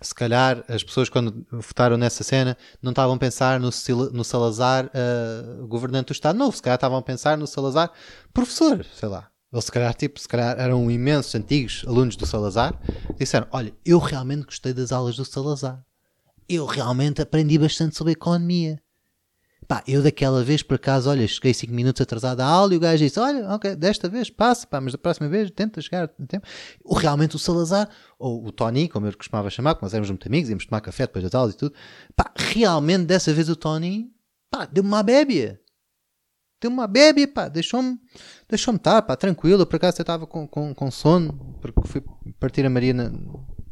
se 0.06 0.16
calhar 0.16 0.64
as 0.68 0.84
pessoas 0.84 1.10
quando 1.10 1.46
votaram 1.52 1.98
nessa 1.98 2.24
cena 2.24 2.58
não 2.82 2.92
estavam 2.92 3.16
a 3.16 3.18
pensar 3.18 3.60
no, 3.60 3.70
no 4.14 4.24
Salazar 4.24 4.86
uh, 4.86 5.68
governante 5.68 6.08
do 6.08 6.12
Estado 6.14 6.38
Novo. 6.38 6.56
Se 6.56 6.62
calhar 6.62 6.76
estavam 6.76 6.98
a 6.98 7.02
pensar 7.02 7.38
no 7.38 7.48
Salazar 7.48 7.92
professor, 8.34 8.86
sei 8.94 9.10
lá. 9.10 9.30
Ou 9.52 9.62
se 9.62 9.72
calhar, 9.72 9.94
tipo, 9.94 10.20
se 10.20 10.28
calhar 10.28 10.60
eram 10.60 10.92
imensos 10.92 11.34
antigos 11.34 11.84
alunos 11.88 12.16
do 12.16 12.26
Salazar. 12.26 12.80
Disseram, 13.18 13.48
olha, 13.52 13.74
eu 13.86 14.00
realmente 14.00 14.46
gostei 14.46 14.74
das 14.74 14.92
aulas 14.92 15.16
do 15.16 15.24
Salazar. 15.24 15.82
Eu 16.48 16.66
realmente 16.66 17.22
aprendi 17.22 17.58
bastante 17.58 17.96
sobre 17.96 18.14
economia. 18.14 18.82
Pá, 19.68 19.84
eu 19.88 20.04
daquela 20.04 20.44
vez, 20.44 20.62
por 20.62 20.76
acaso, 20.76 21.10
olha, 21.10 21.28
cheguei 21.28 21.54
5 21.54 21.74
minutos 21.74 22.02
atrasado 22.02 22.42
à 22.42 22.46
aula 22.46 22.74
e 22.74 22.78
o 22.78 22.80
gajo 22.80 23.04
disse: 23.04 23.20
Olha, 23.20 23.50
ok, 23.50 23.76
desta 23.76 24.08
vez 24.08 24.30
passa, 24.30 24.68
pá, 24.68 24.80
mas 24.80 24.92
da 24.92 24.98
próxima 24.98 25.28
vez 25.28 25.50
tenta 25.50 25.82
chegar 25.82 26.04
a 26.04 26.26
tempo. 26.26 26.48
Realmente 26.98 27.36
o 27.36 27.40
Salazar, 27.40 27.90
ou 28.20 28.46
o 28.46 28.52
Tony, 28.52 28.88
como 28.88 29.08
eu 29.08 29.18
costumava 29.18 29.50
chamar, 29.50 29.74
porque 29.74 29.86
nós 29.86 29.94
éramos 29.94 30.10
muito 30.10 30.28
amigos, 30.28 30.50
íamos 30.50 30.66
tomar 30.66 30.82
café 30.82 31.08
depois 31.08 31.24
das 31.24 31.34
aulas 31.34 31.56
e 31.56 31.58
tudo, 31.58 31.74
pá, 32.16 32.32
realmente 32.36 33.06
dessa 33.06 33.34
vez 33.34 33.50
o 33.50 33.56
Tony, 33.56 34.12
pá, 34.52 34.66
deu-me 34.66 34.90
uma 34.90 35.02
bébia. 35.02 35.60
Deu-me 36.62 36.78
uma 36.78 36.88
bébia, 36.88 37.28
pá, 37.28 37.48
deixou-me 37.48 38.00
deixou-me 38.48 38.78
estar, 38.78 39.02
pá, 39.02 39.16
tranquilo. 39.16 39.64
Eu, 39.64 39.66
por 39.66 39.78
acaso 39.78 40.00
eu 40.00 40.04
estava 40.04 40.28
com, 40.28 40.48
com, 40.48 40.74
com 40.74 40.92
sono, 40.92 41.58
porque 41.62 41.82
fui 41.88 42.04
partir 42.40 42.66
a 42.66 42.70
Maria 42.70 42.94
na, 42.94 43.12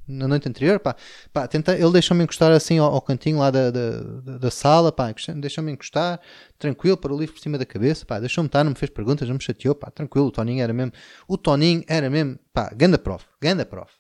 na 0.08 0.28
noite 0.28 0.48
anterior, 0.50 0.80
pá, 0.80 0.96
pá 1.32 1.48
tenta, 1.48 1.74
ele 1.76 1.92
deixou-me 1.92 2.24
encostar 2.24 2.52
assim 2.52 2.78
ao, 2.78 2.94
ao 2.94 3.02
cantinho 3.02 3.40
lá 3.40 3.50
da, 3.50 3.72
da, 3.72 4.38
da- 4.38 4.52
sala, 4.52 4.92
pá, 4.92 5.14
deixou-me 5.36 5.72
encostar, 5.72 6.20
tranquilo, 6.60 6.98
para 6.98 7.14
o 7.14 7.18
livro 7.18 7.34
por 7.36 7.42
cima 7.42 7.58
da 7.58 7.66
cabeça, 7.66 8.06
pá, 8.06 8.20
deixou-me 8.20 8.48
estar, 8.48 8.64
não 8.64 8.72
me 8.72 8.78
fez 8.78 8.90
perguntas, 8.90 9.28
não 9.28 9.36
me 9.36 9.42
chateou, 9.42 9.74
pá, 9.76 9.90
tranquilo, 9.92 10.28
o 10.28 10.32
Toninho 10.32 10.62
era 10.62 10.74
mesmo, 10.74 10.92
o 11.28 11.38
Toninho 11.38 11.84
era 11.88 12.10
mesmo, 12.10 12.38
pá, 12.54 12.70
ganda 12.76 12.98
prof, 12.98 13.26
ganda 13.42 13.66
prof. 13.66 13.92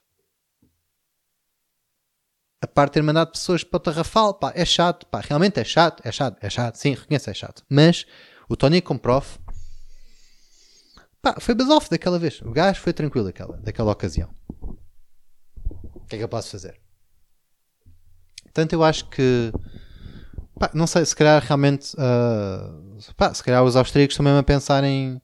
A 2.61 2.67
parte 2.67 2.91
de 2.91 2.93
ter 2.93 3.03
mandado 3.03 3.31
pessoas 3.31 3.63
para 3.63 3.77
o 3.77 3.79
Tarrafal, 3.79 4.33
pá, 4.35 4.53
é 4.55 4.63
chato, 4.63 5.05
pá, 5.07 5.19
realmente 5.19 5.59
é 5.59 5.63
chato, 5.63 6.01
é 6.05 6.11
chato, 6.11 6.37
é 6.41 6.49
chato, 6.49 6.75
sim, 6.75 6.93
reconheço, 6.93 7.29
é 7.29 7.33
chato. 7.33 7.63
Mas 7.69 8.05
o 8.47 8.55
Toninho 8.55 8.81
como 8.83 8.99
prof, 8.99 9.37
pá, 11.21 11.35
foi 11.39 11.53
buzz-off 11.55 11.89
daquela 11.89 12.17
vez. 12.17 12.41
O 12.41 12.51
gajo 12.51 12.79
foi 12.79 12.93
tranquilo 12.93 13.25
daquela, 13.25 13.57
daquela 13.57 13.91
ocasião. 13.91 14.29
Que 16.13 16.17
é 16.17 16.19
que 16.19 16.23
eu 16.25 16.29
posso 16.29 16.51
fazer? 16.51 16.79
Portanto, 18.43 18.73
eu 18.73 18.83
acho 18.83 19.09
que, 19.09 19.51
pá, 20.59 20.69
não 20.71 20.85
sei, 20.85 21.03
se 21.07 21.15
calhar 21.15 21.43
realmente, 21.43 21.95
ah, 21.97 22.69
pá, 23.17 23.33
se 23.33 23.43
calhar 23.43 23.63
os 23.63 23.75
austríacos 23.75 24.13
estão 24.13 24.23
mesmo 24.23 24.37
a 24.37 24.43
pensar 24.43 24.83
em, 24.83 25.19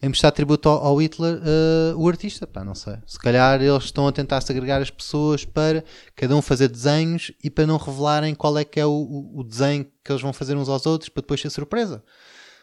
em 0.00 0.10
prestar 0.10 0.30
tributo 0.30 0.70
ao, 0.70 0.86
ao 0.86 1.02
Hitler, 1.02 1.38
ah, 1.44 1.94
o 1.98 2.08
artista, 2.08 2.46
pá, 2.46 2.64
não 2.64 2.74
sei. 2.74 2.96
Se 3.06 3.18
calhar 3.18 3.60
eles 3.60 3.84
estão 3.84 4.08
a 4.08 4.12
tentar 4.12 4.40
segregar 4.40 4.80
as 4.80 4.88
pessoas 4.88 5.44
para 5.44 5.84
cada 6.16 6.34
um 6.34 6.40
fazer 6.40 6.68
desenhos 6.68 7.30
e 7.44 7.50
para 7.50 7.66
não 7.66 7.76
revelarem 7.76 8.34
qual 8.34 8.56
é 8.56 8.64
que 8.64 8.80
é 8.80 8.86
o, 8.86 8.90
o, 8.90 9.40
o 9.40 9.44
desenho 9.44 9.84
que 10.02 10.10
eles 10.10 10.22
vão 10.22 10.32
fazer 10.32 10.56
uns 10.56 10.70
aos 10.70 10.86
outros 10.86 11.10
para 11.10 11.20
depois 11.20 11.42
ser 11.42 11.50
surpresa. 11.50 12.02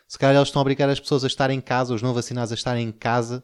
Se 0.08 0.18
calhar 0.18 0.36
eles 0.36 0.48
estão 0.48 0.60
a 0.60 0.64
obrigar 0.64 0.90
as 0.90 1.00
pessoas 1.00 1.24
a 1.24 1.28
estar 1.28 1.52
em 1.52 1.62
casa, 1.62 1.94
os 1.94 2.02
não 2.02 2.16
vacinados 2.16 2.52
a 2.52 2.56
estarem 2.56 2.88
em 2.88 2.92
casa, 2.92 3.44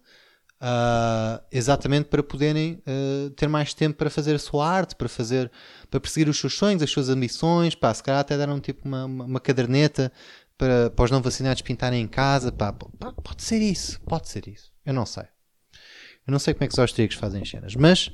ah, 0.66 1.43
exatamente 1.51 2.05
para 2.05 2.24
poderem 2.24 2.82
ah, 2.88 3.30
ter 3.36 3.49
mais 3.49 3.74
tempo 3.74 3.97
para 3.97 4.09
fazer 4.09 4.34
a 4.34 4.39
sua 4.39 4.66
arte, 4.66 4.95
para 4.95 5.09
fazer, 5.09 5.51
para 5.91 5.99
perseguir 5.99 6.30
os 6.30 6.39
seus 6.39 6.53
sonhos, 6.53 6.82
as 6.82 6.89
suas 6.89 7.09
ambições, 7.09 7.76
pá, 7.76 7.93
se 7.93 8.01
calhar 8.01 8.22
até 8.22 8.38
deram 8.38 8.61
tipo 8.61 8.88
uma, 8.88 9.03
uma, 9.03 9.26
uma 9.26 9.39
caderneta 9.41 10.09
para, 10.57 10.89
para 10.89 11.03
os 11.03 11.11
não 11.11 11.22
vacinados 11.22 11.61
pintarem 11.61 12.01
em 12.01 12.07
casa, 12.07 12.49
pá, 12.49 12.72
pá, 12.72 13.11
pode 13.11 13.43
ser 13.43 13.61
isso, 13.61 13.99
pode 14.01 14.30
ser 14.30 14.47
isso, 14.47 14.72
eu 14.86 14.93
não 14.93 15.05
sei. 15.05 15.26
Eu 16.26 16.32
não 16.32 16.39
sei 16.39 16.53
como 16.53 16.64
é 16.64 16.68
que 16.68 16.74
os 16.74 16.80
austríacos 16.80 17.18
fazem 17.18 17.41
as 17.41 17.49
cenas, 17.49 17.76
mas 17.76 18.09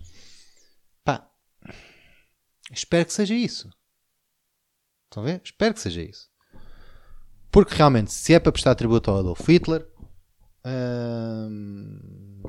pá, 1.04 1.30
espero 2.72 3.06
que 3.06 3.14
seja 3.14 3.36
isso. 3.36 3.70
Estão 5.06 5.22
a 5.22 5.26
ver? 5.28 5.42
Espero 5.44 5.76
que 5.76 5.82
seja 5.82 6.02
isso. 6.02 6.28
Porque 7.52 7.76
realmente, 7.76 8.12
se 8.12 8.34
é 8.34 8.40
para 8.40 8.52
prestar 8.52 8.74
tributo 8.74 9.12
ao 9.12 9.20
Adolf 9.20 9.48
Hitler, 9.48 9.88
hum, 10.70 12.42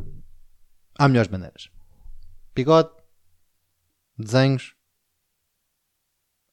há 0.99 1.09
melhores 1.09 1.31
maneiras. 1.31 1.71
Bigode, 2.55 2.91
desenhos, 4.19 4.75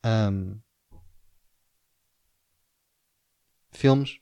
hum, 0.06 0.60
filmes. 3.72 4.20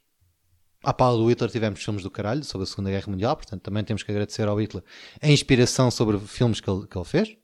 À 0.84 0.94
pala 0.94 1.18
do 1.18 1.28
Hitler 1.28 1.50
tivemos 1.50 1.84
filmes 1.84 2.04
do 2.04 2.12
caralho 2.12 2.44
sobre 2.44 2.64
a 2.64 2.68
Segunda 2.68 2.92
Guerra 2.92 3.10
Mundial, 3.10 3.36
portanto 3.36 3.64
também 3.64 3.84
temos 3.84 4.04
que 4.04 4.12
agradecer 4.12 4.48
ao 4.48 4.62
Hitler 4.62 4.84
a 5.20 5.28
inspiração 5.28 5.90
sobre 5.90 6.20
filmes 6.20 6.62
que 6.62 6.70
ele, 6.70 6.86
que 6.86 6.98
ele 6.98 7.06
fez. 7.06 7.36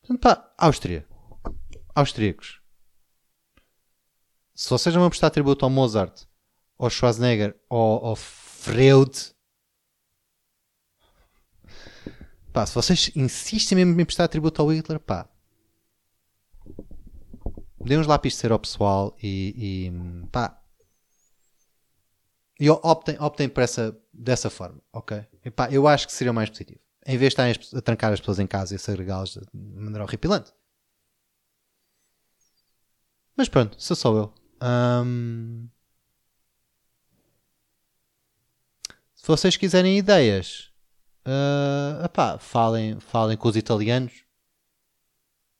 Portanto, 0.00 0.20
pá, 0.20 0.54
Áustria. 0.56 1.06
Austríacos. 1.94 2.60
Se 4.54 4.70
vocês 4.70 4.94
vão 4.94 5.08
prestar 5.08 5.30
tributo 5.30 5.64
ao 5.64 5.70
Mozart, 5.70 6.24
ao 6.78 6.90
Schwarzenegger 6.90 7.58
ou 7.68 8.04
ao 8.06 8.16
Freud, 8.62 9.34
pá, 12.52 12.64
se 12.64 12.72
vocês 12.72 13.10
insistem 13.16 13.74
mesmo 13.74 14.00
em 14.00 14.04
prestar 14.04 14.28
tributo 14.28 14.62
ao 14.62 14.72
Hitler, 14.72 15.00
pá, 15.00 15.28
dê 17.80 17.98
uns 17.98 18.06
lápis 18.06 18.34
de 18.34 18.38
cera 18.38 18.54
ao 18.54 18.60
pessoal 18.60 19.16
e, 19.20 19.88
e 19.90 20.28
pá, 20.28 20.62
e 22.60 22.70
optem, 22.70 23.16
optem 23.18 23.48
por 23.48 23.64
essa, 23.64 24.00
dessa 24.12 24.48
forma, 24.48 24.80
ok? 24.92 25.26
E, 25.44 25.50
pá, 25.50 25.68
eu 25.68 25.88
acho 25.88 26.06
que 26.06 26.12
seria 26.12 26.32
mais 26.32 26.48
positivo. 26.48 26.78
Em 27.04 27.18
vez 27.18 27.34
de 27.34 27.40
estarem 27.40 27.52
a 27.76 27.82
trancar 27.82 28.12
as 28.12 28.20
pessoas 28.20 28.38
em 28.38 28.46
casa 28.46 28.74
e 28.74 28.76
a 28.76 28.78
segregá-las 28.78 29.30
de 29.30 29.48
maneira 29.52 30.04
horripilante. 30.04 30.52
Mas 33.36 33.48
pronto, 33.48 33.74
sou 33.82 33.96
só 33.96 34.16
eu. 34.16 34.32
Ahm, 34.60 35.66
Se 39.22 39.28
vocês 39.28 39.56
quiserem 39.56 39.96
ideias, 39.96 40.72
ah, 41.24 42.02
epá, 42.04 42.38
falem, 42.38 42.98
falem 42.98 43.36
com 43.36 43.48
os 43.48 43.54
italianos. 43.56 44.24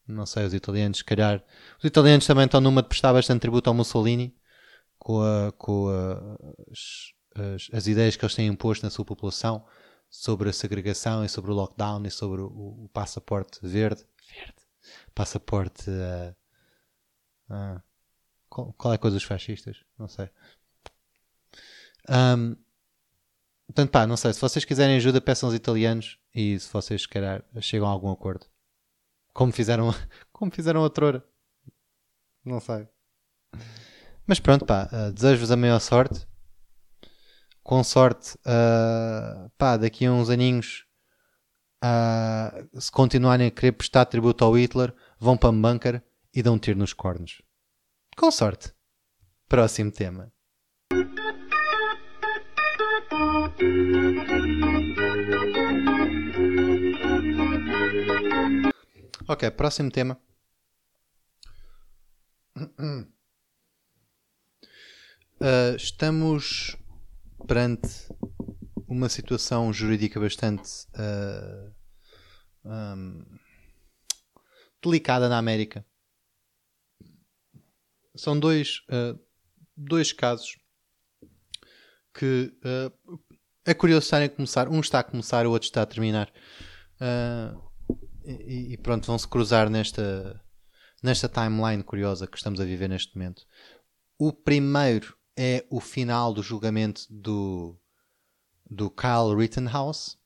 Não 0.05 0.27
sei, 0.27 0.45
os 0.45 0.53
italianos, 0.53 0.99
se 0.99 1.05
calhar. 1.05 1.45
Os 1.79 1.85
italianos 1.85 2.27
também 2.27 2.45
estão 2.47 2.61
numa 2.61 2.83
de 2.83 2.89
prestar 2.89 3.13
bastante 3.13 3.41
tributo 3.41 3.71
ao 3.71 3.75
Mussolini 3.75 4.37
com, 4.99 5.23
a- 5.23 5.53
com 5.53 5.87
a- 5.89 6.37
as, 6.73 7.13
as- 7.55 7.69
as 7.73 7.87
ideias 7.87 8.17
que 8.17 8.25
eles 8.25 8.35
têm 8.35 8.49
imposto 8.49 8.85
na 8.85 8.91
sua 8.91 9.05
população 9.05 9.65
sobre 10.11 10.49
a 10.51 10.53
segregação 10.53 11.25
e 11.25 11.29
sobre 11.29 11.53
o 11.53 11.55
lockdown 11.55 12.05
e 12.05 12.11
sobre 12.11 12.41
o, 12.41 12.47
o 12.47 12.91
passaporte 12.93 13.61
verde. 13.63 14.05
Verde. 14.35 14.57
Passaporte. 15.15 15.89
ah, 15.89 16.35
ah, 17.49 17.83
qual, 18.49 18.73
qual 18.73 18.93
é 18.93 18.97
a 18.97 18.99
coisa 18.99 19.15
dos 19.17 19.25
fascistas? 19.25 19.85
Não 19.97 20.09
sei. 20.09 20.29
Um, 22.11 22.57
portanto, 23.73 23.91
pá, 23.91 24.07
não 24.07 24.17
sei. 24.17 24.33
Se 24.33 24.41
vocês 24.41 24.65
quiserem 24.65 24.97
ajuda, 24.97 25.21
peçam 25.21 25.49
aos 25.49 25.57
italianos 25.57 26.19
e 26.35 26.59
se 26.59 26.73
vocês 26.73 27.07
querem, 27.07 27.43
chegam 27.61 27.89
a 27.89 27.91
algum 27.91 28.11
acordo. 28.11 28.47
Como 29.33 29.53
fizeram, 29.53 29.91
como 30.33 30.53
fizeram 30.53 30.81
outrora. 30.81 31.25
Não 32.45 32.61
sei. 32.61 32.87
Mas 34.27 34.39
pronto, 34.39 34.67
pá, 34.67 34.89
uh, 34.93 35.13
desejo-vos 35.13 35.51
a 35.51 35.57
maior 35.57 35.81
sorte. 35.81 36.27
Com 37.63 37.83
sorte, 37.83 38.35
uh, 38.39 39.51
pá, 39.57 39.77
daqui 39.77 40.05
a 40.05 40.13
uns 40.13 40.29
aninhos, 40.29 40.85
uh, 41.83 42.81
se 42.81 42.91
continuarem 42.91 43.47
a 43.47 43.51
querer 43.51 43.73
prestar 43.73 44.05
tributo 44.07 44.45
ao 44.45 44.57
Hitler, 44.57 44.95
vão 45.19 45.37
para 45.37 45.53
bunker 45.53 46.03
e 46.35 46.43
dão 46.43 46.55
um 46.55 46.59
tiro 46.59 46.79
nos 46.79 46.93
cornos. 46.93 47.41
Com 48.17 48.31
sorte. 48.31 48.75
Próximo 49.49 49.91
tema. 49.91 50.33
Ok, 59.33 59.51
próximo 59.53 59.91
tema. 59.91 60.21
Uh, 62.55 63.07
estamos 65.77 66.77
perante 67.47 67.89
uma 68.87 69.09
situação 69.09 69.73
jurídica 69.73 70.21
bastante 70.21 70.87
uh, 70.95 71.75
um, 72.65 73.25
delicada 74.83 75.29
na 75.31 75.39
América. 75.39 75.87
São 78.15 78.39
dois, 78.39 78.85
uh, 78.91 79.19
dois 79.75 80.13
casos 80.13 80.59
que 82.13 82.55
é 83.65 83.75
curioso 83.75 84.05
estarem 84.05 84.27
a 84.27 84.31
começar. 84.31 84.69
Um 84.69 84.81
está 84.81 85.01
a 85.01 85.05
começar, 85.05 85.47
o 85.47 85.51
outro 85.51 85.67
está 85.67 85.83
a 85.83 85.87
terminar. 85.87 86.33
E, 88.25 88.75
e, 88.75 88.77
pronto, 88.77 89.07
vão 89.07 89.19
se 89.19 89.27
cruzar 89.27 89.69
nesta, 89.69 90.41
nesta 91.03 91.29
timeline 91.29 91.83
curiosa 91.83 92.27
que 92.27 92.37
estamos 92.37 92.61
a 92.61 92.65
viver 92.65 92.89
neste 92.89 93.17
momento. 93.17 93.45
O 94.19 94.33
primeiro 94.33 95.17
é 95.37 95.67
o 95.71 95.81
final 95.81 96.33
do 96.33 96.43
julgamento 96.43 97.03
do, 97.11 97.77
do 98.71 98.91
Kyle 98.91 99.35
Rittenhouse, 99.37 100.17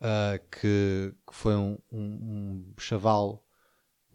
uh, 0.00 0.38
que, 0.50 1.14
que, 1.26 1.34
foi 1.34 1.54
um, 1.54 1.78
um, 1.90 2.00
um 2.00 2.74
chaval 2.78 3.44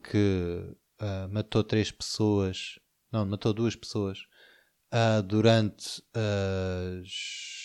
que 0.04 0.76
uh, 1.02 1.30
matou 1.32 1.64
três 1.64 1.92
pessoas, 1.92 2.80
não, 3.12 3.26
matou 3.26 3.54
duas 3.54 3.76
pessoas 3.76 4.20
uh, 4.94 5.24
durante 5.24 6.04
as, 6.14 7.61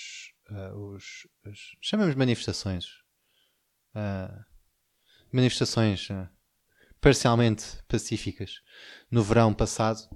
os, 0.75 1.27
as, 1.45 1.59
chamamos 1.81 2.15
manifestações, 2.15 2.87
manifestações 5.33 6.09
parcialmente 7.01 7.83
pacíficas 7.89 8.63
no 9.11 9.23
verão 9.23 9.53
passado 9.53 10.09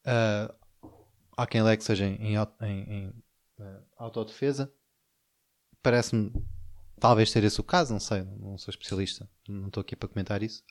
Uh, 0.00 0.52
há 1.36 1.46
quem 1.46 1.62
legue 1.62 1.84
seja 1.84 2.06
em, 2.06 2.34
em, 2.34 2.36
em 2.66 3.08
uh, 3.58 3.86
autodefesa. 3.96 4.72
Parece-me 5.82 6.32
talvez 6.98 7.30
ser 7.30 7.44
esse 7.44 7.60
o 7.60 7.64
caso, 7.64 7.92
não 7.92 8.00
sei, 8.00 8.22
não 8.22 8.58
sou 8.58 8.70
especialista, 8.70 9.28
não 9.48 9.68
estou 9.68 9.80
aqui 9.80 9.96
para 9.96 10.08
comentar 10.08 10.42
isso. 10.42 10.62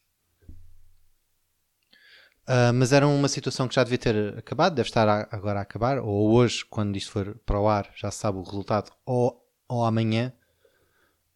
Uh, 2.49 2.73
mas 2.73 2.91
era 2.91 3.07
uma 3.07 3.27
situação 3.27 3.67
que 3.67 3.75
já 3.75 3.83
devia 3.83 3.99
ter 3.99 4.39
acabado, 4.39 4.73
deve 4.73 4.89
estar 4.89 5.07
a, 5.07 5.27
agora 5.29 5.59
a 5.59 5.61
acabar, 5.61 5.99
ou 5.99 6.31
hoje, 6.31 6.65
quando 6.65 6.97
isto 6.97 7.11
for 7.11 7.39
para 7.45 7.59
o 7.59 7.69
ar, 7.69 7.91
já 7.95 8.09
se 8.09 8.17
sabe 8.17 8.39
o 8.39 8.41
resultado, 8.41 8.91
ou, 9.05 9.47
ou 9.67 9.85
amanhã. 9.85 10.33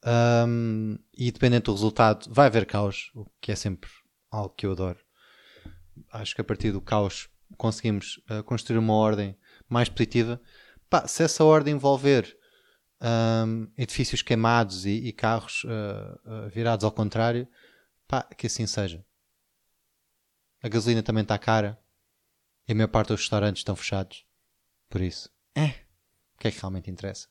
Um, 0.03 0.97
e 1.13 1.31
dependendo 1.31 1.65
do 1.65 1.73
resultado, 1.73 2.25
vai 2.33 2.47
haver 2.47 2.65
caos, 2.65 3.11
o 3.13 3.27
que 3.39 3.51
é 3.51 3.55
sempre 3.55 3.91
algo 4.31 4.55
que 4.55 4.65
eu 4.65 4.71
adoro. 4.71 4.97
Acho 6.11 6.33
que 6.33 6.41
a 6.41 6.43
partir 6.43 6.71
do 6.71 6.81
caos 6.81 7.29
conseguimos 7.57 8.19
uh, 8.31 8.43
construir 8.43 8.79
uma 8.79 8.95
ordem 8.95 9.37
mais 9.69 9.89
positiva, 9.89 10.41
pá, 10.89 11.07
se 11.07 11.21
essa 11.21 11.43
ordem 11.43 11.75
envolver 11.75 12.35
um, 12.99 13.67
edifícios 13.77 14.23
queimados 14.23 14.87
e, 14.87 14.93
e 15.07 15.13
carros 15.13 15.63
uh, 15.65 16.49
virados 16.49 16.83
ao 16.83 16.91
contrário, 16.91 17.47
pá, 18.07 18.23
que 18.23 18.47
assim 18.47 18.65
seja. 18.65 19.05
A 20.63 20.67
gasolina 20.69 21.03
também 21.03 21.21
está 21.21 21.37
cara 21.37 21.79
e 22.67 22.71
a 22.71 22.75
maior 22.75 22.87
parte 22.87 23.09
dos 23.09 23.19
restaurantes 23.19 23.59
estão 23.59 23.75
fechados. 23.75 24.25
Por 24.89 25.01
isso, 25.01 25.29
é, 25.53 25.67
o 26.35 26.39
que 26.39 26.47
é 26.47 26.51
que 26.51 26.59
realmente 26.59 26.89
interessa? 26.89 27.27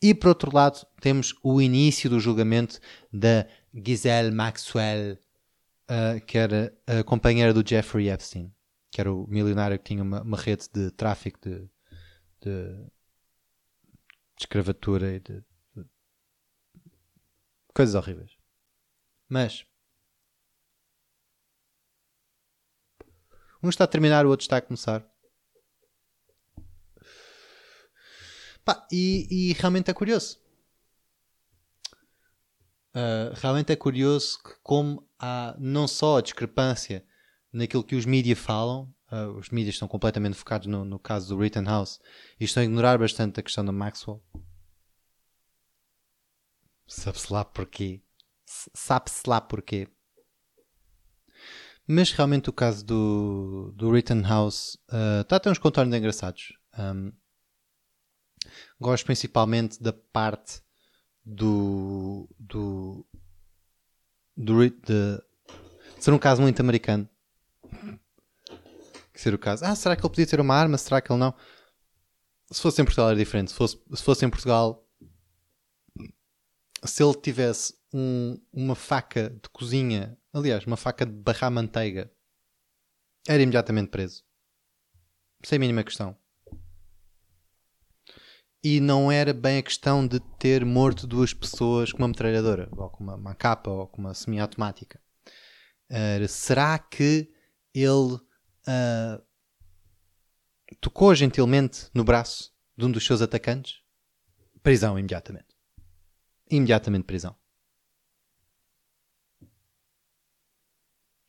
E 0.00 0.14
por 0.14 0.28
outro 0.28 0.54
lado, 0.54 0.86
temos 1.00 1.34
o 1.42 1.60
início 1.60 2.08
do 2.08 2.20
julgamento 2.20 2.78
da 3.12 3.48
Giselle 3.74 4.30
Maxwell, 4.30 5.14
uh, 5.90 6.20
que 6.24 6.36
era 6.38 6.76
a 6.86 7.02
companheira 7.02 7.52
do 7.52 7.66
Jeffrey 7.66 8.10
Epstein 8.10 8.54
que 8.96 9.00
era 9.02 9.12
o 9.12 9.26
milionário 9.26 9.78
que 9.78 9.84
tinha 9.84 10.02
uma, 10.02 10.22
uma 10.22 10.38
rede 10.38 10.70
de 10.72 10.90
tráfico 10.90 11.38
de, 11.42 11.68
de, 12.40 12.74
de 12.74 12.90
escravatura 14.40 15.14
e 15.14 15.20
de, 15.20 15.44
de, 15.74 15.84
coisas 17.74 17.94
horríveis. 17.94 18.30
Mas 19.28 19.66
um 23.62 23.68
está 23.68 23.84
a 23.84 23.88
terminar, 23.88 24.26
o 24.26 24.30
outro 24.30 24.44
está 24.44 24.58
a 24.58 24.62
começar. 24.62 25.04
Pá, 28.64 28.86
e, 28.90 29.26
e, 29.30 29.52
realmente 29.52 29.90
é 29.90 29.94
curioso. 29.94 30.38
Uh, 32.94 33.32
realmente 33.34 33.72
é 33.72 33.76
curioso 33.76 34.42
que 34.42 34.54
como 34.62 35.08
há 35.18 35.54
não 35.58 35.86
só 35.86 36.18
a 36.18 36.20
discrepância 36.22 37.06
naquilo 37.52 37.84
que 37.84 37.94
os 37.96 38.04
mídias 38.04 38.38
falam. 38.38 38.92
Uh, 39.10 39.38
os 39.38 39.50
mídias 39.50 39.76
estão 39.76 39.86
completamente 39.86 40.36
focados 40.36 40.66
no, 40.66 40.84
no 40.84 40.98
caso 40.98 41.28
do 41.28 41.40
Rittenhouse 41.40 42.00
e 42.40 42.44
estão 42.44 42.60
a 42.60 42.64
ignorar 42.64 42.98
bastante 42.98 43.38
a 43.38 43.42
questão 43.42 43.64
da 43.64 43.70
Maxwell. 43.70 44.20
Sabe-se 46.88 47.32
lá 47.32 47.44
porquê. 47.44 48.02
Sabe-se 48.44 49.28
lá 49.28 49.40
porquê. 49.40 49.88
Mas 51.86 52.10
realmente 52.12 52.50
o 52.50 52.52
caso 52.52 52.84
do, 52.84 53.72
do 53.76 53.90
Rittenhouse 53.90 54.78
está 55.20 55.36
a 55.36 55.40
ter 55.40 55.50
uns 55.50 55.58
contornos 55.58 55.94
engraçados. 55.96 56.52
Um, 56.78 57.12
gosto 58.80 59.06
principalmente 59.06 59.80
da 59.82 59.92
parte 59.92 60.60
do, 61.24 62.28
do, 62.38 63.06
do 64.36 64.68
de 64.68 65.22
ser 65.98 66.12
um 66.12 66.18
caso 66.18 66.42
muito 66.42 66.60
americano 66.60 67.08
que 69.16 69.22
ser 69.22 69.34
o 69.34 69.38
caso. 69.38 69.64
Ah, 69.64 69.74
será 69.74 69.96
que 69.96 70.02
ele 70.02 70.10
podia 70.10 70.26
ter 70.26 70.40
uma 70.40 70.54
arma? 70.54 70.78
Será 70.78 71.00
que 71.00 71.10
ele 71.10 71.18
não? 71.18 71.34
Se 72.50 72.60
fosse 72.60 72.80
em 72.80 72.84
Portugal 72.84 73.08
era 73.08 73.18
diferente. 73.18 73.50
Se 73.50 73.56
fosse, 73.56 73.80
se 73.94 74.02
fosse 74.02 74.24
em 74.24 74.30
Portugal, 74.30 74.86
se 76.84 77.02
ele 77.02 77.14
tivesse 77.14 77.74
um, 77.96 78.38
uma 78.52 78.74
faca 78.74 79.30
de 79.30 79.48
cozinha, 79.48 80.18
aliás, 80.32 80.66
uma 80.66 80.76
faca 80.76 81.06
de 81.06 81.12
barrar 81.12 81.50
manteiga, 81.50 82.12
era 83.26 83.42
imediatamente 83.42 83.88
preso. 83.88 84.22
Sem 85.42 85.58
mínima 85.58 85.82
questão. 85.82 86.16
E 88.62 88.80
não 88.80 89.10
era 89.10 89.32
bem 89.32 89.58
a 89.58 89.62
questão 89.62 90.06
de 90.06 90.20
ter 90.38 90.64
morto 90.64 91.06
duas 91.06 91.32
pessoas 91.32 91.90
com 91.90 91.98
uma 91.98 92.08
metralhadora, 92.08 92.68
ou 92.72 92.90
com 92.90 93.02
uma, 93.02 93.14
uma 93.14 93.34
capa, 93.34 93.70
ou 93.70 93.86
com 93.86 94.02
uma 94.02 94.12
semiautomática. 94.12 95.00
Era, 95.88 96.28
será 96.28 96.78
que 96.78 97.32
ele 97.72 98.14
uh, 98.14 99.22
tocou 100.80 101.14
gentilmente 101.14 101.88
no 101.94 102.04
braço 102.04 102.52
de 102.76 102.84
um 102.84 102.90
dos 102.90 103.06
seus 103.06 103.22
atacantes? 103.22 103.80
Prisão 104.62 104.98
imediatamente. 104.98 105.56
Imediatamente 106.50 107.04
prisão. 107.04 107.36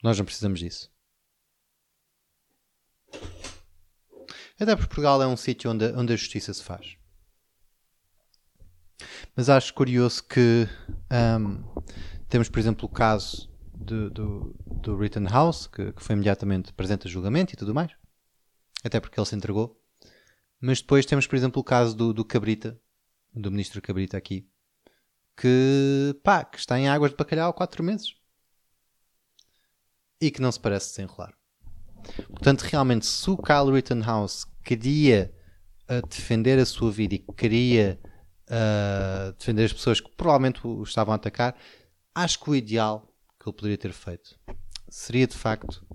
Nós 0.07 0.17
não 0.17 0.23
precisamos 0.23 0.61
disso. 0.61 0.89
Até 4.57 4.73
porque 4.73 4.87
Portugal 4.87 5.21
é 5.21 5.27
um 5.27 5.35
sítio 5.35 5.69
onde, 5.69 5.83
onde 5.87 6.13
a 6.13 6.15
justiça 6.15 6.53
se 6.53 6.63
faz. 6.63 6.95
Mas 9.35 9.49
acho 9.49 9.73
curioso 9.73 10.23
que 10.23 10.65
um, 11.11 11.61
temos, 12.29 12.47
por 12.47 12.57
exemplo, 12.57 12.85
o 12.85 12.89
caso 12.89 13.53
do, 13.75 14.09
do, 14.09 14.55
do 14.81 14.97
Rittenhouse, 14.97 15.67
que, 15.67 15.91
que 15.91 16.01
foi 16.01 16.15
imediatamente 16.15 16.71
presente 16.71 17.05
a 17.05 17.11
julgamento 17.11 17.53
e 17.53 17.57
tudo 17.57 17.75
mais, 17.75 17.91
até 18.85 19.01
porque 19.01 19.19
ele 19.19 19.27
se 19.27 19.35
entregou. 19.35 19.77
Mas 20.61 20.79
depois 20.79 21.05
temos, 21.05 21.27
por 21.27 21.35
exemplo, 21.35 21.59
o 21.59 21.65
caso 21.65 21.93
do, 21.93 22.13
do 22.13 22.23
Cabrita, 22.23 22.79
do 23.33 23.51
ministro 23.51 23.81
Cabrita 23.81 24.15
aqui, 24.15 24.49
que, 25.35 26.17
pá, 26.23 26.45
que 26.45 26.59
está 26.59 26.79
em 26.79 26.87
águas 26.87 27.11
de 27.11 27.17
bacalhau 27.17 27.49
há 27.49 27.53
4 27.53 27.83
meses. 27.83 28.16
E 30.19 30.31
que 30.31 30.41
não 30.41 30.51
se 30.51 30.59
parece 30.59 30.89
desenrolar. 30.89 31.33
Portanto, 32.29 32.61
realmente, 32.61 33.05
se 33.05 33.29
o 33.29 33.37
Kyle 33.37 33.71
Rittenhouse 33.71 34.45
queria 34.63 35.33
uh, 35.89 36.05
defender 36.07 36.59
a 36.59 36.65
sua 36.65 36.91
vida 36.91 37.15
e 37.15 37.19
queria 37.19 37.99
uh, 38.49 39.33
defender 39.33 39.65
as 39.65 39.73
pessoas 39.73 39.99
que 39.99 40.09
provavelmente 40.11 40.65
o 40.65 40.83
estavam 40.83 41.13
a 41.13 41.15
atacar, 41.15 41.55
acho 42.15 42.39
que 42.39 42.49
o 42.49 42.55
ideal 42.55 43.13
que 43.39 43.49
ele 43.49 43.55
poderia 43.55 43.77
ter 43.77 43.91
feito 43.91 44.39
seria 44.89 45.27
de 45.27 45.35
facto 45.35 45.85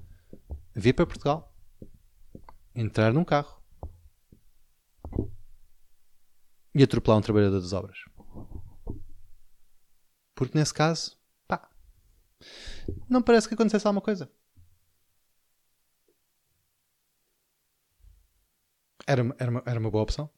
vir 0.74 0.94
para 0.94 1.06
Portugal, 1.06 1.54
entrar 2.74 3.12
num 3.12 3.24
carro 3.24 3.60
e 6.74 6.82
atropelar 6.82 7.18
um 7.18 7.22
trabalhador 7.22 7.60
das 7.60 7.72
obras. 7.72 7.98
Porque 10.34 10.56
nesse 10.56 10.72
caso, 10.72 11.18
não 13.08 13.22
parece 13.22 13.48
que 13.48 13.54
acontecesse 13.54 13.86
alguma 13.86 14.02
coisa. 14.02 14.30
Era, 19.06 19.22
era, 19.38 19.50
uma, 19.50 19.62
era 19.66 19.80
uma 19.80 19.90
boa 19.90 20.04
opção. 20.04 20.30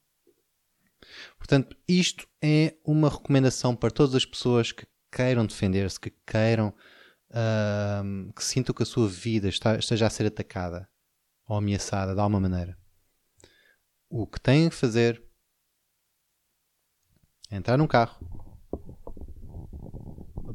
Portanto, 1.37 1.77
isto 1.87 2.27
é 2.41 2.75
uma 2.83 3.09
recomendação 3.09 3.75
para 3.75 3.91
todas 3.91 4.15
as 4.15 4.25
pessoas 4.25 4.71
que 4.71 4.87
queiram 5.11 5.45
defender-se, 5.45 5.99
que 5.99 6.09
queiram 6.25 6.73
uh, 7.29 8.33
que 8.33 8.43
sintam 8.43 8.73
que 8.73 8.83
a 8.83 8.85
sua 8.85 9.07
vida 9.07 9.47
está, 9.47 9.77
esteja 9.77 10.07
a 10.07 10.09
ser 10.09 10.25
atacada 10.25 10.89
ou 11.47 11.57
ameaçada 11.57 12.13
de 12.13 12.19
alguma 12.19 12.39
maneira. 12.39 12.77
O 14.09 14.25
que 14.25 14.39
têm 14.39 14.69
que 14.69 14.75
fazer 14.75 15.23
é 17.49 17.57
entrar 17.57 17.77
num 17.77 17.87
carro. 17.87 18.44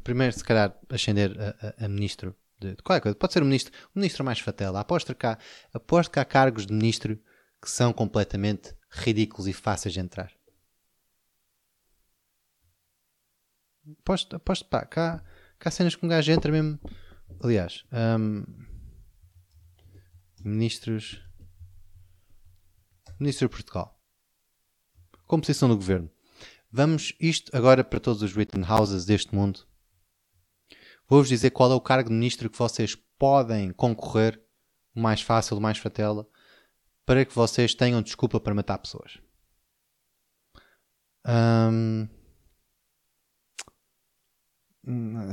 Primeiro, 0.03 0.33
se 0.33 0.43
calhar, 0.43 0.77
ascender 0.89 1.35
a, 1.39 1.83
a, 1.83 1.85
a 1.85 1.87
ministro 1.87 2.35
de, 2.59 2.75
de 2.75 2.83
qualquer 2.83 3.01
coisa. 3.01 3.15
Pode 3.15 3.33
ser 3.33 3.41
o 3.41 3.45
ministro, 3.45 3.73
o 3.93 3.99
ministro 3.99 4.23
mais 4.23 4.39
fatela. 4.39 4.79
Aposto 4.79 5.15
que, 5.15 5.25
há, 5.25 5.37
aposto 5.73 6.11
que 6.11 6.19
há 6.19 6.25
cargos 6.25 6.65
de 6.65 6.73
ministro 6.73 7.19
que 7.61 7.69
são 7.69 7.93
completamente 7.93 8.75
ridículos 8.89 9.47
e 9.47 9.53
fáceis 9.53 9.93
de 9.93 9.99
entrar. 9.99 10.31
Aposto, 13.99 14.35
aposto 14.35 14.65
pá, 14.65 14.85
cá, 14.85 15.23
cá 15.57 15.71
cenas 15.71 15.95
que 15.95 16.05
um 16.05 16.09
gajo 16.09 16.31
entra 16.31 16.51
mesmo. 16.51 16.79
Aliás, 17.41 17.83
um, 18.19 18.43
ministros. 20.43 21.21
Ministro 23.19 23.47
de 23.47 23.55
Portugal. 23.55 23.99
Composição 25.27 25.69
do 25.69 25.75
governo. 25.75 26.09
Vamos, 26.71 27.13
isto 27.19 27.55
agora 27.55 27.83
para 27.83 27.99
todos 27.99 28.23
os 28.23 28.33
Rittenhouses 28.33 29.05
deste 29.05 29.35
mundo. 29.35 29.67
Vou-vos 31.07 31.29
dizer 31.29 31.51
qual 31.51 31.71
é 31.71 31.75
o 31.75 31.81
cargo 31.81 32.09
de 32.09 32.15
ministro 32.15 32.49
que 32.49 32.57
vocês 32.57 32.95
podem 33.17 33.71
concorrer, 33.71 34.41
o 34.95 35.01
mais 35.01 35.21
fácil, 35.21 35.57
o 35.57 35.61
mais 35.61 35.77
fatela, 35.77 36.27
para 37.05 37.25
que 37.25 37.35
vocês 37.35 37.73
tenham 37.73 38.01
desculpa 38.01 38.39
para 38.39 38.53
matar 38.53 38.77
pessoas. 38.77 39.19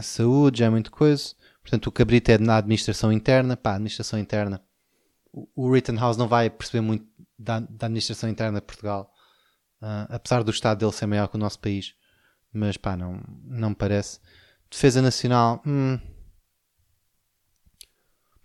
Saúde 0.02 0.58
já 0.58 0.66
é 0.66 0.70
muita 0.70 0.90
coisa. 0.90 1.34
Portanto, 1.62 1.86
o 1.86 1.92
cabrito 1.92 2.30
é 2.30 2.38
na 2.38 2.56
administração 2.56 3.12
interna. 3.12 3.56
Pá, 3.56 3.74
administração 3.74 4.18
interna. 4.18 4.62
O, 5.32 5.48
o 5.54 5.72
Rittenhouse 5.72 6.18
não 6.18 6.28
vai 6.28 6.50
perceber 6.50 6.80
muito 6.80 7.06
da, 7.38 7.60
da 7.60 7.86
administração 7.86 8.28
interna 8.28 8.60
de 8.60 8.66
Portugal. 8.66 9.12
Uh, 9.80 10.10
apesar 10.10 10.42
do 10.42 10.50
Estado 10.50 10.80
dele 10.80 10.92
ser 10.92 11.06
maior 11.06 11.28
que 11.28 11.36
o 11.36 11.38
nosso 11.38 11.58
país. 11.58 11.94
Mas 12.52 12.76
pá, 12.76 12.96
não, 12.96 13.22
não 13.44 13.70
me 13.70 13.76
parece. 13.76 14.20
Defesa 14.70 15.02
Nacional. 15.02 15.62
Hum. 15.66 15.98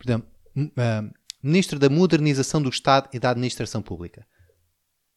Exemplo, 0.05 0.29
uh, 0.57 1.13
Ministro 1.41 1.79
da 1.79 1.89
Modernização 1.89 2.61
do 2.61 2.69
Estado 2.69 3.09
e 3.13 3.19
da 3.19 3.31
Administração 3.31 3.81
Pública. 3.81 4.27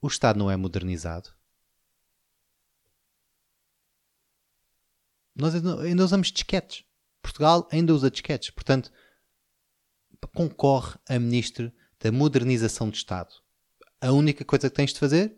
O 0.01 0.07
Estado 0.07 0.39
não 0.39 0.51
é 0.51 0.57
modernizado. 0.57 1.31
Nós 5.35 5.55
ainda 5.55 6.05
usamos 6.05 6.33
disquetes. 6.33 6.85
Portugal 7.21 7.69
ainda 7.71 7.93
usa 7.93 8.11
disquetes. 8.11 8.51
Portanto, 8.51 8.91
concorre 10.35 10.99
a 11.09 11.19
Ministro 11.19 11.73
da 12.01 12.11
Modernização 12.11 12.89
do 12.89 12.95
Estado. 12.95 13.35
A 14.01 14.13
única 14.13 14.45
coisa 14.45 14.71
que 14.71 14.77
tens 14.77 14.93
de 14.93 14.99
fazer 14.99 15.37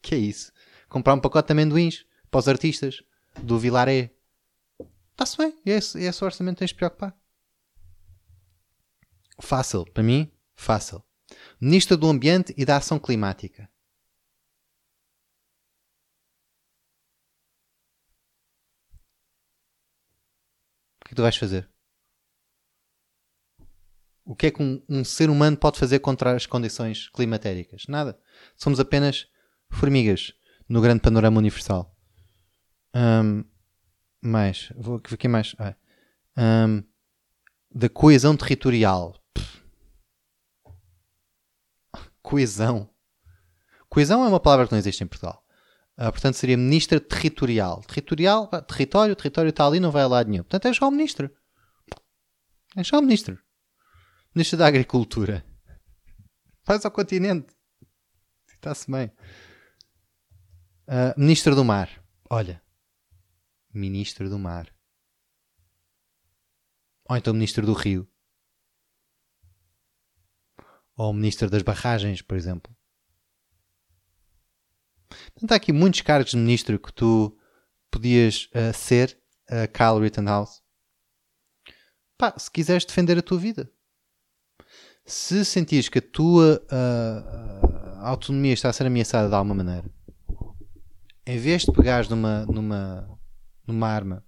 que 0.02 0.16
é 0.16 0.18
isso? 0.18 0.50
Comprar 0.88 1.14
um 1.14 1.20
pacote 1.20 1.46
de 1.46 1.52
amendoins 1.52 2.04
para 2.32 2.40
os 2.40 2.48
artistas 2.48 3.00
do 3.40 3.56
Vilaré. 3.56 4.10
Está-se 5.12 5.38
bem. 5.38 5.54
E 5.64 5.70
esse, 5.70 6.02
esse 6.02 6.24
orçamento 6.24 6.58
tens 6.58 6.70
de 6.70 6.74
preocupar. 6.74 7.16
Fácil. 9.38 9.84
Para 9.84 10.02
mim, 10.02 10.32
fácil. 10.56 11.00
Ministro 11.60 11.96
do 11.96 12.08
Ambiente 12.08 12.52
e 12.56 12.64
da 12.64 12.78
Ação 12.78 12.98
Climática. 12.98 13.72
O 21.04 21.08
que 21.08 21.08
é 21.08 21.10
que 21.10 21.14
tu 21.16 21.22
vais 21.22 21.36
fazer? 21.36 21.68
O 24.24 24.34
que 24.34 24.46
é 24.46 24.50
que 24.50 24.62
um, 24.62 24.82
um, 24.88 25.04
ser 25.04 25.28
humano 25.28 25.54
pode 25.54 25.78
fazer 25.78 25.98
contra 25.98 26.34
as 26.34 26.46
condições 26.46 27.10
climatéricas? 27.10 27.84
Nada. 27.86 28.18
Somos 28.56 28.80
apenas 28.80 29.26
formigas 29.70 30.32
no 30.66 30.80
grande 30.80 31.02
panorama 31.02 31.38
universal. 31.38 31.94
Um, 32.94 33.44
mais. 34.22 34.72
Vou 34.76 34.96
aqui 34.96 35.28
mais. 35.28 35.54
Ah, 35.58 35.76
um, 36.38 36.82
da 37.70 37.90
coesão 37.90 38.34
territorial. 38.34 39.22
Pff. 39.34 39.62
Coesão. 42.22 42.88
Coesão 43.90 44.24
é 44.24 44.28
uma 44.28 44.40
palavra 44.40 44.66
que 44.66 44.72
não 44.72 44.78
existe 44.78 45.04
em 45.04 45.06
Portugal. 45.06 45.43
Uh, 45.96 46.10
portanto, 46.10 46.34
seria 46.34 46.56
ministra 46.56 47.00
territorial. 47.00 47.82
Territorial, 47.84 48.48
território, 48.48 49.14
território 49.14 49.50
está 49.50 49.66
ali, 49.66 49.78
não 49.78 49.92
vai 49.92 50.02
a 50.02 50.08
lado 50.08 50.28
nenhum. 50.28 50.42
Portanto, 50.42 50.66
é 50.66 50.74
só 50.74 50.88
o 50.88 50.90
ministro. 50.90 51.30
É 52.76 52.82
só 52.82 52.98
o 52.98 53.02
ministro. 53.02 53.38
Ministro 54.34 54.58
da 54.58 54.66
Agricultura. 54.66 55.44
Faz 56.64 56.84
ao 56.84 56.90
continente. 56.90 57.54
Está-se 58.52 58.90
bem. 58.90 59.12
Uh, 60.88 61.18
ministro 61.18 61.54
do 61.54 61.64
Mar. 61.64 61.88
Olha. 62.28 62.60
Ministro 63.72 64.28
do 64.28 64.38
Mar. 64.38 64.74
Ou 67.08 67.16
então 67.16 67.32
Ministro 67.32 67.64
do 67.66 67.72
Rio. 67.72 68.08
Ou 70.96 71.12
Ministro 71.12 71.50
das 71.50 71.62
Barragens, 71.62 72.22
por 72.22 72.36
exemplo. 72.36 72.74
Portanto, 75.34 75.52
há 75.52 75.56
aqui 75.56 75.72
muitos 75.72 76.00
cargos 76.00 76.30
de 76.30 76.36
ministro 76.36 76.78
que 76.78 76.92
tu 76.92 77.36
podias 77.90 78.48
uh, 78.54 78.72
ser, 78.72 79.18
uh, 79.50 79.70
Kyle 79.72 80.00
Rittenhouse. 80.00 80.62
Pá, 82.16 82.34
se 82.38 82.50
quiseres 82.50 82.84
defender 82.84 83.18
a 83.18 83.22
tua 83.22 83.38
vida. 83.38 83.70
Se 85.04 85.44
sentires 85.44 85.88
que 85.88 85.98
a 85.98 86.02
tua 86.02 86.64
uh, 86.64 88.06
autonomia 88.06 88.54
está 88.54 88.70
a 88.70 88.72
ser 88.72 88.86
ameaçada 88.86 89.28
de 89.28 89.34
alguma 89.34 89.56
maneira, 89.56 89.90
em 91.26 91.38
vez 91.38 91.62
de 91.62 91.72
pegares 91.72 92.08
numa, 92.08 92.46
numa, 92.46 93.20
numa 93.66 93.88
arma 93.88 94.24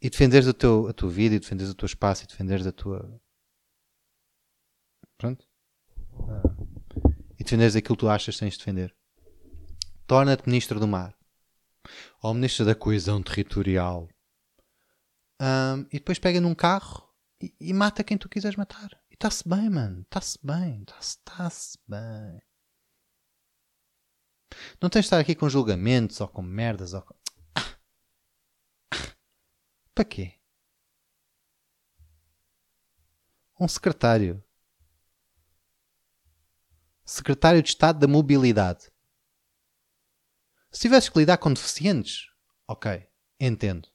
e 0.00 0.10
defenderes 0.10 0.46
o 0.46 0.54
teu, 0.54 0.86
a 0.86 0.92
tua 0.92 1.08
vida 1.10 1.34
e 1.34 1.40
defenderes 1.40 1.72
o 1.72 1.74
teu 1.74 1.86
espaço 1.86 2.24
e 2.24 2.26
defenderes 2.26 2.66
a 2.66 2.72
tua. 2.72 3.20
Pronto. 5.18 5.44
Uh, 6.12 7.16
e 7.38 7.42
defenderes 7.42 7.74
aquilo 7.74 7.96
que 7.96 8.00
tu 8.00 8.08
achas 8.08 8.34
que 8.34 8.40
tens 8.40 8.52
de 8.52 8.58
defender 8.58 8.95
torna-te 10.06 10.46
ministro 10.46 10.80
do 10.80 10.86
mar 10.86 11.14
ou 12.22 12.34
ministro 12.34 12.64
da 12.64 12.74
coesão 12.74 13.22
territorial 13.22 14.08
Um, 15.40 15.82
e 15.92 15.98
depois 15.98 16.18
pega 16.18 16.40
num 16.40 16.54
carro 16.54 17.06
e, 17.40 17.54
e 17.60 17.72
mata 17.72 18.02
quem 18.02 18.16
tu 18.16 18.28
quiseres 18.28 18.56
matar. 18.56 18.88
E 19.10 19.14
está-se 19.14 19.46
bem, 19.46 19.68
mano. 19.68 20.02
Está-se 20.02 20.38
bem. 20.42 20.82
Está-se 20.98 21.76
tá 21.76 21.82
bem. 21.86 22.40
Não 24.80 24.88
tens 24.88 25.02
de 25.02 25.06
estar 25.06 25.18
aqui 25.18 25.34
com 25.34 25.48
julgamentos 25.48 26.20
ou 26.20 26.28
com 26.28 26.40
merdas 26.42 26.94
ou 26.94 27.02
com... 27.02 27.14
Ah. 27.54 27.76
Para 29.94 30.04
quê? 30.04 30.34
Um 33.60 33.68
secretário. 33.68 34.42
Secretário 37.04 37.62
de 37.62 37.68
Estado 37.68 37.98
da 37.98 38.08
Mobilidade. 38.08 38.90
Se 40.76 40.82
tivesses 40.82 41.08
que 41.08 41.18
lidar 41.18 41.38
com 41.38 41.50
deficientes, 41.54 42.26
ok, 42.68 43.08
entendo. 43.40 43.88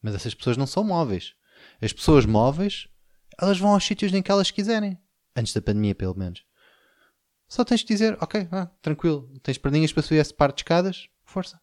Mas 0.00 0.14
essas 0.14 0.34
pessoas 0.34 0.56
não 0.56 0.66
são 0.66 0.82
móveis. 0.82 1.34
As 1.82 1.92
pessoas 1.92 2.24
móveis, 2.24 2.88
elas 3.38 3.58
vão 3.58 3.74
aos 3.74 3.84
sítios 3.84 4.14
em 4.14 4.22
que 4.22 4.30
elas 4.30 4.50
quiserem. 4.50 4.98
Antes 5.36 5.52
da 5.52 5.60
pandemia, 5.60 5.94
pelo 5.94 6.16
menos. 6.16 6.46
Só 7.46 7.62
tens 7.62 7.82
que 7.82 7.88
dizer, 7.88 8.16
ok, 8.22 8.48
ah, 8.50 8.70
tranquilo, 8.80 9.30
tens 9.42 9.58
perninhas 9.58 9.92
para 9.92 10.02
subir 10.02 10.16
esse 10.16 10.32
par 10.32 10.50
de 10.50 10.62
escadas, 10.62 11.10
força. 11.26 11.60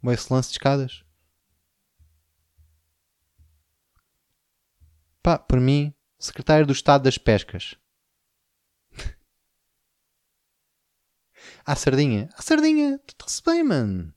Ou 0.00 0.12
esse 0.12 0.32
lance 0.32 0.50
de 0.50 0.54
escadas. 0.54 1.04
Pá, 5.20 5.40
por 5.40 5.60
mim, 5.60 5.92
secretário 6.20 6.64
do 6.64 6.72
Estado 6.72 7.02
das 7.02 7.18
Pescas. 7.18 7.76
À 11.64 11.76
sardinha. 11.76 12.28
À 12.34 12.42
sardinha. 12.42 12.98
Tu 13.06 13.12
está-se 13.12 13.42
bem, 13.42 13.62
mano. 13.62 14.14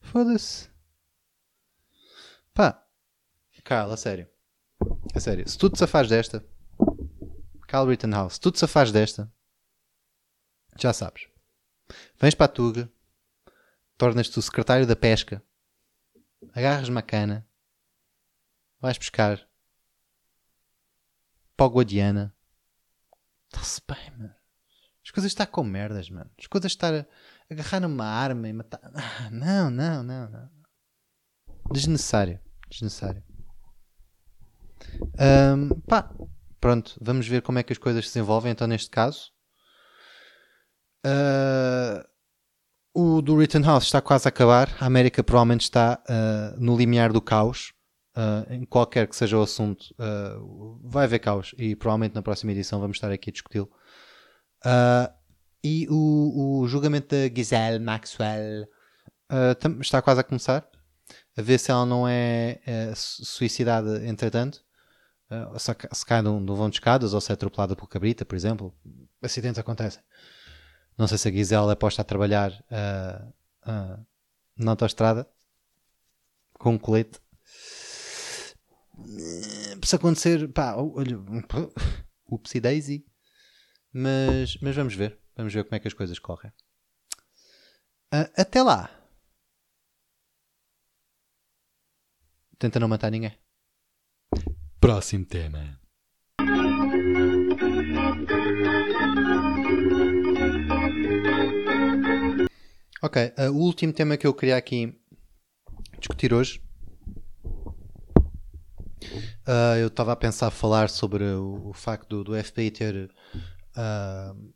Foda-se. 0.00 0.68
Pá. 2.54 2.86
Cala, 3.64 3.94
a 3.94 3.96
sério. 3.96 4.28
A 5.14 5.20
sério. 5.20 5.48
Se 5.48 5.58
tu 5.58 5.68
te 5.68 5.78
safaz 5.78 6.08
desta. 6.08 6.44
Cal 7.68 7.86
Rittenhouse. 7.86 8.34
Se 8.34 8.40
tu 8.40 8.50
te 8.50 8.58
safaz 8.58 8.90
desta. 8.90 9.32
Já 10.78 10.92
sabes. 10.92 11.28
Vens 12.18 12.34
para 12.34 12.46
a 12.46 12.54
Tuga. 12.54 12.90
Tornas-te 13.98 14.38
o 14.38 14.42
secretário 14.42 14.86
da 14.86 14.96
pesca. 14.96 15.44
Agarras 16.54 16.88
uma 16.88 17.02
cana. 17.02 17.46
Vais 18.80 18.96
pescar. 18.96 19.46
Para 21.54 21.66
o 21.66 21.70
Guadiana. 21.70 22.34
Está-se 23.52 23.82
bem, 23.86 24.10
mano. 24.16 24.39
As 25.10 25.12
coisas 25.12 25.32
estão 25.32 25.46
com 25.46 25.64
merdas, 25.64 26.08
mano. 26.08 26.30
As 26.38 26.46
coisas 26.46 26.70
estar 26.70 26.94
a 26.94 27.04
agarrar 27.50 27.80
numa 27.80 28.04
arma 28.04 28.48
e 28.48 28.52
matar. 28.52 28.80
Ah, 28.94 29.28
não, 29.28 29.68
não, 29.68 30.04
não, 30.04 30.30
não. 30.30 30.48
Desnecessário. 31.72 32.38
Desnecessário. 32.70 33.20
Um, 35.18 35.80
pá, 35.80 36.08
pronto. 36.60 36.96
Vamos 37.00 37.26
ver 37.26 37.42
como 37.42 37.58
é 37.58 37.64
que 37.64 37.72
as 37.72 37.78
coisas 37.78 38.06
se 38.06 38.14
desenvolvem. 38.14 38.52
Então, 38.52 38.68
neste 38.68 38.88
caso, 38.88 39.32
uh, 41.04 42.06
o 42.94 43.20
do 43.20 43.36
Rittenhouse 43.36 43.86
está 43.86 44.00
quase 44.00 44.28
a 44.28 44.30
acabar. 44.30 44.72
A 44.78 44.86
América 44.86 45.24
provavelmente 45.24 45.62
está 45.62 46.00
uh, 46.08 46.56
no 46.56 46.76
limiar 46.78 47.12
do 47.12 47.20
caos. 47.20 47.72
Uh, 48.16 48.52
em 48.52 48.64
qualquer 48.64 49.08
que 49.08 49.16
seja 49.16 49.36
o 49.36 49.42
assunto, 49.42 49.92
vai 50.84 51.06
haver 51.06 51.18
caos. 51.18 51.52
E 51.58 51.74
provavelmente 51.74 52.14
na 52.14 52.22
próxima 52.22 52.52
edição 52.52 52.78
vamos 52.78 52.96
estar 52.96 53.10
aqui 53.10 53.30
a 53.30 53.32
discuti-lo. 53.32 53.68
Uh, 54.64 55.12
e 55.62 55.86
o, 55.90 56.60
o, 56.60 56.68
julgamento 56.68 57.08
da 57.08 57.34
Giselle 57.34 57.78
Maxwell 57.78 58.64
uh, 59.30 59.80
está 59.80 60.00
quase 60.02 60.20
a 60.20 60.24
começar. 60.24 60.68
A 61.36 61.42
ver 61.42 61.58
se 61.58 61.70
ela 61.70 61.86
não 61.86 62.06
é, 62.06 62.60
é 62.66 62.92
suicidada 62.94 64.06
entretanto. 64.06 64.62
Uh, 65.30 65.58
se, 65.58 65.70
se 65.92 66.06
cai 66.06 66.22
de 66.22 66.28
um, 66.28 66.44
vão 66.44 66.68
de 66.68 66.76
escadas 66.76 67.14
ou 67.14 67.20
se 67.20 67.30
é 67.30 67.34
atropelada 67.34 67.76
por 67.76 67.88
cabrita, 67.88 68.24
por 68.24 68.34
exemplo. 68.34 68.74
Acidentes 69.22 69.58
acontecem. 69.58 70.02
Não 70.96 71.06
sei 71.06 71.18
se 71.18 71.28
a 71.28 71.32
Giselle 71.32 71.70
é 71.70 71.74
posta 71.74 72.02
a 72.02 72.04
trabalhar 72.04 72.52
na 74.56 74.70
autostrada 74.72 75.26
com 76.58 76.72
um 76.72 76.78
colete. 76.78 77.18
Se 79.82 79.96
acontecer, 79.96 80.52
pá, 80.52 80.74
olha, 80.76 81.18
upsi 82.30 82.60
daisy. 82.60 83.09
Mas, 83.92 84.56
mas 84.58 84.76
vamos 84.76 84.94
ver. 84.94 85.18
Vamos 85.36 85.52
ver 85.52 85.64
como 85.64 85.74
é 85.74 85.80
que 85.80 85.88
as 85.88 85.94
coisas 85.94 86.18
correm. 86.18 86.52
Uh, 88.12 88.30
até 88.36 88.62
lá. 88.62 88.90
Tenta 92.58 92.78
não 92.78 92.88
matar 92.88 93.10
ninguém. 93.10 93.36
Próximo 94.80 95.24
tema. 95.24 95.80
Ok, 103.02 103.32
uh, 103.38 103.50
o 103.50 103.56
último 103.56 103.92
tema 103.92 104.16
que 104.16 104.26
eu 104.26 104.34
queria 104.34 104.56
aqui 104.56 104.94
discutir 105.98 106.34
hoje. 106.34 106.62
Uh, 109.48 109.76
eu 109.80 109.88
estava 109.88 110.12
a 110.12 110.16
pensar 110.16 110.50
falar 110.50 110.90
sobre 110.90 111.24
o, 111.24 111.70
o 111.70 111.72
facto 111.72 112.22
do, 112.22 112.24
do 112.24 112.44
FBI 112.44 112.70
ter 112.70 113.10
uh, 113.76 114.52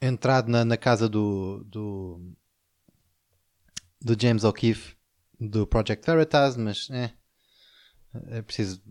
entrado 0.00 0.48
na, 0.48 0.64
na 0.64 0.76
casa 0.76 1.08
do, 1.08 1.64
do, 1.64 2.20
do, 4.00 4.16
James 4.20 4.44
O'Keefe 4.44 4.96
do 5.38 5.66
Project 5.66 6.06
Veritas, 6.06 6.56
mas 6.56 6.88
é, 6.90 7.12
é 8.28 8.42
preciso 8.42 8.82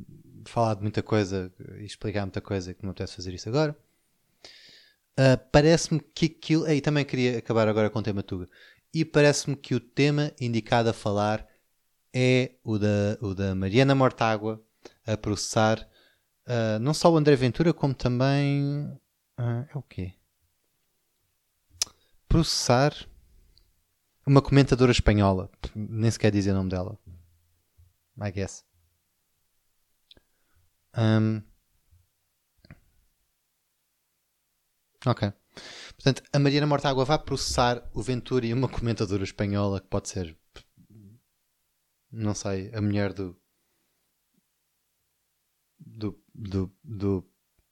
falar 0.45 0.75
de 0.75 0.81
muita 0.81 1.01
coisa 1.01 1.51
e 1.79 1.85
explicar 1.85 2.21
muita 2.21 2.41
coisa 2.41 2.73
que 2.73 2.83
não 2.83 2.91
apetece 2.91 3.15
fazer 3.15 3.33
isso 3.33 3.49
agora. 3.49 3.75
Uh, 5.17 5.39
parece-me 5.51 5.99
que 6.13 6.25
aquilo. 6.25 6.69
E 6.69 6.81
também 6.81 7.05
queria 7.05 7.37
acabar 7.37 7.67
agora 7.67 7.89
com 7.89 7.99
o 7.99 8.03
tema 8.03 8.21
Tuga. 8.21 8.49
E 8.93 9.05
parece-me 9.05 9.55
que 9.55 9.73
o 9.73 9.79
tema 9.79 10.31
indicado 10.39 10.89
a 10.89 10.93
falar 10.93 11.47
é 12.13 12.51
o 12.63 12.77
da, 12.77 13.17
o 13.21 13.33
da 13.33 13.55
Mariana 13.55 13.95
Mortágua 13.95 14.61
a 15.05 15.17
processar 15.17 15.87
Uh, 16.47 16.79
não 16.79 16.93
só 16.93 17.11
o 17.11 17.17
André 17.17 17.35
Ventura, 17.35 17.73
como 17.73 17.93
também. 17.93 18.85
Uh, 19.39 19.67
é 19.69 19.77
o 19.77 19.81
quê? 19.81 20.13
Processar 22.27 22.93
uma 24.25 24.41
comentadora 24.41 24.91
espanhola. 24.91 25.49
Nem 25.75 26.09
sequer 26.11 26.31
dizer 26.31 26.51
o 26.51 26.55
nome 26.55 26.69
dela. 26.69 26.97
I 28.21 28.31
guess. 28.31 28.63
Um, 30.97 31.41
ok. 35.05 35.33
Portanto, 35.95 36.23
a 36.31 36.39
Mariana 36.39 36.67
Mortágua 36.67 37.05
vai 37.05 37.19
processar 37.19 37.89
o 37.93 38.01
Ventura 38.01 38.45
e 38.45 38.53
uma 38.53 38.67
comentadora 38.67 39.23
espanhola 39.23 39.79
que 39.79 39.87
pode 39.87 40.09
ser. 40.09 40.37
Não 42.11 42.33
sei, 42.33 42.73
a 42.73 42.81
mulher 42.81 43.13
do. 43.13 43.37
Do 45.79 46.17
do, 46.35 46.71
do, 46.83 47.25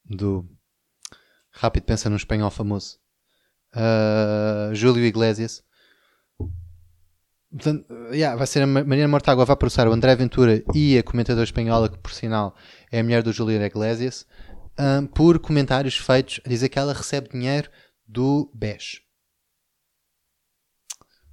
do 0.06 0.50
rápido 1.52 1.84
pensa 1.84 2.10
num 2.10 2.16
espanhol 2.16 2.50
famoso. 2.50 2.98
Uh, 3.76 4.74
Júlio 4.74 5.06
Iglesias. 5.06 5.64
Portanto, 7.52 7.86
yeah, 8.12 8.36
vai 8.36 8.48
ser 8.48 8.64
a 8.64 8.68
Mariana 8.68 9.08
Mortágua 9.08 9.46
vai 9.46 9.56
processar 9.56 9.88
o 9.88 9.92
André 9.92 10.16
Ventura 10.16 10.64
e 10.74 10.98
a 10.98 11.04
comentadora 11.04 11.44
espanhola 11.44 11.88
que 11.88 12.00
por 12.00 12.12
sinal 12.12 12.56
é 12.92 13.00
a 13.00 13.04
mulher 13.04 13.22
do 13.22 13.32
Júlio 13.32 13.64
Iglesias 13.64 14.26
uh, 14.80 15.08
por 15.10 15.38
comentários 15.38 15.96
feitos 15.96 16.40
a 16.44 16.50
dizer 16.50 16.70
que 16.70 16.80
ela 16.80 16.94
recebe 16.94 17.30
dinheiro 17.30 17.70
do 18.08 18.52
BES. 18.56 19.02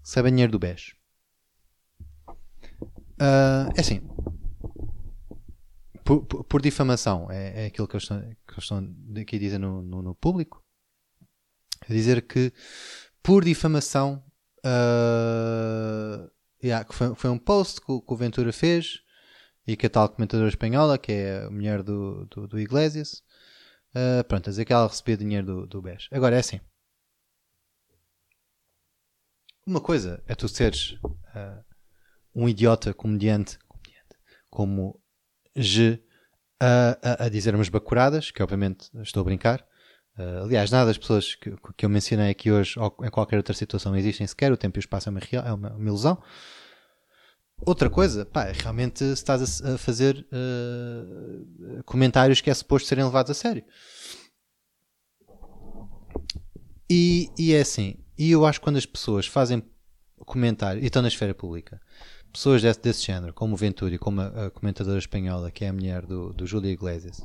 Recebe 0.05 0.31
dinheiro 0.31 0.53
do 0.53 0.59
BES. 0.59 0.93
Uh, 3.19 3.73
é 3.75 3.81
assim 3.81 4.03
por, 6.05 6.25
por, 6.25 6.45
por, 6.45 6.63
difamação, 6.63 7.31
é, 7.31 7.65
é 7.65 7.67
aquilo 7.67 7.87
que 7.87 7.95
eles 7.97 8.05
estão, 8.05 8.21
que 9.15 9.21
aqui 9.21 9.37
a 9.37 9.39
dizer 9.39 9.59
no, 9.59 9.83
no, 9.83 10.03
no 10.03 10.15
público. 10.15 10.65
É 11.89 11.93
dizer 11.93 12.27
que 12.27 12.53
por 13.23 13.45
difamação, 13.45 14.25
uh, 14.65 16.31
yeah, 16.63 16.85
que 16.85 16.95
foi, 16.95 17.15
foi 17.15 17.31
um 17.31 17.39
post 17.39 17.81
que, 17.81 17.87
que, 17.87 18.13
o 18.13 18.17
Ventura 18.17 18.53
fez 18.53 19.01
e 19.67 19.77
que 19.77 19.87
a 19.87 19.91
tal 19.91 20.09
comentadora 20.09 20.49
espanhola, 20.49 20.99
que 20.99 21.13
é 21.13 21.45
a 21.45 21.51
mulher 21.51 21.83
do, 21.83 22.27
do, 22.27 22.47
do 22.49 22.61
Iglesias, 22.61 23.23
uh, 23.95 24.25
pronto, 24.25 24.49
a 24.49 24.51
dizer 24.51 24.65
que 24.65 24.73
ela 24.73 24.89
recebia 24.89 25.17
dinheiro 25.17 25.47
do, 25.47 25.67
do 25.67 25.83
BES. 25.83 26.09
Agora 26.11 26.37
é 26.37 26.41
assim. 26.41 26.61
Uma 29.67 29.81
coisa 29.81 30.23
é 30.27 30.35
tu 30.35 30.49
seres 30.49 30.93
uh, 31.03 31.65
um 32.35 32.49
idiota 32.49 32.95
comediante, 32.95 33.59
comediante 33.69 34.17
como 34.49 35.00
G 35.61 36.03
a, 36.61 36.99
a, 37.03 37.25
a 37.25 37.29
dizer 37.29 37.55
umas 37.55 37.69
bacuradas, 37.69 38.31
que 38.31 38.43
obviamente 38.43 38.91
estou 39.03 39.23
a 39.23 39.25
brincar. 39.25 39.65
Uh, 40.19 40.45
aliás, 40.45 40.71
nada 40.71 40.87
das 40.87 40.99
pessoas 40.99 41.35
que, 41.35 41.55
que 41.77 41.87
eu 41.87 41.89
mencionei 41.89 42.31
aqui 42.31 42.51
hoje 42.51 42.79
ou 42.79 42.95
em 43.03 43.11
qualquer 43.11 43.37
outra 43.37 43.55
situação 43.55 43.97
existem 43.97 44.27
sequer. 44.27 44.53
O 44.53 44.57
tempo 44.57 44.79
e 44.79 44.81
o 44.81 44.81
espaço 44.81 45.09
é 45.09 45.11
uma, 45.11 45.21
é 45.21 45.53
uma, 45.53 45.71
uma 45.73 45.89
ilusão. 45.89 46.23
Outra 47.65 47.91
coisa, 47.91 48.25
pá, 48.25 48.47
é 48.47 48.53
realmente 48.53 49.05
estás 49.05 49.63
a, 49.63 49.75
a 49.75 49.79
fazer 49.79 50.27
uh, 50.33 51.83
comentários 51.85 52.41
que 52.41 52.51
é 52.51 52.55
suposto 52.55 52.89
serem 52.89 53.05
levados 53.05 53.31
a 53.31 53.35
sério. 53.35 53.65
E, 56.89 57.31
e 57.39 57.55
é 57.55 57.61
assim, 57.61 57.99
e 58.19 58.33
eu 58.33 58.45
acho 58.45 58.59
que 58.59 58.65
quando 58.65 58.77
as 58.77 58.87
pessoas 58.87 59.27
fazem 59.27 59.63
comentário, 60.27 60.83
e 60.83 60.87
estão 60.87 61.03
na 61.03 61.09
esfera 61.09 61.35
pública, 61.35 61.81
pessoas 62.33 62.63
desse, 62.63 62.81
desse 62.81 63.05
género, 63.05 63.33
como 63.33 63.55
o 63.55 63.57
Venturi, 63.57 63.99
como 63.99 64.21
a, 64.21 64.47
a, 64.47 64.51
comentadora 64.51 64.99
espanhola, 64.99 65.51
que 65.51 65.65
é 65.65 65.69
a 65.69 65.73
mulher 65.73 66.07
do, 66.07 66.33
do 66.33 66.47
Júlio 66.47 66.71
Iglesias, 66.71 67.23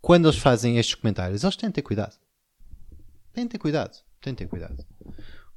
quando 0.00 0.28
eles 0.28 0.38
fazem 0.38 0.78
estes 0.78 0.94
comentários, 0.94 1.42
eles 1.42 1.56
têm 1.56 1.68
de 1.68 1.74
ter 1.74 1.82
cuidado. 1.82 2.16
Têm 3.32 3.44
de 3.44 3.50
ter 3.50 3.58
cuidado. 3.58 3.96
Têm 4.20 4.32
de 4.32 4.38
ter 4.38 4.48
cuidado. 4.48 4.84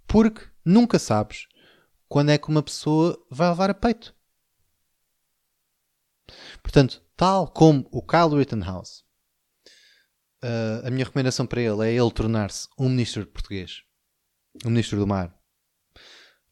Porque 0.08 0.46
nunca 0.64 1.00
sabes 1.00 1.48
quando 2.08 2.30
é 2.30 2.38
que 2.38 2.50
uma 2.50 2.62
pessoa 2.62 3.18
vai 3.30 3.50
levar 3.50 3.70
a 3.70 3.74
peito. 3.74 4.16
Portanto, 6.62 7.02
tal 7.16 7.48
como 7.48 7.88
o 7.92 8.02
Kyle 8.02 8.38
Rittenhouse, 8.38 9.04
uh, 10.44 10.86
a 10.86 10.92
minha 10.92 11.06
recomendação 11.06 11.46
para 11.46 11.62
ele 11.62 11.88
é 11.88 11.94
ele 11.94 12.12
tornar-se 12.12 12.68
um 12.78 12.90
ministro 12.90 13.26
português, 13.26 13.84
um 14.66 14.70
ministro 14.70 15.00
do 15.00 15.08
mar, 15.08 15.36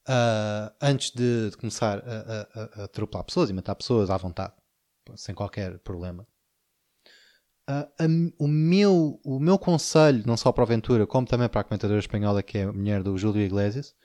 uh, 0.08 0.74
antes 0.82 1.12
de, 1.12 1.50
de 1.50 1.58
começar 1.58 2.00
a, 2.00 2.02
a, 2.02 2.82
a, 2.82 2.84
atropelar 2.86 3.26
pessoas 3.26 3.50
e 3.50 3.54
matar 3.54 3.76
pessoas 3.76 4.10
à 4.10 4.18
vontade, 4.18 4.54
sem 5.16 5.36
qualquer 5.36 5.80
problema. 5.80 6.28
Uh, 7.70 8.34
o, 8.38 8.48
meu, 8.48 9.20
o 9.24 9.40
meu 9.40 9.58
conselho, 9.58 10.24
não 10.26 10.36
só 10.36 10.52
para 10.52 10.64
a 10.64 10.66
Aventura, 10.66 11.08
como 11.08 11.28
também 11.28 11.48
para 11.48 11.62
a 11.62 11.64
comentadora 11.64 12.00
espanhola, 12.00 12.44
que 12.44 12.58
é 12.58 12.64
a 12.64 12.74
mulher 12.74 13.04
do 13.04 13.18
Júlio 13.18 13.42
Iglesias, 13.42 13.96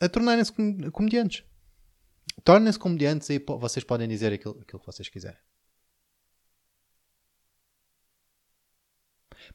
a 0.00 0.08
tornarem-se 0.08 0.52
comediantes. 0.90 1.44
Tornem-se 2.44 2.78
comediantes 2.78 3.30
e 3.30 3.38
vocês 3.38 3.84
podem 3.84 4.08
dizer 4.08 4.32
aquilo, 4.32 4.58
aquilo 4.60 4.80
que 4.80 4.86
vocês 4.86 5.08
quiserem. 5.08 5.38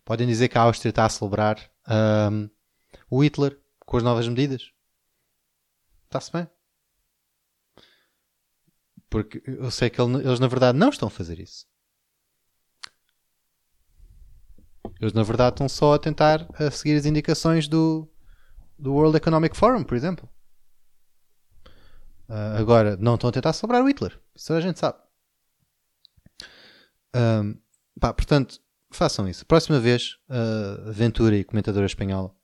Podem 0.06 0.28
dizer 0.28 0.48
que 0.48 0.58
a 0.58 0.62
Áustria 0.62 0.90
está 0.90 1.06
a 1.06 1.10
celebrar 1.10 1.60
um, 2.32 2.50
o 3.10 3.24
Hitler 3.24 3.60
com 3.88 3.98
as 3.98 4.04
novas 4.04 4.28
medidas. 4.28 4.70
Está-se 6.04 6.32
bem. 6.32 6.48
Porque 9.10 9.42
eu 9.48 9.72
sei 9.72 9.90
que 9.90 10.00
eles 10.02 10.40
na 10.40 10.48
verdade 10.48 10.78
não 10.78 10.90
estão 10.90 11.08
a 11.08 11.12
fazer 11.12 11.40
isso. 11.40 11.66
Eles 15.00 15.14
na 15.14 15.24
verdade 15.24 15.54
estão 15.54 15.70
só 15.70 15.94
a 15.94 16.00
tentar 16.00 16.46
a 16.54 16.70
seguir 16.70 16.98
as 16.98 17.06
indicações 17.06 17.68
do, 17.68 18.08
do 18.78 18.94
World 18.94 19.16
Economic 19.16 19.56
Forum, 19.56 19.84
por 19.84 19.96
exemplo. 19.96 20.30
Uh, 22.28 22.60
agora, 22.60 22.98
não 22.98 23.16
estão 23.16 23.30
a 23.30 23.34
tentar 23.34 23.54
sobrar 23.54 23.82
o 23.82 23.88
Hitler. 23.88 24.20
Isso 24.36 24.52
a 24.52 24.60
gente 24.60 24.80
sabe. 24.80 25.00
Um, 27.16 27.58
pá, 28.02 28.14
portanto, 28.14 28.60
façam 28.92 29.30
isso. 29.30 29.46
Próxima 29.46 29.80
vez, 29.80 30.18
uh, 30.30 30.92
Ventura 30.92 31.38
e 31.38 31.46
comentadora 31.46 31.86
espanhola, 31.86 32.36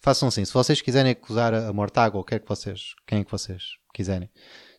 façam 0.00 0.28
assim. 0.28 0.44
Se 0.44 0.52
vocês 0.52 0.80
quiserem 0.80 1.12
acusar 1.12 1.54
a 1.54 1.72
Mortágua 1.72 2.18
ou 2.18 2.24
quer 2.24 2.40
que 2.40 2.48
vocês, 2.48 2.94
quem 3.06 3.20
é 3.20 3.24
que 3.24 3.30
vocês 3.30 3.62
quiserem, 3.92 4.30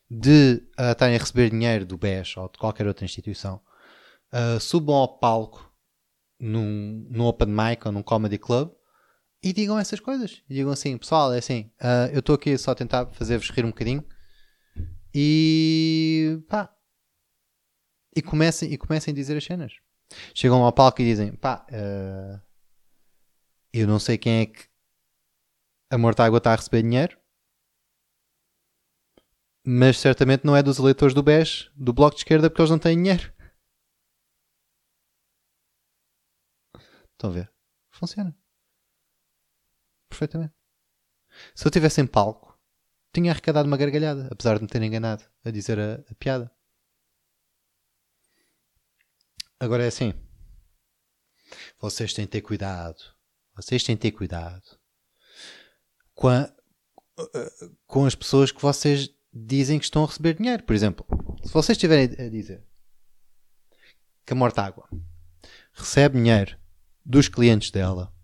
de 0.09 0.61
uh, 0.79 0.91
estarem 0.91 1.15
a 1.15 1.19
receber 1.19 1.49
dinheiro 1.49 1.85
do 1.85 1.97
BES 1.97 2.37
ou 2.37 2.49
de 2.49 2.57
qualquer 2.57 2.87
outra 2.87 3.05
instituição, 3.05 3.61
uh, 4.33 4.59
subam 4.59 4.95
ao 4.95 5.17
palco 5.17 5.73
num, 6.39 7.07
num 7.09 7.25
open 7.25 7.47
mic 7.47 7.85
ou 7.85 7.91
num 7.91 8.03
comedy 8.03 8.37
club 8.37 8.71
e 9.41 9.53
digam 9.53 9.77
essas 9.79 9.99
coisas. 9.99 10.41
Digam 10.49 10.71
assim, 10.71 10.97
pessoal, 10.97 11.33
é 11.33 11.37
assim, 11.37 11.71
uh, 11.81 12.11
eu 12.11 12.19
estou 12.19 12.35
aqui 12.35 12.57
só 12.57 12.71
a 12.71 12.75
tentar 12.75 13.07
fazer-vos 13.13 13.49
rir 13.49 13.65
um 13.65 13.69
bocadinho 13.69 14.03
e 15.13 16.43
pá. 16.49 16.71
E 18.15 18.21
comecem, 18.21 18.71
e 18.71 18.77
comecem 18.77 19.11
a 19.11 19.15
dizer 19.15 19.37
as 19.37 19.43
cenas. 19.43 19.73
Chegam 20.33 20.63
ao 20.63 20.71
palco 20.71 21.01
e 21.01 21.05
dizem, 21.05 21.35
pá, 21.35 21.65
uh, 21.69 22.41
eu 23.73 23.87
não 23.87 23.99
sei 23.99 24.17
quem 24.17 24.41
é 24.41 24.45
que 24.45 24.65
a 25.95 25.97
Mortágua 25.97 26.37
está 26.39 26.51
a 26.53 26.55
receber 26.55 26.83
dinheiro, 26.83 27.17
mas 29.65 29.97
certamente 29.97 30.45
não 30.45 30.55
é 30.55 30.61
dos 30.61 30.77
eleitores 30.77 31.13
do 31.15 31.23
BES, 31.23 31.71
do 31.75 31.93
Bloco 31.93 32.15
de 32.15 32.21
Esquerda, 32.21 32.49
porque 32.49 32.61
eles 32.61 32.71
não 32.71 32.79
têm 32.79 32.97
dinheiro. 32.97 33.33
Estão 37.13 37.29
a 37.29 37.33
ver? 37.33 37.51
Funciona 37.91 38.37
perfeitamente. 40.09 40.53
Se 41.53 41.67
eu 41.67 41.71
tivesse 41.71 42.01
em 42.01 42.07
palco, 42.07 42.57
tinha 43.13 43.31
arrecadado 43.31 43.67
uma 43.67 43.77
gargalhada, 43.77 44.29
apesar 44.31 44.55
de 44.55 44.63
me 44.63 44.67
ter 44.67 44.81
enganado 44.81 45.23
a 45.43 45.51
dizer 45.51 45.79
a, 45.79 45.95
a 46.09 46.15
piada. 46.15 46.51
Agora 49.59 49.83
é 49.83 49.87
assim. 49.87 50.13
Vocês 51.79 52.13
têm 52.13 52.25
de 52.25 52.31
ter 52.31 52.41
cuidado. 52.41 53.01
Vocês 53.55 53.83
têm 53.83 53.95
de 53.95 54.01
ter 54.01 54.11
cuidado 54.11 54.84
com, 56.15 56.29
a, 56.29 56.51
com 57.85 58.05
as 58.05 58.15
pessoas 58.15 58.51
que 58.51 58.61
vocês 58.61 59.13
dizem 59.31 59.77
que 59.77 59.85
estão 59.85 60.03
a 60.03 60.07
receber 60.07 60.35
dinheiro. 60.35 60.63
Por 60.63 60.73
exemplo, 60.73 61.05
se 61.43 61.53
vocês 61.53 61.75
estiverem 61.75 62.05
a 62.25 62.29
dizer 62.29 62.63
que 64.25 64.33
a 64.33 64.35
Mortágua 64.35 64.89
recebe 65.73 66.17
dinheiro 66.17 66.57
dos 67.05 67.27
clientes 67.27 67.69
dela 67.69 68.15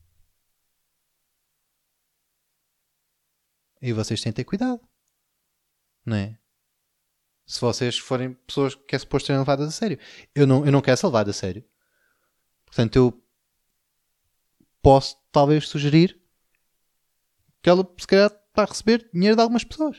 E 3.81 3.91
vocês 3.91 4.21
têm 4.21 4.31
de 4.31 4.35
ter 4.35 4.43
cuidado. 4.43 4.79
Não 6.05 6.15
é? 6.15 6.37
Se 7.45 7.59
vocês 7.59 7.97
forem 7.97 8.33
pessoas 8.33 8.75
que 8.75 8.95
é 8.95 8.99
suposto 8.99 9.27
serem 9.27 9.39
levadas 9.39 9.67
a 9.67 9.71
sério. 9.71 9.97
Eu 10.35 10.45
não, 10.45 10.65
eu 10.65 10.71
não 10.71 10.81
quero 10.81 10.97
ser 10.97 11.07
levado 11.07 11.29
a 11.29 11.33
sério. 11.33 11.65
Portanto, 12.65 12.95
eu 12.95 13.25
posso 14.81 15.17
talvez 15.31 15.67
sugerir 15.67 16.20
que 17.61 17.69
ela 17.69 17.87
se 17.97 18.07
calhar 18.07 18.27
está 18.27 18.63
a 18.63 18.65
receber 18.65 19.09
dinheiro 19.13 19.35
de 19.35 19.41
algumas 19.41 19.63
pessoas. 19.63 19.97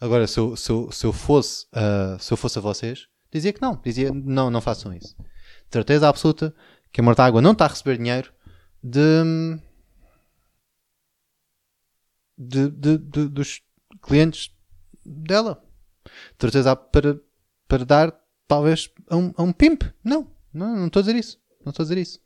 Agora, 0.00 0.26
se 0.26 0.38
eu, 0.40 0.56
se 0.56 0.70
eu, 0.70 0.90
se 0.90 1.06
eu 1.06 1.12
fosse 1.12 1.66
uh, 1.66 2.18
se 2.18 2.32
eu 2.32 2.36
fosse 2.36 2.58
a 2.58 2.62
vocês, 2.62 3.06
dizia 3.30 3.52
que 3.52 3.62
não. 3.62 3.76
Dizia, 3.76 4.10
não, 4.12 4.50
não 4.50 4.60
façam 4.60 4.92
isso. 4.92 5.16
Certeza 5.70 6.08
absoluta 6.08 6.54
que 6.90 7.00
a 7.00 7.04
Mortágua 7.04 7.40
não 7.40 7.52
está 7.52 7.66
a 7.66 7.68
receber 7.68 7.96
dinheiro 7.96 8.32
de 8.82 9.60
de, 12.36 12.68
de, 12.70 12.98
de, 12.98 13.28
dos 13.28 13.62
clientes 14.02 14.52
dela. 15.04 15.62
De 16.04 16.40
certeza 16.40 16.74
para, 16.74 17.20
para 17.68 17.84
dar, 17.84 18.20
talvez, 18.48 18.90
a 19.08 19.16
um, 19.16 19.32
a 19.36 19.42
um 19.42 19.52
pimp. 19.52 19.84
Não, 20.02 20.30
não, 20.52 20.76
não 20.76 20.86
estou 20.88 21.00
a 21.00 21.02
dizer 21.04 21.16
isso. 21.16 21.40
Não 21.64 21.70
estou 21.70 21.84
a 21.84 21.86
dizer 21.86 21.98
isso. 21.98 22.20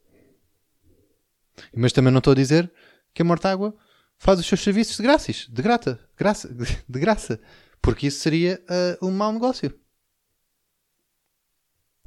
Mas 1.74 1.93
também 1.93 2.12
não 2.12 2.18
estou 2.18 2.33
a 2.33 2.37
dizer 2.37 2.72
que 3.17 3.23
a 3.23 3.25
Mortágua 3.25 3.75
faz 4.19 4.39
os 4.39 4.47
seus 4.47 4.61
serviços 4.61 4.99
de 4.99 5.03
graças, 5.03 5.47
de 5.51 5.62
grata, 5.62 5.99
graça, 6.19 6.49
de 6.87 7.01
graça, 7.01 7.41
porque 7.81 8.09
isso 8.09 8.21
seria 8.21 8.62
uh, 9.01 9.07
um 9.07 9.11
mau 9.11 9.33
negócio. 9.33 9.73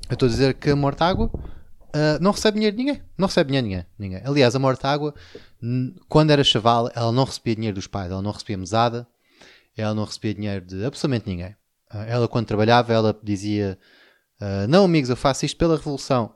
Eu 0.07 0.13
estou 0.13 0.27
a 0.27 0.29
dizer 0.29 0.53
que 0.53 0.69
a 0.69 0.75
Mortágua 0.75 1.31
uh, 1.33 2.21
não 2.21 2.29
recebe 2.29 2.55
dinheiro 2.55 2.77
de 2.77 2.83
ninguém. 2.83 3.03
Não 3.17 3.27
recebe 3.27 3.51
dinheiro 3.51 3.81
de 3.81 3.87
ninguém. 3.97 4.21
Aliás, 4.23 4.55
a 4.55 4.59
Mortágua, 4.59 5.15
quando 6.07 6.29
era 6.29 6.43
chaval, 6.43 6.91
ela 6.93 7.11
não 7.11 7.23
recebia 7.23 7.55
dinheiro 7.55 7.75
dos 7.75 7.87
pais, 7.87 8.11
ela 8.11 8.21
não 8.21 8.31
recebia 8.31 8.57
mesada, 8.57 9.07
ela 9.75 9.95
não 9.95 10.05
recebia 10.05 10.35
dinheiro 10.35 10.63
de 10.63 10.85
absolutamente 10.85 11.27
ninguém. 11.27 11.55
Uh, 11.91 12.05
ela, 12.07 12.27
quando 12.27 12.45
trabalhava, 12.45 12.93
ela 12.93 13.19
dizia: 13.23 13.79
Não, 14.67 14.85
amigos, 14.85 15.09
eu 15.09 15.17
faço 15.17 15.43
isto 15.43 15.57
pela 15.57 15.75
revolução. 15.75 16.35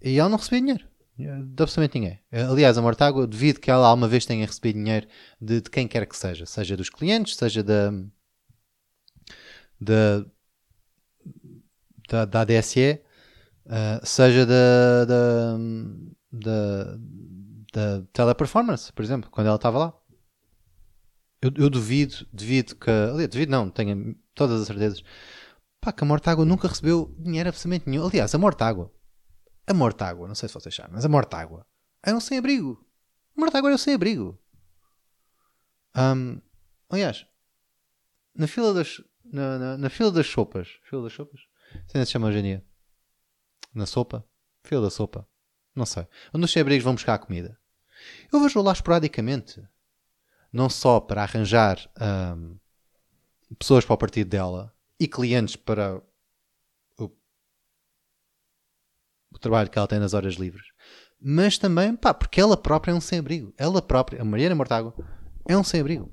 E 0.00 0.20
ela 0.20 0.28
não 0.28 0.38
recebia 0.38 0.60
dinheiro. 0.60 0.93
De 1.16 1.62
absolutamente 1.62 1.98
ninguém. 1.98 2.20
Aliás, 2.32 2.76
a 2.76 2.82
Mortágua, 2.82 3.26
devido 3.26 3.60
que 3.60 3.70
ela 3.70 3.86
alguma 3.86 4.08
vez 4.08 4.26
tenha 4.26 4.44
recebido 4.44 4.76
dinheiro 4.76 5.06
de, 5.40 5.60
de 5.60 5.70
quem 5.70 5.86
quer 5.86 6.06
que 6.06 6.16
seja, 6.16 6.44
seja 6.44 6.76
dos 6.76 6.90
clientes, 6.90 7.36
seja 7.36 7.62
da, 7.62 7.92
da, 9.80 10.26
da, 12.08 12.24
da 12.24 12.40
ADSE, 12.40 13.00
uh, 13.66 14.04
seja 14.04 14.44
da, 14.44 15.04
da, 15.04 15.58
da, 16.32 16.98
da 17.72 18.02
teleperformance, 18.12 18.92
por 18.92 19.04
exemplo, 19.04 19.30
quando 19.30 19.46
ela 19.46 19.56
estava 19.56 19.78
lá. 19.78 19.94
Eu, 21.40 21.52
eu 21.56 21.70
duvido, 21.70 22.26
duvido 22.32 22.74
que. 22.74 22.90
Aliás, 22.90 23.28
duvido 23.28 23.52
não, 23.52 23.70
tenho 23.70 24.16
todas 24.34 24.62
as 24.62 24.66
certezas. 24.66 25.04
Pá, 25.80 25.92
que 25.92 26.02
a 26.02 26.06
Mortágua 26.06 26.44
nunca 26.44 26.66
recebeu 26.66 27.14
dinheiro 27.18 27.50
absolutamente 27.50 27.88
nenhum. 27.88 28.06
Aliás, 28.06 28.34
a 28.34 28.38
Mortágua. 28.38 28.90
A 29.66 29.74
Mortágua, 29.74 30.28
não 30.28 30.34
sei 30.34 30.48
se 30.48 30.54
vocês 30.54 30.74
sabem, 30.74 30.92
mas 30.92 31.04
a 31.04 31.08
Mortágua 31.08 31.66
era 32.02 32.16
um 32.16 32.20
sem-abrigo. 32.20 32.84
A 33.36 33.40
Mortágua 33.40 33.70
era 33.70 33.74
um 33.74 33.78
sem-abrigo. 33.78 34.38
Um, 35.96 36.40
aliás, 36.90 37.26
na 38.34 38.46
fila 38.46 38.74
das. 38.74 39.00
Na, 39.24 39.58
na, 39.58 39.78
na, 39.78 39.90
fila 39.90 40.10
das 40.10 40.26
sopas. 40.26 40.68
Fila 40.82 41.04
das 41.04 41.12
sopas? 41.12 41.40
Se 41.86 41.96
ainda 41.96 42.04
se 42.04 42.12
chama 42.12 42.28
hoje 42.28 42.38
em 42.38 42.42
dia. 42.42 42.66
Na 43.74 43.86
sopa? 43.86 44.24
Fila 44.62 44.82
da 44.82 44.90
sopa. 44.90 45.26
Não 45.74 45.86
sei. 45.86 46.06
Onde 46.32 46.44
os 46.44 46.52
sem-abrigos 46.52 46.84
vão 46.84 46.94
buscar 46.94 47.14
a 47.14 47.18
comida. 47.18 47.58
Eu 48.32 48.40
vejo 48.40 48.60
lá 48.60 48.72
esporadicamente. 48.72 49.66
não 50.52 50.68
só 50.68 51.00
para 51.00 51.22
arranjar 51.22 51.78
um, 52.36 52.58
pessoas 53.58 53.84
para 53.84 53.94
o 53.94 53.98
partido 53.98 54.28
dela 54.28 54.74
e 55.00 55.08
clientes 55.08 55.56
para 55.56 56.02
o, 56.98 57.10
o 59.36 59.40
trabalho 59.40 59.70
que 59.70 59.78
ela 59.78 59.88
tem 59.88 59.98
nas 59.98 60.14
horas 60.14 60.34
livres, 60.34 60.66
mas 61.20 61.56
também, 61.56 61.96
pá, 61.96 62.12
porque 62.12 62.40
ela 62.40 62.56
própria 62.56 62.92
é 62.92 62.94
um 62.94 63.00
sem-abrigo. 63.00 63.54
Ela 63.56 63.80
própria, 63.80 64.20
a 64.20 64.24
Mariana 64.24 64.54
Mortágua, 64.54 64.94
é 65.48 65.56
um 65.56 65.64
sem-abrigo. 65.64 66.10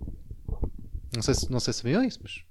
Não 1.14 1.22
sei 1.22 1.34
se, 1.34 1.52
não 1.52 1.60
sei 1.60 1.74
se 1.74 1.84
viu 1.84 2.02
isso, 2.04 2.20
mas. 2.24 2.44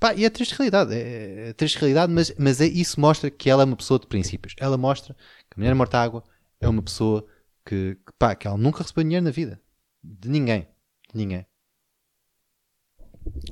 Pá, 0.00 0.14
e 0.14 0.24
é 0.24 0.30
triste 0.30 0.56
realidade. 0.56 0.94
É, 0.94 1.50
é 1.50 1.52
triste 1.52 1.78
realidade, 1.78 2.12
mas, 2.12 2.34
mas 2.36 2.60
é, 2.60 2.66
isso 2.66 3.00
mostra 3.00 3.30
que 3.30 3.48
ela 3.48 3.62
é 3.62 3.66
uma 3.66 3.76
pessoa 3.76 4.00
de 4.00 4.06
princípios. 4.06 4.54
Ela 4.58 4.76
mostra 4.76 5.14
que 5.14 5.54
a 5.56 5.58
Mariana 5.58 5.76
Mortágua 5.76 6.24
é 6.60 6.68
uma 6.68 6.82
pessoa 6.82 7.24
que, 7.64 7.94
que, 7.94 8.12
pá, 8.18 8.34
que 8.34 8.48
ela 8.48 8.56
nunca 8.56 8.82
recebeu 8.82 9.04
dinheiro 9.04 9.24
na 9.24 9.30
vida. 9.30 9.60
De 10.02 10.28
ninguém. 10.28 10.66
De 11.12 11.16
ninguém 11.16 11.46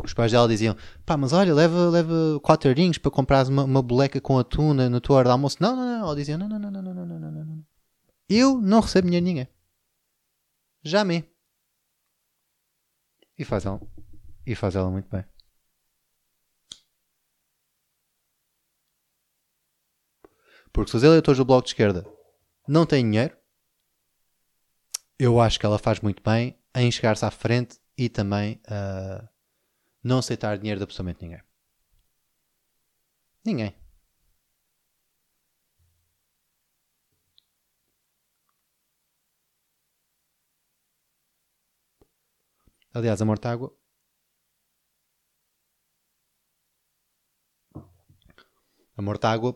os 0.04 0.14
pais 0.14 0.32
dela 0.32 0.48
diziam: 0.48 0.76
pá, 1.04 1.16
mas 1.16 1.32
olha, 1.32 1.54
leva, 1.54 1.88
leva 1.88 2.40
quatro 2.42 2.70
arinhos 2.70 2.98
para 2.98 3.10
comprar 3.10 3.46
uma, 3.48 3.64
uma 3.64 3.82
boleca 3.82 4.20
com 4.20 4.38
atum 4.38 4.74
na, 4.74 4.88
na 4.88 5.00
tua 5.00 5.16
hora 5.16 5.28
de 5.28 5.32
almoço. 5.32 5.56
Não, 5.60 5.74
não, 5.76 5.84
não. 5.84 6.06
Ela 6.06 6.16
dizia: 6.16 6.38
não, 6.38 6.48
não, 6.48 6.58
não, 6.58 6.70
não, 6.70 6.82
não, 6.82 6.94
não, 6.94 7.18
não, 7.18 7.44
não. 7.44 7.64
Eu 8.28 8.60
não 8.60 8.80
recebo 8.80 9.06
dinheiro 9.06 9.24
de 9.24 9.32
ninguém. 9.32 9.48
Jamais. 10.82 11.24
E 13.38 13.44
faz 13.44 13.66
ela, 13.66 13.80
e 14.46 14.54
faz 14.54 14.74
ela 14.76 14.90
muito 14.90 15.08
bem. 15.10 15.24
Porque 20.72 20.90
se 20.90 20.96
os 20.96 21.02
eleitores 21.02 21.38
do 21.38 21.44
Bloco 21.44 21.64
de 21.64 21.70
Esquerda 21.70 22.06
não 22.68 22.86
têm 22.86 23.04
dinheiro, 23.04 23.36
eu 25.18 25.40
acho 25.40 25.58
que 25.58 25.66
ela 25.66 25.78
faz 25.78 26.00
muito 26.00 26.22
bem 26.22 26.58
em 26.74 26.90
chegar-se 26.90 27.24
à 27.24 27.30
frente 27.30 27.78
e 27.96 28.08
também. 28.08 28.60
Uh, 28.66 29.35
não 30.06 30.18
aceitar 30.18 30.56
dinheiro 30.58 30.78
de 30.78 30.84
absolutamente 30.84 31.22
ninguém. 31.22 31.42
Ninguém. 33.44 33.74
Aliás, 42.94 43.20
a 43.20 43.24
Mortágua 43.24 43.72
a 48.96 49.02
Mortágua 49.02 49.54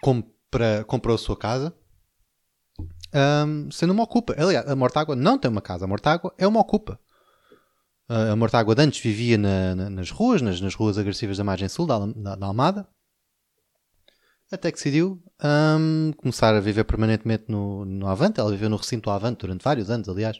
compra, 0.00 0.84
comprou 0.84 1.14
a 1.14 1.18
sua 1.18 1.36
casa 1.36 1.76
um, 3.14 3.70
sendo 3.70 3.92
uma 3.92 4.04
ocupa. 4.04 4.34
Aliás, 4.38 4.66
a 4.68 4.76
Mortágua 4.76 5.14
não 5.16 5.38
tem 5.38 5.50
uma 5.50 5.60
casa. 5.62 5.84
A 5.84 5.88
Mortágua 5.88 6.34
é 6.38 6.46
uma 6.46 6.60
ocupa. 6.60 6.98
Uh, 8.12 8.32
a 8.32 8.36
Mortágua 8.36 8.74
de 8.74 8.82
antes 8.82 9.00
vivia 9.00 9.38
na, 9.38 9.74
na, 9.74 9.88
nas 9.88 10.10
ruas, 10.10 10.42
nas, 10.42 10.60
nas, 10.60 10.74
ruas 10.74 10.98
agressivas 10.98 11.38
da 11.38 11.44
margem 11.44 11.66
sul 11.66 11.86
da, 11.86 11.98
da, 11.98 12.36
da 12.36 12.46
Almada. 12.46 12.86
Até 14.50 14.70
que 14.70 14.76
decidiu 14.76 15.18
um, 15.42 16.12
começar 16.18 16.54
a 16.54 16.60
viver 16.60 16.84
permanentemente 16.84 17.44
no, 17.48 17.86
no 17.86 18.06
Avante. 18.06 18.38
Ela 18.38 18.50
viveu 18.50 18.68
no 18.68 18.76
recinto 18.76 19.04
do 19.04 19.10
Avante 19.10 19.38
durante 19.38 19.62
vários 19.62 19.88
anos, 19.88 20.10
aliás. 20.10 20.36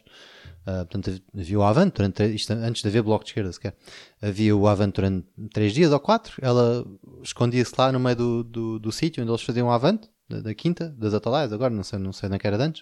Uh, 0.67 0.85
portanto, 0.85 1.19
havia 1.35 1.57
o 1.57 1.63
Avante 1.63 1.95
durante, 1.95 2.21
antes 2.21 2.83
de 2.83 2.87
haver 2.87 3.01
bloco 3.01 3.23
de 3.23 3.31
esquerda 3.31 3.51
sequer. 3.51 3.75
Havia 4.21 4.55
o 4.55 4.67
Avante 4.67 5.01
durante 5.01 5.25
três 5.51 5.73
dias 5.73 5.91
ou 5.91 5.99
quatro. 5.99 6.35
Ela 6.43 6.85
escondia-se 7.23 7.73
lá 7.75 7.91
no 7.91 7.99
meio 7.99 8.15
do, 8.15 8.43
do, 8.43 8.79
do 8.79 8.91
sítio 8.91 9.23
onde 9.23 9.31
eles 9.31 9.41
faziam 9.41 9.67
o 9.67 9.71
Avante 9.71 10.07
da, 10.29 10.41
da, 10.41 10.53
quinta, 10.53 10.89
das 10.89 11.15
atalaias, 11.15 11.51
agora 11.51 11.73
não 11.73 11.81
sei, 11.81 11.97
não 11.97 12.13
sei 12.13 12.29
na 12.29 12.37
que 12.37 12.45
era 12.45 12.57
de 12.57 12.63
antes. 12.65 12.81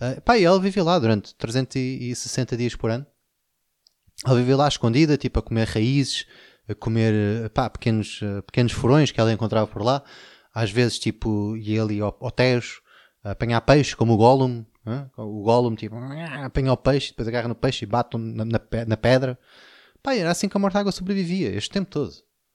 Uh, 0.00 0.20
pá, 0.20 0.38
e 0.38 0.44
ela 0.44 0.60
vivia 0.60 0.84
lá 0.84 0.96
durante 0.96 1.34
360 1.34 2.56
dias 2.56 2.76
por 2.76 2.88
ano. 2.88 3.04
Ela 4.24 4.36
vivia 4.36 4.56
lá 4.56 4.68
escondida, 4.68 5.16
tipo 5.16 5.38
a 5.38 5.42
comer 5.42 5.66
raízes, 5.68 6.26
a 6.68 6.74
comer 6.74 7.50
pá, 7.50 7.68
pequenos, 7.68 8.20
uh, 8.22 8.42
pequenos 8.42 8.72
furões 8.72 9.10
que 9.10 9.20
ela 9.20 9.32
encontrava 9.32 9.66
por 9.66 9.82
lá. 9.82 10.02
Às 10.54 10.70
vezes, 10.70 10.98
tipo, 10.98 11.56
ia 11.56 11.82
ali 11.82 12.00
ao, 12.00 12.16
ao 12.20 12.30
Tejo, 12.30 12.82
apanhar 13.24 13.60
peixe, 13.62 13.96
como 13.96 14.12
o 14.14 14.16
Gollum. 14.16 14.64
O 15.16 15.42
Gollum, 15.42 15.74
tipo, 15.74 15.96
apanha 16.44 16.72
o 16.72 16.76
peixe, 16.76 17.10
depois 17.10 17.28
agarra 17.28 17.48
no 17.48 17.54
peixe 17.54 17.84
e 17.84 17.88
bate 17.88 18.18
na, 18.18 18.44
na, 18.44 18.60
na 18.86 18.96
pedra. 18.96 19.38
Pá, 20.02 20.14
era 20.14 20.30
assim 20.30 20.48
que 20.48 20.56
a 20.56 20.60
Mortágua 20.60 20.92
sobrevivia, 20.92 21.54
este 21.54 21.70
tempo 21.70 21.90
todo. 21.90 22.12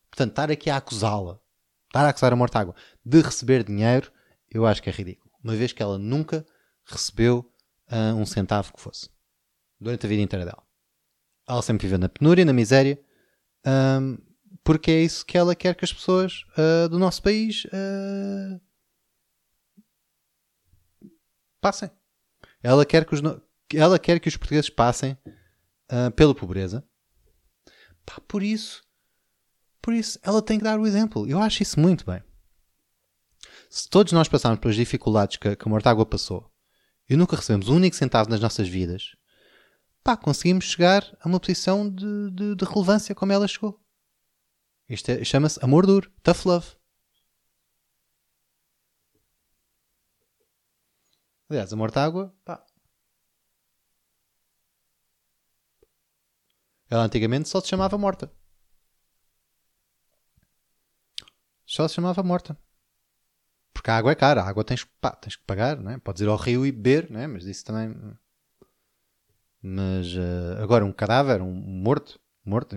Portanto, 0.09 0.29
estar 0.29 0.51
aqui 0.51 0.69
a 0.69 0.77
acusá-la 0.77 1.39
estar 1.87 2.05
a 2.05 2.09
acusar 2.09 2.33
a 2.33 2.35
Mortágua 2.35 2.75
de 3.03 3.21
receber 3.21 3.63
dinheiro, 3.63 4.11
eu 4.49 4.65
acho 4.65 4.81
que 4.81 4.89
é 4.89 4.93
ridículo. 4.93 5.31
Uma 5.43 5.55
vez 5.55 5.71
que 5.71 5.81
ela 5.81 5.97
nunca 5.97 6.45
recebeu 6.85 7.51
uh, 7.91 8.15
um 8.15 8.25
centavo 8.25 8.73
que 8.73 8.81
fosse. 8.81 9.09
Durante 9.79 10.05
a 10.05 10.09
vida 10.09 10.21
inteira 10.21 10.45
dela. 10.45 10.63
Ela 11.47 11.61
sempre 11.61 11.87
viveu 11.87 11.97
na 11.97 12.09
penúria, 12.09 12.43
na 12.43 12.53
miséria, 12.53 12.99
um, 13.65 14.17
porque 14.63 14.91
é 14.91 15.01
isso 15.01 15.25
que 15.25 15.37
ela 15.37 15.55
quer 15.55 15.75
que 15.75 15.85
as 15.85 15.93
pessoas 15.93 16.43
uh, 16.57 16.89
do 16.89 16.99
nosso 16.99 17.21
país 17.21 17.65
uh, 17.65 18.61
passem. 21.61 21.89
Ela 22.61 22.85
quer 22.85 23.05
que 23.05 23.13
os, 23.13 23.21
no... 23.21 23.41
ela 23.73 23.97
quer 23.97 24.19
que 24.19 24.27
os 24.27 24.35
portugueses 24.35 24.69
passem 24.69 25.17
pela 26.17 26.35
pobreza. 26.35 26.85
Pá, 28.05 28.19
por 28.27 28.43
isso 28.43 28.85
por 29.87 29.93
isso, 29.93 30.19
ela 30.21 30.41
tem 30.41 30.57
que 30.57 30.65
dar 30.65 30.77
o 30.77 30.85
exemplo. 30.85 31.25
Eu 31.29 31.41
acho 31.41 31.63
isso 31.63 31.79
muito 31.79 32.05
bem. 32.05 32.21
Se 33.69 33.89
todos 33.89 34.11
nós 34.11 34.27
passarmos 34.27 34.59
pelas 34.59 34.75
dificuldades 34.75 35.37
que, 35.37 35.55
que 35.55 35.65
a 35.65 35.69
Mortágua 35.69 36.05
passou 36.05 36.51
e 37.09 37.15
nunca 37.15 37.37
recebemos 37.37 37.69
um 37.69 37.77
único 37.77 37.95
centavo 37.95 38.29
nas 38.29 38.41
nossas 38.41 38.67
vidas, 38.67 39.15
pá, 40.07 40.15
conseguimos 40.15 40.63
chegar 40.63 41.03
a 41.19 41.27
uma 41.27 41.37
posição 41.37 41.89
de, 41.93 42.31
de, 42.31 42.55
de 42.55 42.63
relevância 42.63 43.13
como 43.13 43.33
ela 43.33 43.45
chegou. 43.45 43.77
Isto 44.87 45.11
é, 45.11 45.21
chama-se 45.25 45.59
amor 45.61 45.85
duro, 45.85 46.09
tough 46.23 46.45
love. 46.45 46.67
Aliás, 51.49 51.73
a 51.73 51.75
Mortágua, 51.75 52.33
pá. 52.45 52.65
Ela 56.89 57.03
antigamente 57.03 57.49
só 57.49 57.59
se 57.59 57.67
chamava 57.67 57.97
morta. 57.97 58.31
só 61.65 61.85
se 61.85 61.95
chamava 61.95 62.23
morta. 62.23 62.57
Porque 63.73 63.91
a 63.91 63.97
água 63.97 64.13
é 64.13 64.15
cara, 64.15 64.41
a 64.41 64.47
água 64.47 64.63
tens, 64.63 64.85
pá, 65.01 65.11
tens 65.11 65.35
que 65.35 65.43
pagar, 65.43 65.77
não 65.77 65.91
é? 65.91 65.97
podes 65.97 66.21
ir 66.21 66.29
ao 66.29 66.37
rio 66.37 66.65
e 66.65 66.71
beber, 66.71 67.11
não 67.11 67.19
é? 67.19 67.27
mas 67.27 67.43
isso 67.43 67.65
também. 67.65 67.93
Mas 69.61 70.13
uh, 70.15 70.61
agora, 70.61 70.85
um 70.85 70.91
cadáver, 70.91 71.41
um 71.41 71.51
morto, 71.51 72.19
morto, 72.45 72.75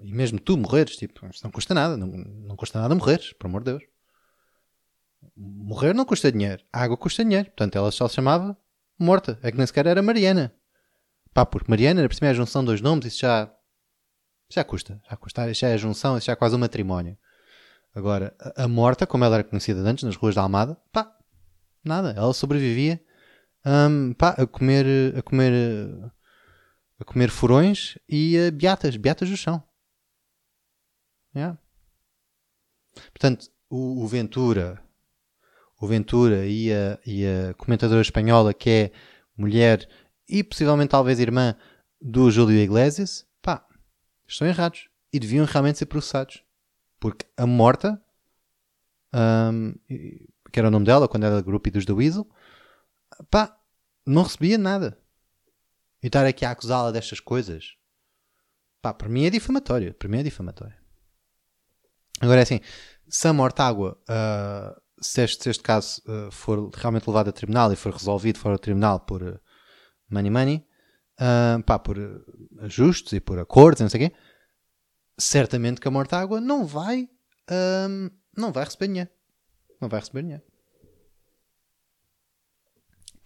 e 0.00 0.12
mesmo 0.12 0.38
tu 0.38 0.56
morreres, 0.56 0.96
tipo, 0.96 1.26
isso 1.26 1.42
não 1.42 1.50
custa 1.50 1.74
nada, 1.74 1.96
não, 1.96 2.06
não 2.06 2.56
custa 2.56 2.80
nada 2.80 2.94
morreres, 2.94 3.32
por 3.32 3.46
amor 3.46 3.62
de 3.62 3.72
Deus. 3.72 3.82
Morrer 5.36 5.94
não 5.94 6.04
custa 6.04 6.30
dinheiro, 6.30 6.62
a 6.72 6.82
água 6.82 6.96
custa 6.96 7.24
dinheiro, 7.24 7.46
portanto 7.46 7.76
ela 7.76 7.90
só 7.90 8.08
se 8.08 8.14
chamava 8.14 8.56
morta, 8.98 9.38
é 9.42 9.50
que 9.50 9.56
nem 9.56 9.66
sequer 9.66 9.86
era 9.86 10.02
Mariana. 10.02 10.54
Pá, 11.32 11.46
porque 11.46 11.70
Mariana 11.70 12.00
era 12.00 12.08
por 12.08 12.14
cima 12.14 12.28
é 12.28 12.30
a 12.30 12.34
junção 12.34 12.62
de 12.62 12.66
dois 12.66 12.80
nomes, 12.80 13.06
isso 13.06 13.20
já. 13.20 13.50
já 14.48 14.64
custa, 14.64 15.00
já 15.08 15.16
custa, 15.16 15.54
já 15.54 15.68
é 15.68 15.74
a 15.74 15.78
junção, 15.78 16.18
isso 16.18 16.26
já 16.26 16.32
é 16.32 16.36
quase 16.36 16.54
um 16.54 16.58
matrimónio. 16.58 17.16
Agora, 17.94 18.34
a 18.56 18.68
morta, 18.68 19.06
como 19.06 19.24
ela 19.24 19.36
era 19.36 19.44
conhecida 19.44 19.80
antes, 19.80 20.04
nas 20.04 20.16
ruas 20.16 20.34
da 20.34 20.42
Almada, 20.42 20.76
pá, 20.92 21.16
nada. 21.84 22.14
Ela 22.16 22.32
sobrevivia 22.32 23.00
um, 23.64 24.12
pá, 24.14 24.30
a 24.30 24.46
comer, 24.46 25.16
a 25.16 25.22
comer, 25.22 25.52
a 26.98 27.04
comer 27.04 27.30
furões 27.30 27.98
e 28.08 28.38
a 28.38 28.50
beatas, 28.50 28.96
beatas 28.96 29.28
do 29.28 29.36
chão. 29.36 29.62
Yeah. 31.34 31.58
Portanto, 33.12 33.48
o, 33.68 34.02
o, 34.02 34.06
Ventura, 34.06 34.82
o 35.80 35.86
Ventura 35.86 36.46
e 36.46 36.72
a, 36.72 36.98
e 37.06 37.24
a 37.24 37.54
comentadora 37.54 38.00
espanhola 38.00 38.52
que 38.52 38.70
é 38.70 38.92
mulher 39.36 39.88
e 40.28 40.42
possivelmente 40.42 40.90
talvez 40.90 41.18
irmã 41.18 41.56
do 42.00 42.30
Júlio 42.30 42.58
Iglesias, 42.58 43.26
pá, 43.42 43.66
estão 44.26 44.46
errados 44.46 44.88
e 45.12 45.18
deviam 45.18 45.44
realmente 45.44 45.78
ser 45.78 45.86
processados. 45.86 46.42
Porque 46.98 47.26
a 47.36 47.46
Morta, 47.46 48.00
um, 49.12 49.74
que 50.52 50.58
era 50.58 50.68
o 50.68 50.70
nome 50.70 50.86
dela 50.86 51.08
quando 51.08 51.24
era 51.24 51.40
grupo 51.40 51.70
dos 51.70 51.84
The 51.84 51.92
Weasel, 51.92 52.28
pá, 53.30 53.58
não 54.06 54.22
recebia 54.22 54.56
nada. 54.56 54.98
E 56.02 56.06
estar 56.06 56.24
aqui 56.24 56.44
a 56.44 56.50
acusá-la 56.50 56.90
destas 56.90 57.20
coisas, 57.20 57.74
pá, 58.80 58.94
para 58.94 59.08
mim 59.08 59.24
é 59.24 59.30
difamatório. 59.30 59.92
Para 59.94 60.08
mim 60.08 60.18
é 60.18 60.22
difamatório. 60.22 60.76
Agora 62.20 62.40
é 62.40 62.42
assim, 62.42 62.60
se 63.08 63.28
a 63.28 63.32
Mortágua, 63.32 63.98
uh, 64.02 64.80
se, 65.00 65.22
este, 65.22 65.42
se 65.42 65.50
este 65.50 65.62
caso 65.62 66.02
uh, 66.06 66.30
for 66.30 66.70
realmente 66.74 67.06
levado 67.06 67.28
a 67.28 67.32
tribunal 67.32 67.72
e 67.72 67.76
for 67.76 67.92
resolvido 67.92 68.38
fora 68.38 68.56
do 68.56 68.60
tribunal 68.60 69.00
por 69.00 69.22
uh, 69.22 69.40
money 70.10 70.30
money, 70.30 70.66
uh, 71.18 71.62
pá, 71.62 71.78
por 71.78 71.96
ajustes 72.60 73.12
e 73.14 73.20
por 73.20 73.38
acordos 73.38 73.80
não 73.80 73.88
sei 73.88 74.06
o 74.06 74.10
quê, 74.10 74.16
certamente 75.18 75.80
que 75.80 75.88
a 75.88 75.90
Mortágua 75.90 76.40
não 76.40 76.66
vai, 76.66 77.08
não 78.36 78.52
vai 78.52 78.64
receber 78.64 78.88
dinheiro. 78.88 79.10
Não 79.80 79.88
vai 79.88 80.00
receber 80.00 80.22
dinheiro. 80.22 80.42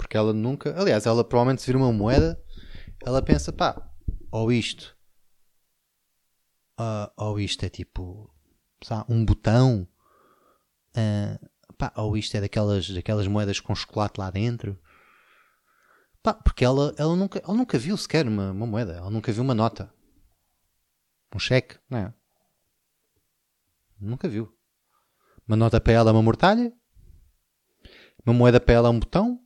Porque 0.04 0.18
ela 0.18 0.34
nunca. 0.34 0.78
Aliás, 0.78 1.06
ela 1.06 1.24
provavelmente 1.24 1.62
se 1.62 1.66
vir 1.72 1.76
uma 1.76 1.90
moeda, 1.90 2.38
ela 3.06 3.22
pensa, 3.22 3.50
pá, 3.50 3.90
ou 4.30 4.52
isto, 4.52 4.94
uh, 6.78 7.10
ou 7.16 7.40
isto 7.40 7.64
é 7.64 7.70
tipo, 7.70 8.30
sabe, 8.82 9.10
um 9.10 9.24
botão, 9.24 9.88
uh, 10.90 11.74
pá, 11.78 11.90
ou 11.96 12.18
isto 12.18 12.36
é 12.36 12.42
daquelas, 12.42 12.90
daquelas 12.90 13.26
moedas 13.26 13.60
com 13.60 13.74
chocolate 13.74 14.20
lá 14.20 14.30
dentro. 14.30 14.78
Pá, 16.22 16.34
porque 16.34 16.66
ela, 16.66 16.94
ela, 16.98 17.16
nunca, 17.16 17.40
ela 17.42 17.54
nunca 17.54 17.78
viu 17.78 17.96
sequer 17.96 18.28
uma, 18.28 18.50
uma 18.50 18.66
moeda, 18.66 18.92
ela 18.92 19.10
nunca 19.10 19.32
viu 19.32 19.42
uma 19.42 19.54
nota. 19.54 19.90
Um 21.34 21.38
cheque, 21.38 21.78
não 21.88 21.98
é? 21.98 22.14
Nunca 23.98 24.28
viu. 24.28 24.54
Uma 25.48 25.56
nota 25.56 25.80
para 25.80 25.94
ela 25.94 26.10
é 26.10 26.12
uma 26.12 26.22
mortalha. 26.22 26.70
Uma 28.26 28.34
moeda 28.34 28.60
para 28.60 28.74
ela 28.74 28.88
é 28.88 28.90
um 28.90 29.00
botão. 29.00 29.43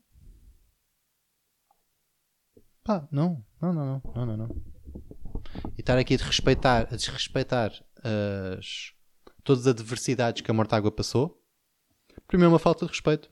Pá, 2.89 3.07
não, 3.13 3.45
não, 3.61 3.71
não, 3.71 4.03
não, 4.15 4.25
não, 4.25 4.37
não. 4.39 4.49
E 5.77 5.81
estar 5.83 5.99
aqui 5.99 6.15
a 6.15 6.17
desrespeitar, 6.17 6.89
a 6.91 6.97
desrespeitar 6.97 7.71
as, 8.03 8.95
todas 9.45 9.67
as 9.67 9.75
adversidades 9.75 10.41
que 10.41 10.51
a 10.51 10.55
Mortágua 10.55 10.91
passou, 10.91 11.39
primeiro 12.27 12.51
é 12.51 12.53
uma 12.55 12.59
falta 12.59 12.87
de 12.87 12.93
respeito. 12.93 13.31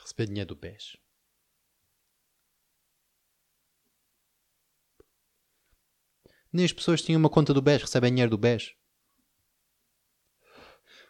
Receber 0.00 0.26
dinheiro 0.26 0.48
do 0.48 0.56
pés. 0.56 0.96
Nem 6.52 6.64
as 6.64 6.72
pessoas 6.72 7.02
tinham 7.02 7.20
uma 7.20 7.30
conta 7.30 7.54
do 7.54 7.62
BES, 7.62 7.82
recebem 7.82 8.10
dinheiro 8.10 8.32
do 8.32 8.38
BES. 8.38 8.74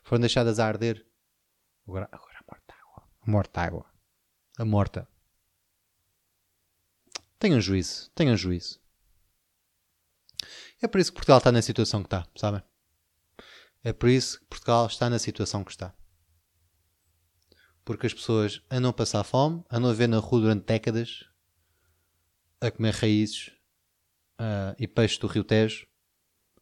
Foram 0.02 0.20
deixadas 0.20 0.58
a 0.58 0.66
arder. 0.66 1.08
Agora, 1.86 2.06
morta 3.28 3.60
água. 3.60 3.86
A 4.58 4.64
morta. 4.64 5.08
Tenham 7.38 7.60
juízo. 7.60 8.10
Tenham 8.14 8.36
juízo. 8.36 8.80
É 10.80 10.88
por 10.88 11.00
isso 11.00 11.10
que 11.10 11.16
Portugal 11.16 11.38
está 11.38 11.52
na 11.52 11.62
situação 11.62 12.02
que 12.02 12.06
está, 12.06 12.26
sabem? 12.36 12.62
É 13.82 13.92
por 13.92 14.08
isso 14.08 14.40
que 14.40 14.46
Portugal 14.46 14.86
está 14.86 15.10
na 15.10 15.18
situação 15.18 15.64
que 15.64 15.70
está. 15.70 15.94
Porque 17.84 18.06
as 18.06 18.14
pessoas 18.14 18.62
andam 18.70 18.90
a 18.90 18.94
passar 18.94 19.24
fome, 19.24 19.64
andam 19.70 19.90
a 19.90 19.94
ver 19.94 20.08
na 20.08 20.18
rua 20.18 20.40
durante 20.42 20.66
décadas, 20.66 21.24
a 22.60 22.70
comer 22.70 22.94
raízes, 22.94 23.50
uh, 24.38 24.74
e 24.78 24.86
peixe 24.86 25.18
do 25.18 25.26
Rio 25.26 25.44
Tejo, 25.44 25.86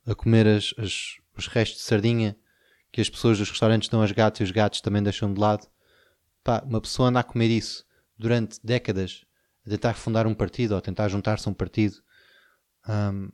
a 0.06 0.14
comer 0.14 0.46
as, 0.46 0.74
as, 0.78 1.16
os 1.36 1.46
restos 1.46 1.78
de 1.78 1.84
sardinha 1.84 2.38
que 2.92 3.00
as 3.00 3.10
pessoas 3.10 3.38
dos 3.38 3.50
restaurantes 3.50 3.88
dão 3.88 4.00
aos 4.00 4.12
gatos 4.12 4.40
e 4.40 4.44
os 4.44 4.50
gatos 4.50 4.80
também 4.80 5.02
deixam 5.02 5.32
de 5.32 5.40
lado. 5.40 5.68
Pá, 6.46 6.62
uma 6.64 6.80
pessoa 6.80 7.08
anda 7.08 7.18
a 7.18 7.24
comer 7.24 7.50
isso 7.50 7.84
durante 8.16 8.64
décadas, 8.64 9.24
a 9.66 9.70
tentar 9.70 9.94
fundar 9.94 10.28
um 10.28 10.34
partido 10.34 10.72
ou 10.72 10.78
a 10.78 10.80
tentar 10.80 11.08
juntar-se 11.08 11.48
a 11.48 11.50
um 11.50 11.54
partido. 11.54 11.96
Um, 12.88 13.28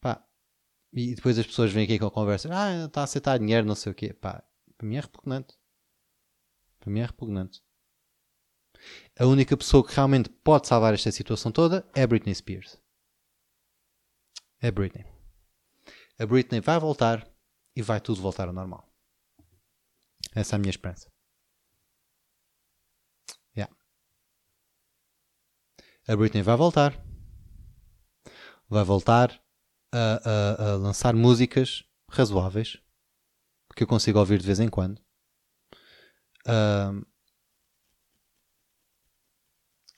pá, 0.00 0.24
e 0.90 1.14
depois 1.14 1.38
as 1.38 1.46
pessoas 1.46 1.72
vêm 1.72 1.84
aqui 1.84 1.98
com 1.98 2.06
a 2.06 2.10
conversa, 2.10 2.48
ah, 2.50 2.86
está 2.86 3.02
a 3.02 3.04
aceitar 3.04 3.38
dinheiro, 3.38 3.66
não 3.66 3.74
sei 3.74 3.92
o 3.92 3.94
quê. 3.94 4.14
Pá, 4.14 4.42
para 4.78 4.88
mim 4.88 4.96
é 4.96 5.00
repugnante. 5.00 5.54
Para 6.80 6.90
mim 6.90 7.00
é 7.00 7.04
repugnante. 7.04 7.62
A 9.18 9.26
única 9.26 9.54
pessoa 9.56 9.86
que 9.86 9.94
realmente 9.94 10.30
pode 10.30 10.66
salvar 10.66 10.94
esta 10.94 11.12
situação 11.12 11.52
toda 11.52 11.86
é 11.94 12.06
Britney 12.06 12.34
Spears 12.34 12.78
a 14.62 14.70
Britney. 14.70 15.04
A 16.18 16.26
Britney 16.26 16.60
vai 16.60 16.78
voltar 16.78 17.28
e 17.74 17.82
vai 17.82 18.00
tudo 18.00 18.22
voltar 18.22 18.48
ao 18.48 18.54
normal. 18.54 18.90
Essa 20.34 20.54
é 20.54 20.56
a 20.56 20.58
minha 20.58 20.70
esperança. 20.70 21.10
Yeah. 23.56 23.74
A 26.08 26.14
Britney 26.14 26.42
vai 26.42 26.56
voltar. 26.56 26.94
Vai 28.68 28.84
voltar 28.84 29.42
a, 29.92 30.30
a, 30.30 30.70
a 30.72 30.76
lançar 30.76 31.14
músicas 31.14 31.84
razoáveis 32.08 32.78
que 33.76 33.82
eu 33.82 33.86
consigo 33.86 34.18
ouvir 34.18 34.38
de 34.38 34.46
vez 34.46 34.58
em 34.58 34.68
quando. 34.68 34.98
Uh, 36.46 37.06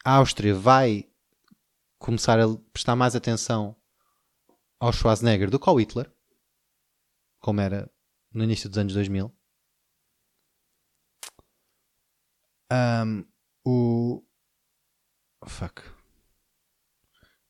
a 0.05 0.17
Áustria 0.17 0.55
vai 0.55 1.09
começar 1.99 2.41
a 2.41 2.45
prestar 2.73 2.97
mais 2.97 3.15
atenção 3.15 3.77
ao 4.81 4.93
Schwarzenegger 4.93 5.49
do 5.49 5.61
que 5.61 5.69
ao 5.69 5.79
Hitler, 5.79 6.13
como 7.39 7.61
era 7.61 7.89
no 8.33 8.43
início 8.43 8.69
dos 8.69 8.79
anos 8.79 8.95
2000. 8.95 9.33
Um, 12.71 13.25
o. 13.65 14.25
Fuck. 15.47 15.98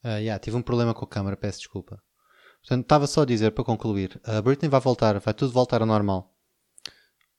Uh, 0.09 0.20
yeah, 0.20 0.38
tive 0.38 0.56
um 0.56 0.62
problema 0.62 0.94
com 0.94 1.04
a 1.04 1.09
câmera, 1.09 1.36
peço 1.36 1.59
desculpa. 1.59 2.02
Portanto, 2.62 2.82
estava 2.82 3.06
só 3.06 3.22
a 3.22 3.26
dizer 3.26 3.50
para 3.52 3.64
concluir: 3.64 4.20
a 4.24 4.40
Britney 4.40 4.70
vai 4.70 4.80
voltar, 4.80 5.18
vai 5.18 5.34
tudo 5.34 5.52
voltar 5.52 5.80
ao 5.80 5.86
normal. 5.86 6.34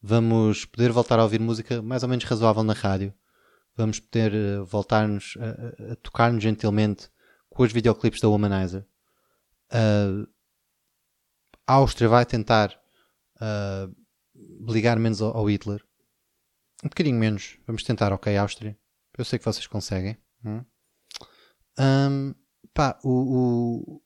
Vamos 0.01 0.65
poder 0.65 0.91
voltar 0.91 1.19
a 1.19 1.23
ouvir 1.23 1.39
música 1.39 1.81
mais 1.81 2.03
ou 2.03 2.09
menos 2.09 2.25
razoável 2.25 2.63
na 2.63 2.73
rádio. 2.73 3.13
Vamos 3.75 3.99
poder 3.99 4.33
uh, 4.33 4.65
voltar-nos 4.65 5.37
a, 5.39 5.93
a 5.93 5.95
tocar-nos 5.95 6.43
gentilmente 6.43 7.09
com 7.49 7.63
os 7.63 7.71
videoclipes 7.71 8.21
da 8.21 8.29
Womanizer 8.29 8.85
uh, 9.69 10.27
a 11.67 11.73
Áustria 11.73 12.09
vai 12.09 12.25
tentar 12.25 12.73
uh, 13.35 13.95
ligar 14.71 14.97
menos 14.97 15.21
ao, 15.21 15.35
ao, 15.35 15.49
Hitler. 15.49 15.83
Um 16.83 16.89
bocadinho 16.89 17.17
menos. 17.17 17.57
Vamos 17.67 17.83
tentar, 17.83 18.11
ok, 18.11 18.35
Áustria. 18.37 18.77
Eu 19.17 19.25
sei 19.25 19.37
que 19.37 19.45
vocês 19.45 19.67
conseguem. 19.67 20.17
Hum? 20.43 20.63
Um, 21.77 22.35
pá, 22.79 22.99
o, 23.03 23.09
o, 23.09 24.01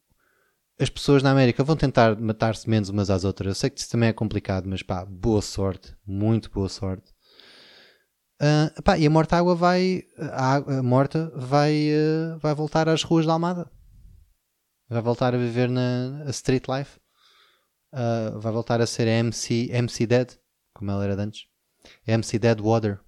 as 0.80 0.90
pessoas 0.90 1.22
na 1.22 1.32
América 1.32 1.64
vão 1.64 1.76
tentar 1.76 2.20
matar-se 2.20 2.68
menos 2.68 2.90
umas 2.90 3.10
às 3.10 3.24
outras. 3.24 3.48
Eu 3.48 3.56
sei 3.56 3.70
que 3.70 3.80
isso 3.80 3.90
também 3.92 4.10
é 4.10 4.14
complicado, 4.14 4.68
mas 4.68 4.82
pá, 4.82 5.06
boa 5.06 5.42
sorte. 5.42 5.96
Muito 6.06 6.50
boa 6.50 6.70
sorte. 6.70 7.12
Uh, 8.42 8.82
pá, 8.82 8.98
e 8.98 9.06
a 9.06 9.10
Morta 9.10 9.38
Água 9.38 9.56
vai. 9.56 10.02
A, 10.18 10.56
a 10.56 10.84
Morta 10.84 11.32
vai, 11.36 11.90
uh, 11.92 12.40
vai 12.40 12.56
voltar 12.56 12.90
às 12.90 13.04
ruas 13.04 13.26
da 13.26 13.34
Almada 13.34 13.70
vai 14.90 15.02
voltar 15.02 15.34
a 15.34 15.38
viver 15.38 15.70
na 15.70 16.24
street 16.30 16.66
life, 16.68 17.00
uh, 17.94 18.40
vai 18.40 18.52
voltar 18.52 18.82
a 18.82 18.86
ser 18.86 19.08
MC, 19.08 19.70
MC 19.72 20.06
Dead, 20.06 20.38
como 20.74 20.92
ela 20.92 21.04
era 21.04 21.22
antes, 21.22 21.48
MC 22.06 22.38
Dead 22.38 22.60
Water. 22.60 23.00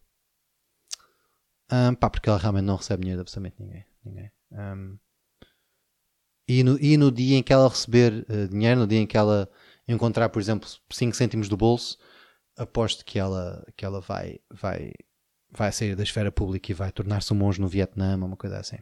Um, 1.72 1.96
pá, 1.96 2.10
porque 2.10 2.30
ela 2.30 2.38
realmente 2.38 2.66
não 2.66 2.76
recebe 2.76 3.02
dinheiro 3.02 3.20
de 3.20 3.22
absolutamente 3.22 3.62
ninguém. 3.62 3.86
ninguém. 4.04 4.32
Um, 4.52 4.98
e, 6.48 6.64
no, 6.64 6.80
e 6.80 6.98
no 6.98 7.12
dia 7.12 7.38
em 7.38 7.44
que 7.44 7.54
ela 7.54 7.70
receber 7.70 8.26
uh, 8.30 8.48
dinheiro, 8.48 8.82
no 8.82 8.88
dia 8.88 9.00
em 9.00 9.08
que 9.08 9.18
ela 9.18 9.50
encontrar, 9.88 10.30
por 10.30 10.42
exemplo, 10.42 10.68
5 10.92 11.16
cêntimos 11.16 11.50
do 11.50 11.58
bolso, 11.58 11.98
aposto 12.58 13.06
que 13.06 13.20
ela, 13.20 13.66
que 13.76 13.86
ela 13.86 14.02
vai, 14.02 14.40
vai, 14.52 14.92
vai 15.52 15.72
sair 15.72 15.96
da 15.96 16.04
esfera 16.04 16.32
pública 16.32 16.72
e 16.72 16.76
vai 16.76 16.92
tornar-se 16.92 17.34
um 17.34 17.38
monge 17.38 17.60
no 17.60 17.68
Vietnã, 17.68 18.16
uma 18.16 18.38
coisa 18.38 18.58
assim 18.58 18.78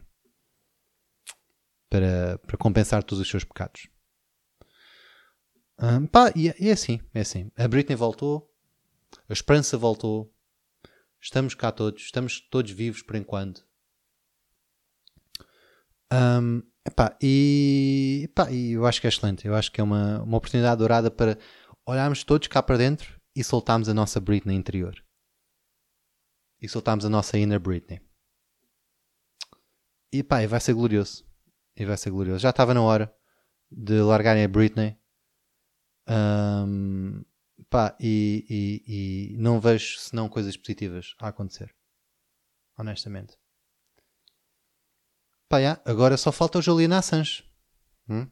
para, 1.94 2.38
para 2.38 2.56
compensar 2.56 3.04
todos 3.04 3.20
os 3.20 3.30
seus 3.30 3.44
pecados. 3.44 3.88
Um, 5.78 6.06
pá, 6.08 6.32
e, 6.34 6.48
é, 6.48 6.56
e 6.58 6.68
é 6.68 6.72
assim, 6.72 7.00
é 7.14 7.20
assim. 7.20 7.52
A 7.56 7.68
Britney 7.68 7.94
voltou, 7.94 8.52
a 9.28 9.32
esperança 9.32 9.78
voltou, 9.78 10.32
estamos 11.20 11.54
cá 11.54 11.70
todos, 11.70 12.02
estamos 12.02 12.40
todos 12.40 12.72
vivos 12.72 13.00
por 13.02 13.14
enquanto. 13.14 13.64
Um, 16.12 16.62
epá, 16.86 17.16
e, 17.22 18.22
epá, 18.24 18.50
e 18.50 18.72
eu 18.72 18.86
acho 18.86 19.00
que 19.00 19.06
é 19.06 19.10
excelente. 19.10 19.46
Eu 19.46 19.54
acho 19.54 19.70
que 19.72 19.80
é 19.80 19.84
uma, 19.84 20.22
uma 20.22 20.36
oportunidade 20.36 20.78
dourada 20.78 21.10
para 21.10 21.38
olharmos 21.86 22.24
todos 22.24 22.48
cá 22.48 22.62
para 22.62 22.76
dentro 22.76 23.20
e 23.34 23.42
soltarmos 23.42 23.88
a 23.88 23.94
nossa 23.94 24.20
Britney 24.20 24.56
interior. 24.56 24.94
E 26.60 26.68
soltarmos 26.68 27.04
a 27.04 27.10
nossa 27.10 27.38
inner 27.38 27.60
Britney. 27.60 28.00
E 30.12 30.22
pá, 30.22 30.46
vai 30.46 30.60
ser 30.60 30.74
glorioso 30.74 31.26
e 31.76 31.84
vai 31.84 31.96
ser 31.96 32.10
glorioso. 32.10 32.40
Já 32.40 32.50
estava 32.50 32.72
na 32.72 32.82
hora 32.82 33.14
de 33.70 34.00
largarem 34.00 34.44
a 34.44 34.48
Britney. 34.48 34.96
Um, 36.08 37.24
pá, 37.68 37.96
e, 38.00 38.46
e, 38.48 39.34
e, 39.34 39.36
não 39.38 39.60
vejo 39.60 39.98
senão 39.98 40.28
coisas 40.28 40.56
positivas 40.56 41.14
a 41.18 41.28
acontecer. 41.28 41.74
Honestamente. 42.78 43.36
Pá, 45.48 45.58
yeah, 45.58 45.80
agora 45.84 46.16
só 46.16 46.32
falta 46.32 46.58
o 46.58 46.62
Juliana 46.62 46.98
Assange. 46.98 47.44
Hum? 48.08 48.28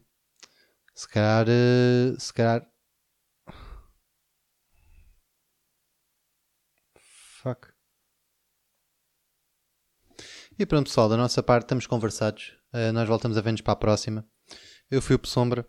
Se 0.95 1.07
calhar. 1.07 1.47
Uh, 1.47 2.19
se 2.19 2.33
calhar. 2.33 2.67
Fuck. 7.41 7.73
E 10.57 10.65
pronto, 10.65 10.87
pessoal, 10.87 11.09
da 11.09 11.17
nossa 11.17 11.41
parte 11.41 11.63
estamos 11.65 11.87
conversados. 11.87 12.57
Uh, 12.73 12.93
nós 12.93 13.07
voltamos 13.07 13.37
a 13.37 13.41
ver-nos 13.41 13.61
para 13.61 13.73
a 13.73 13.77
próxima. 13.77 14.27
Eu 14.89 15.01
fui 15.01 15.15
o 15.15 15.19
Pessombra. 15.19 15.67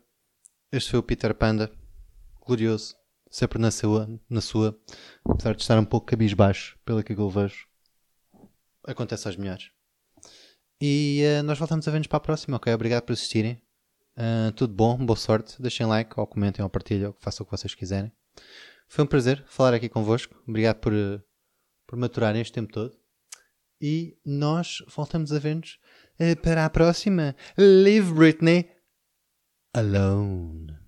Este 0.71 0.91
foi 0.91 0.99
o 0.99 1.03
Peter 1.03 1.35
Panda. 1.35 1.73
Glorioso. 2.47 2.95
Sempre 3.31 3.59
na 3.59 3.71
sua, 3.71 4.09
na 4.29 4.41
sua. 4.41 4.79
Apesar 5.25 5.55
de 5.55 5.63
estar 5.63 5.79
um 5.79 5.85
pouco 5.85 6.07
cabisbaixo, 6.07 6.79
pelo 6.85 7.03
que 7.03 7.13
eu 7.13 7.31
vejo. 7.31 7.67
Acontece 8.87 9.27
aos 9.27 9.37
melhores. 9.37 9.74
E 10.87 11.23
uh, 11.25 11.43
nós 11.43 11.59
voltamos 11.59 11.89
a 11.89 11.91
ver-nos 11.91 12.09
para 12.09 12.19
a 12.19 12.21
próxima, 12.21 12.59
ok? 12.59 12.71
Obrigado 12.75 13.05
por 13.05 13.15
assistirem. 13.15 13.59
Uh, 14.19 14.53
tudo 14.53 14.75
bom, 14.75 14.99
boa 14.99 15.17
sorte. 15.17 15.57
Deixem 15.59 15.87
like, 15.87 16.13
ou 16.15 16.27
comentem, 16.27 16.63
ou 16.63 16.69
partilhem, 16.69 17.07
ou 17.07 17.17
façam 17.21 17.43
o 17.43 17.47
que 17.47 17.57
vocês 17.57 17.75
quiserem. 17.75 18.13
Foi 18.87 19.03
um 19.03 19.07
prazer 19.07 19.43
falar 19.47 19.73
aqui 19.73 19.89
convosco. 19.89 20.39
Obrigado 20.47 20.81
por, 20.81 20.93
por 21.87 21.99
maturarem 21.99 22.43
este 22.43 22.53
tempo 22.53 22.71
todo. 22.71 22.95
E 23.81 24.19
nós 24.27 24.85
voltamos 24.95 25.33
a 25.33 25.39
ver-nos 25.39 25.79
para 26.43 26.67
a 26.67 26.69
próxima. 26.69 27.35
Leave 27.57 28.13
Britney 28.13 28.71
alone. 29.73 30.84